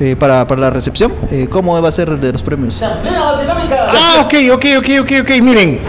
Eh, 0.00 0.16
para, 0.16 0.44
para 0.46 0.60
la 0.60 0.70
recepción, 0.70 1.12
eh, 1.30 1.46
cómo 1.48 1.80
va 1.80 1.88
a 1.88 1.92
ser 1.92 2.18
de 2.18 2.32
los 2.32 2.42
premios. 2.42 2.82
Ah, 2.82 4.22
ok, 4.24 4.34
ok, 4.52 4.64
ok, 4.78 4.88
ok, 5.02 5.12
ok. 5.22 5.30
Miren, 5.40 5.80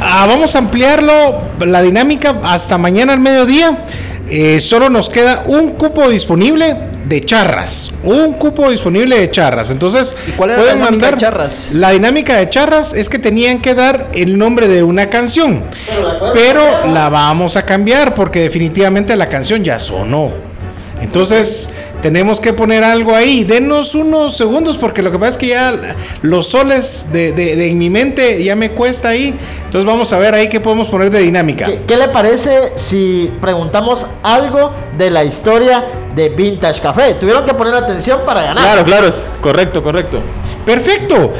ah, 0.00 0.26
vamos 0.26 0.56
a 0.56 0.58
ampliarlo, 0.58 1.40
la 1.60 1.80
dinámica 1.80 2.40
hasta 2.42 2.78
mañana 2.78 3.12
al 3.12 3.20
mediodía. 3.20 3.84
Eh, 4.28 4.58
solo 4.58 4.88
nos 4.88 5.08
queda 5.08 5.44
un 5.46 5.72
cupo 5.72 6.08
disponible 6.08 6.74
de 7.04 7.24
charras. 7.24 7.92
Un 8.02 8.32
cupo 8.32 8.70
disponible 8.70 9.20
de 9.20 9.30
charras. 9.30 9.70
Entonces, 9.70 10.16
cuál 10.36 10.50
era 10.50 10.62
la 10.62 10.72
dinámica 10.74 11.10
de 11.10 11.16
charras? 11.16 11.70
La 11.72 11.90
dinámica 11.90 12.36
de 12.36 12.48
charras 12.48 12.94
es 12.94 13.08
que 13.08 13.18
tenían 13.18 13.60
que 13.60 13.74
dar 13.74 14.08
el 14.14 14.36
nombre 14.38 14.66
de 14.66 14.82
una 14.82 15.10
canción. 15.10 15.62
Pero 16.32 16.86
la 16.86 17.08
vamos 17.08 17.56
a 17.56 17.64
cambiar 17.64 18.14
porque 18.14 18.40
definitivamente 18.40 19.14
la 19.14 19.28
canción 19.28 19.62
ya 19.62 19.78
sonó. 19.78 20.32
Entonces, 21.00 21.70
tenemos 22.04 22.38
que 22.38 22.52
poner 22.52 22.84
algo 22.84 23.16
ahí. 23.16 23.44
Denos 23.44 23.94
unos 23.94 24.36
segundos 24.36 24.76
porque 24.76 25.00
lo 25.00 25.10
que 25.10 25.18
pasa 25.18 25.30
es 25.30 25.36
que 25.38 25.46
ya 25.46 25.74
los 26.20 26.48
soles 26.50 27.08
de, 27.10 27.32
de- 27.32 27.56
de 27.56 27.70
en 27.70 27.78
mi 27.78 27.88
mente 27.88 28.44
ya 28.44 28.54
me 28.54 28.72
cuesta 28.72 29.08
ahí. 29.08 29.34
Entonces, 29.64 29.86
vamos 29.86 30.12
a 30.12 30.18
ver 30.18 30.34
ahí 30.34 30.50
qué 30.50 30.60
podemos 30.60 30.86
poner 30.90 31.08
de 31.10 31.20
dinámica. 31.20 31.64
¿Qué, 31.64 31.80
qué 31.86 31.96
le 31.96 32.08
parece 32.08 32.74
si 32.76 33.32
preguntamos 33.40 34.04
algo 34.22 34.70
de 34.98 35.10
la 35.10 35.24
historia 35.24 35.82
de 36.14 36.28
Vintage 36.28 36.82
Café? 36.82 37.14
Tuvieron 37.14 37.42
que 37.46 37.54
poner 37.54 37.74
atención 37.74 38.20
para 38.26 38.42
ganar. 38.42 38.62
Claro, 38.62 38.84
claro. 38.84 39.06
es 39.08 39.14
Correcto, 39.40 39.82
correcto. 39.82 40.20
Perfecto. 40.66 41.32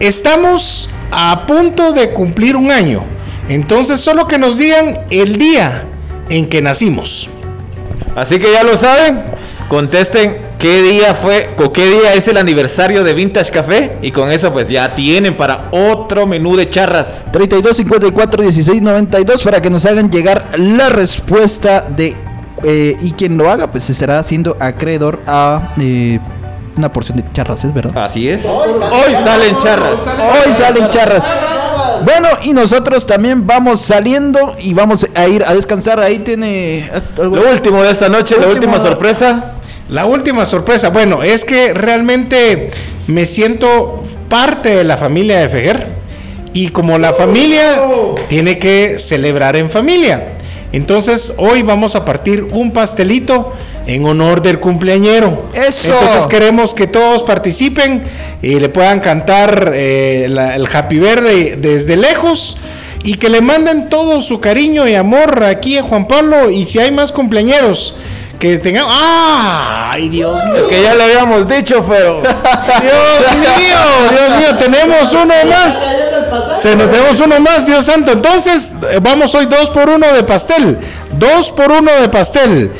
Estamos 0.00 0.90
a 1.10 1.46
punto 1.46 1.92
de 1.92 2.10
cumplir 2.10 2.56
un 2.56 2.70
año. 2.70 3.04
Entonces, 3.48 4.02
solo 4.02 4.26
que 4.26 4.36
nos 4.36 4.58
digan 4.58 4.98
el 5.10 5.38
día 5.38 5.84
en 6.28 6.46
que 6.46 6.60
nacimos. 6.60 7.30
Así 8.14 8.38
que 8.38 8.52
ya 8.52 8.62
lo 8.64 8.76
saben, 8.76 9.22
contesten 9.70 10.36
qué 10.58 10.82
día 10.82 11.14
fue 11.14 11.54
o 11.56 11.72
qué 11.72 11.86
día 11.88 12.14
es 12.14 12.26
el 12.26 12.36
aniversario 12.36 13.04
de 13.04 13.14
Vintage 13.14 13.52
Café 13.52 13.98
y 14.02 14.10
con 14.10 14.32
eso 14.32 14.52
pues 14.52 14.68
ya 14.68 14.96
tienen 14.96 15.36
para 15.36 15.68
otro 15.70 16.26
menú 16.26 16.56
de 16.56 16.68
charras. 16.68 17.22
32 17.32 17.76
54 17.76 18.42
16 18.42 18.82
92 18.82 19.42
para 19.44 19.62
que 19.62 19.70
nos 19.70 19.86
hagan 19.86 20.10
llegar 20.10 20.48
la 20.58 20.88
respuesta 20.88 21.82
de 21.88 22.16
eh, 22.64 22.96
y 23.00 23.12
quien 23.12 23.38
lo 23.38 23.48
haga 23.48 23.70
pues 23.70 23.84
se 23.84 23.94
será 23.94 24.18
haciendo 24.18 24.56
acreedor 24.58 25.20
a 25.24 25.72
eh, 25.80 26.18
una 26.76 26.92
porción 26.92 27.18
de 27.18 27.24
charras, 27.32 27.64
es 27.64 27.72
verdad. 27.72 27.96
Así 28.04 28.28
es. 28.28 28.44
Hoy 28.44 29.12
salen 29.24 29.56
charras. 29.62 30.00
Hoy 30.44 30.52
salen 30.52 30.90
charras. 30.90 31.28
Bueno, 32.04 32.28
y 32.42 32.54
nosotros 32.54 33.06
también 33.06 33.46
vamos 33.46 33.82
saliendo 33.82 34.56
y 34.58 34.74
vamos 34.74 35.06
a 35.14 35.28
ir 35.28 35.44
a 35.46 35.54
descansar. 35.54 36.00
Ahí 36.00 36.18
tiene 36.20 36.90
algo- 37.18 37.36
Lo 37.36 37.50
último 37.52 37.82
de 37.82 37.90
esta 37.92 38.08
noche, 38.08 38.36
la 38.40 38.48
última 38.48 38.80
sorpresa. 38.80 39.54
La 39.90 40.06
última 40.06 40.46
sorpresa, 40.46 40.88
bueno, 40.90 41.22
es 41.22 41.44
que 41.44 41.74
realmente 41.74 42.70
me 43.08 43.26
siento 43.26 44.02
parte 44.28 44.76
de 44.76 44.84
la 44.84 44.96
familia 44.96 45.40
de 45.40 45.48
Fejer 45.48 45.86
y 46.52 46.68
como 46.68 46.98
la 46.98 47.12
familia 47.12 47.80
tiene 48.28 48.58
que 48.58 48.98
celebrar 48.98 49.56
en 49.56 49.68
familia. 49.68 50.34
Entonces 50.72 51.32
hoy 51.38 51.62
vamos 51.62 51.96
a 51.96 52.04
partir 52.04 52.44
un 52.52 52.70
pastelito 52.72 53.52
en 53.86 54.04
honor 54.06 54.40
del 54.42 54.60
cumpleañero. 54.60 55.48
¡Eso! 55.54 55.92
Entonces 55.92 56.26
queremos 56.28 56.72
que 56.74 56.86
todos 56.86 57.24
participen 57.24 58.02
y 58.40 58.60
le 58.60 58.68
puedan 58.68 59.00
cantar 59.00 59.72
eh, 59.74 60.26
la- 60.30 60.54
el 60.54 60.68
Happy 60.72 61.00
Verde 61.00 61.56
desde 61.60 61.96
lejos 61.96 62.56
y 63.02 63.14
que 63.14 63.28
le 63.28 63.40
manden 63.40 63.88
todo 63.88 64.20
su 64.22 64.38
cariño 64.38 64.86
y 64.86 64.94
amor 64.94 65.42
aquí 65.42 65.78
a 65.78 65.82
Juan 65.82 66.06
Pablo 66.06 66.50
y 66.50 66.64
si 66.66 66.78
hay 66.78 66.92
más 66.92 67.10
cumpleañeros 67.10 67.96
que 68.40 68.58
tengan... 68.58 68.86
¡Ah! 68.88 69.90
¡Ay, 69.92 70.08
Dios 70.08 70.44
mío! 70.46 70.56
Es 70.56 70.62
que 70.64 70.82
ya 70.82 70.94
le 70.94 71.04
habíamos 71.04 71.48
dicho, 71.48 71.84
pero. 71.88 72.20
Dios 72.22 73.36
mío, 73.36 73.78
Dios 74.10 74.38
mío, 74.38 74.56
tenemos 74.58 75.12
uno 75.12 75.34
más. 75.48 75.86
Se 76.60 76.74
nos 76.74 76.90
tenemos 76.90 77.20
uno 77.20 77.38
más, 77.38 77.66
Dios 77.66 77.84
santo. 77.84 78.12
Entonces, 78.12 78.74
eh, 78.90 78.98
vamos 79.00 79.34
hoy 79.34 79.46
dos 79.46 79.70
por 79.70 79.88
uno 79.88 80.12
de 80.12 80.24
pastel. 80.24 80.78
Dos 81.12 81.50
por 81.52 81.70
uno 81.70 81.92
de 82.00 82.08
pastel. 82.08 82.72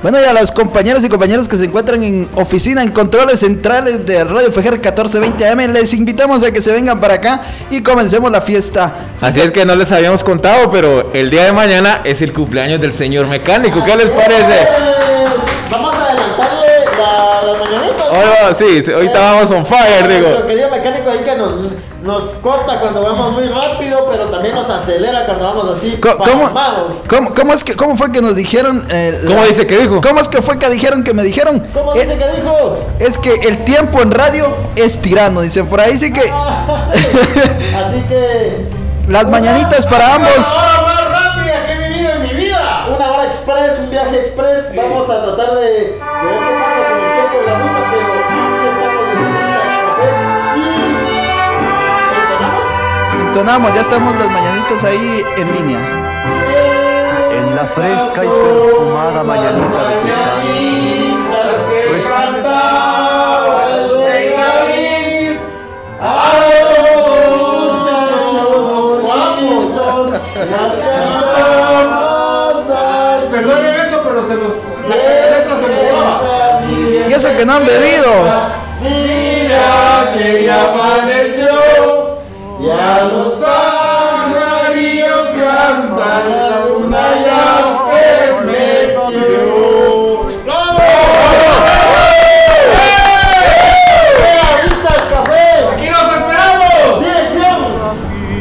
Bueno, 0.00 0.20
y 0.20 0.24
a 0.24 0.32
las 0.32 0.52
compañeras 0.52 1.04
y 1.04 1.08
compañeros 1.08 1.48
que 1.48 1.56
se 1.56 1.64
encuentran 1.64 2.00
en 2.04 2.28
oficina, 2.36 2.84
en 2.84 2.92
controles 2.92 3.40
centrales 3.40 4.06
de 4.06 4.22
Radio 4.22 4.52
Fejer 4.52 4.74
1420 4.74 5.48
AM, 5.48 5.72
les 5.72 5.92
invitamos 5.92 6.44
a 6.44 6.52
que 6.52 6.62
se 6.62 6.72
vengan 6.72 7.00
para 7.00 7.14
acá 7.14 7.40
y 7.68 7.82
comencemos 7.82 8.30
la 8.30 8.40
fiesta. 8.40 8.94
Así 9.20 9.40
es 9.40 9.50
que 9.50 9.64
no 9.64 9.74
les 9.74 9.90
habíamos 9.90 10.22
contado, 10.22 10.70
pero 10.70 11.12
el 11.12 11.30
día 11.30 11.46
de 11.46 11.52
mañana 11.52 12.02
es 12.04 12.22
el 12.22 12.32
cumpleaños 12.32 12.80
del 12.80 12.92
señor 12.92 13.26
mecánico. 13.26 13.82
¿Qué 13.84 13.96
les 13.96 14.06
parece? 14.10 14.68
Vamos 15.68 15.96
a 15.96 16.04
adelantarle 16.04 16.68
la, 16.96 17.52
la 17.52 17.58
mañanita. 17.58 18.04
Hoy 18.18 18.48
va- 18.50 18.54
sí, 18.54 18.82
sí, 18.84 18.92
ahorita 18.92 19.18
vamos 19.18 19.50
on 19.50 19.66
fire, 19.66 20.04
Nuestro 20.06 20.28
digo. 20.34 20.46
querido 20.46 20.70
mecánico 20.70 21.10
ahí 21.10 21.18
que 21.18 21.34
nos, 21.36 21.52
nos 22.02 22.24
corta 22.42 22.80
cuando 22.80 23.02
vamos 23.02 23.32
muy 23.32 23.48
rápido, 23.48 24.06
pero 24.10 24.24
también 24.26 24.54
nos 24.54 24.68
acelera 24.70 25.26
cuando 25.26 25.44
vamos 25.44 25.76
así. 25.78 25.98
¿Cómo, 26.00 26.50
cómo, 27.08 27.34
cómo 27.34 27.52
es 27.54 27.64
que, 27.64 27.74
¿Cómo 27.74 27.96
fue 27.96 28.10
que 28.12 28.20
nos 28.20 28.34
dijeron? 28.36 28.86
eh, 28.90 29.20
¿Cómo 29.26 29.44
dice 29.44 29.66
que 29.66 29.76
dijo? 29.78 30.00
¿Cómo 30.00 30.20
es 30.20 30.28
que 30.28 30.42
fue 30.42 30.58
que 30.58 30.68
dijeron 30.70 31.02
que 31.04 31.14
me 31.14 31.22
dijeron? 31.22 31.66
¿Cómo 31.74 31.94
Eh, 31.94 32.04
dice 32.04 32.18
que 32.18 32.40
dijo? 32.40 32.74
es 32.98 33.18
que 33.18 33.32
el 33.48 33.64
tiempo 33.64 34.00
en 34.02 34.10
radio 34.12 34.48
es 34.76 35.00
tirano, 35.00 35.40
dicen 35.40 35.66
por 35.68 35.80
ahí, 35.80 35.96
sí 35.98 36.12
que 36.12 36.20
Así 36.30 38.00
que. 38.08 38.66
las 39.08 39.28
mañanitas 39.28 39.86
para 39.86 40.14
ambos. 40.14 40.30
más 40.38 41.04
rápida 41.10 41.64
que 41.66 41.72
he 41.72 41.88
vivido 41.88 42.10
en 42.12 42.22
mi 42.22 42.30
vida! 42.34 42.86
Una 42.94 43.12
hora 43.12 43.24
express, 43.26 43.78
un 43.80 43.90
viaje 43.90 44.20
express. 44.20 44.74
Vamos 44.74 45.08
a 45.10 45.24
tratar 45.24 45.54
de, 45.56 45.98
Ya 53.46 53.82
estamos 53.82 54.16
las 54.16 54.28
mañanitas 54.30 54.82
ahí 54.82 55.22
en 55.36 55.52
línea. 55.54 55.78
En 57.30 57.54
la 57.54 57.62
fresca 57.66 58.24
y 58.24 58.28
perfumada 58.28 59.22
mañanita 59.22 59.88
de 59.88 59.94
Mañanitas 60.02 61.60
que 61.70 61.86
Pues- 61.88 62.04
cantaba 62.04 63.64
el 63.70 64.04
rey 64.06 64.26
David. 64.36 65.38
A 66.00 66.02
los 66.50 67.28
muchachos 67.38 69.02
guapos 69.02 69.70
las 70.34 70.72
cantamos 71.38 72.70
al 72.76 73.20
Perdonen 73.28 73.74
eso, 73.86 73.98
pero 74.02 74.20
se 74.24 74.34
nos. 74.34 74.54
La 74.88 74.96
letra 74.96 75.54
se 75.60 75.68
nos 75.68 75.84
va. 75.94 76.66
Y 77.08 77.12
eso 77.12 77.28
que 77.36 77.46
no 77.46 77.52
han 77.52 77.64
bebido. 77.64 78.10
Mira 78.80 80.12
que 80.16 80.44
ya 80.44 80.64
amaneció 80.72 81.48
y 82.60 82.70
a 82.70 83.04
los 83.04 83.34
pajarillos 83.34 85.28
cantan 85.30 86.30
la 86.30 86.66
luna 86.66 87.04
ya 87.24 87.72
se 87.86 88.34
metió. 88.44 90.26
¡Vintage 94.64 95.06
Café! 95.10 95.46
¡Aquí 95.72 95.88
nos 95.88 96.06
esperamos! 96.18 97.00
¡Dirección! 97.00 97.58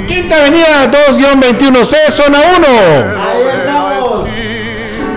Quinta 0.07 0.35
Avenida 0.39 0.91
2-21C, 0.91 2.09
zona 2.09 2.39
1. 2.57 3.26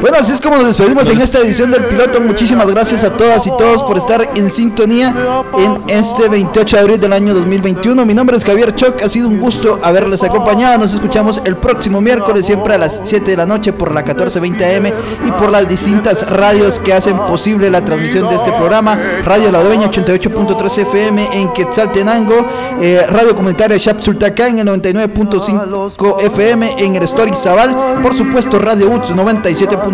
Bueno, 0.01 0.17
así 0.19 0.33
es 0.33 0.41
como 0.41 0.57
nos 0.57 0.67
despedimos 0.67 1.09
en 1.11 1.21
esta 1.21 1.41
edición 1.41 1.71
del 1.71 1.87
piloto. 1.87 2.21
Muchísimas 2.23 2.67
gracias 2.69 3.05
a 3.05 3.17
todas 3.17 3.47
y 3.47 3.51
todos 3.57 3.83
por 3.83 3.99
estar 3.99 4.31
en 4.35 4.51
sintonía 4.51 5.15
en 5.59 5.79
este 5.89 6.29
28 6.29 6.77
de 6.77 6.83
abril 6.83 7.01
del 7.01 7.13
año 7.13 7.35
2021. 7.35 8.07
Mi 8.07 8.15
nombre 8.15 8.37
es 8.39 8.45
Javier 8.45 8.75
Choc. 8.75 9.03
Ha 9.03 9.11
sido 9.11 9.29
un 9.29 9.39
gusto 9.39 9.79
haberles 9.83 10.23
acompañado. 10.23 10.79
Nos 10.79 10.95
escuchamos 10.95 11.43
el 11.45 11.59
próximo 11.59 12.01
miércoles, 12.01 12.47
siempre 12.47 12.75
a 12.75 12.79
las 12.79 13.03
7 13.05 13.31
de 13.31 13.37
la 13.37 13.45
noche 13.45 13.75
por 13.75 13.93
la 13.93 14.01
1420 14.01 14.77
AM 14.77 14.87
y 15.27 15.33
por 15.33 15.51
las 15.51 15.69
distintas 15.69 16.27
radios 16.27 16.79
que 16.79 16.95
hacen 16.95 17.19
posible 17.27 17.71
la 17.71 17.85
transmisión 17.85 18.27
de 18.29 18.37
este 18.37 18.53
programa. 18.53 18.99
Radio 19.23 19.53
La 19.53 19.63
Dueña 19.63 19.91
88.3 19.91 20.79
FM 20.79 21.29
en 21.33 21.53
Quetzaltenango, 21.53 22.47
eh, 22.81 23.05
Radio 23.07 23.37
Comunitaria 23.37 23.79
Chapsultacán 23.79 24.59
en 24.59 24.67
el 24.67 24.81
99.5 24.81 26.23
FM 26.23 26.77
en 26.79 26.95
el 26.95 27.03
Story 27.03 27.33
Zabal, 27.35 28.01
por 28.03 28.15
supuesto 28.15 28.59
Radio 28.59 28.91
UTS 28.91 29.11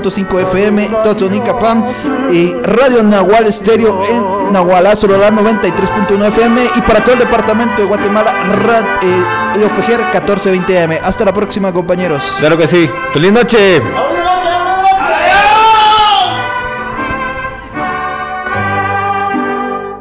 97.5 0.02 0.43
FM 0.43 0.89
Totonicapam 1.02 1.85
y 2.31 2.55
Radio 2.62 3.02
Nahual 3.02 3.47
Estéreo 3.47 4.02
en 4.06 4.52
Nahualá, 4.52 4.94
Sololá 4.94 5.31
93.1 5.31 6.28
FM 6.28 6.60
y 6.77 6.81
para 6.82 7.02
todo 7.02 7.14
el 7.14 7.20
departamento 7.20 7.82
de 7.82 7.85
Guatemala 7.85 8.32
Radio 8.32 9.68
Fejer 9.70 10.01
1420 10.01 10.82
AM. 10.82 10.90
Hasta 11.02 11.24
la 11.24 11.32
próxima 11.32 11.73
compañeros. 11.73 12.36
Claro 12.39 12.56
que 12.56 12.66
sí. 12.66 12.89
¡Feliz 13.12 13.32
noche! 13.32 13.82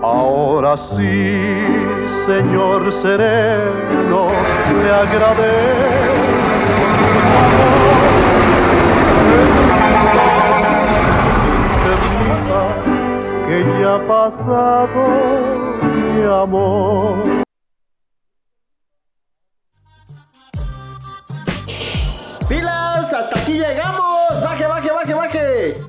Ahora 0.02 0.78
sí, 0.78 2.28
Señor 2.28 3.02
sereno, 3.02 4.28
le 4.84 4.92
agradezco. 4.92 6.16
Que 13.86 13.92
ya 13.92 13.98
ha 13.98 14.08
pasado 14.08 15.02
mi 15.94 16.24
amor. 16.24 17.44
¡Pilas! 22.50 23.14
¡Hasta 23.14 23.40
aquí 23.40 23.54
llegamos! 23.54 24.42
¡Baje, 24.42 24.66
baje, 24.66 24.92
baje, 24.92 25.14
baje! 25.14 25.82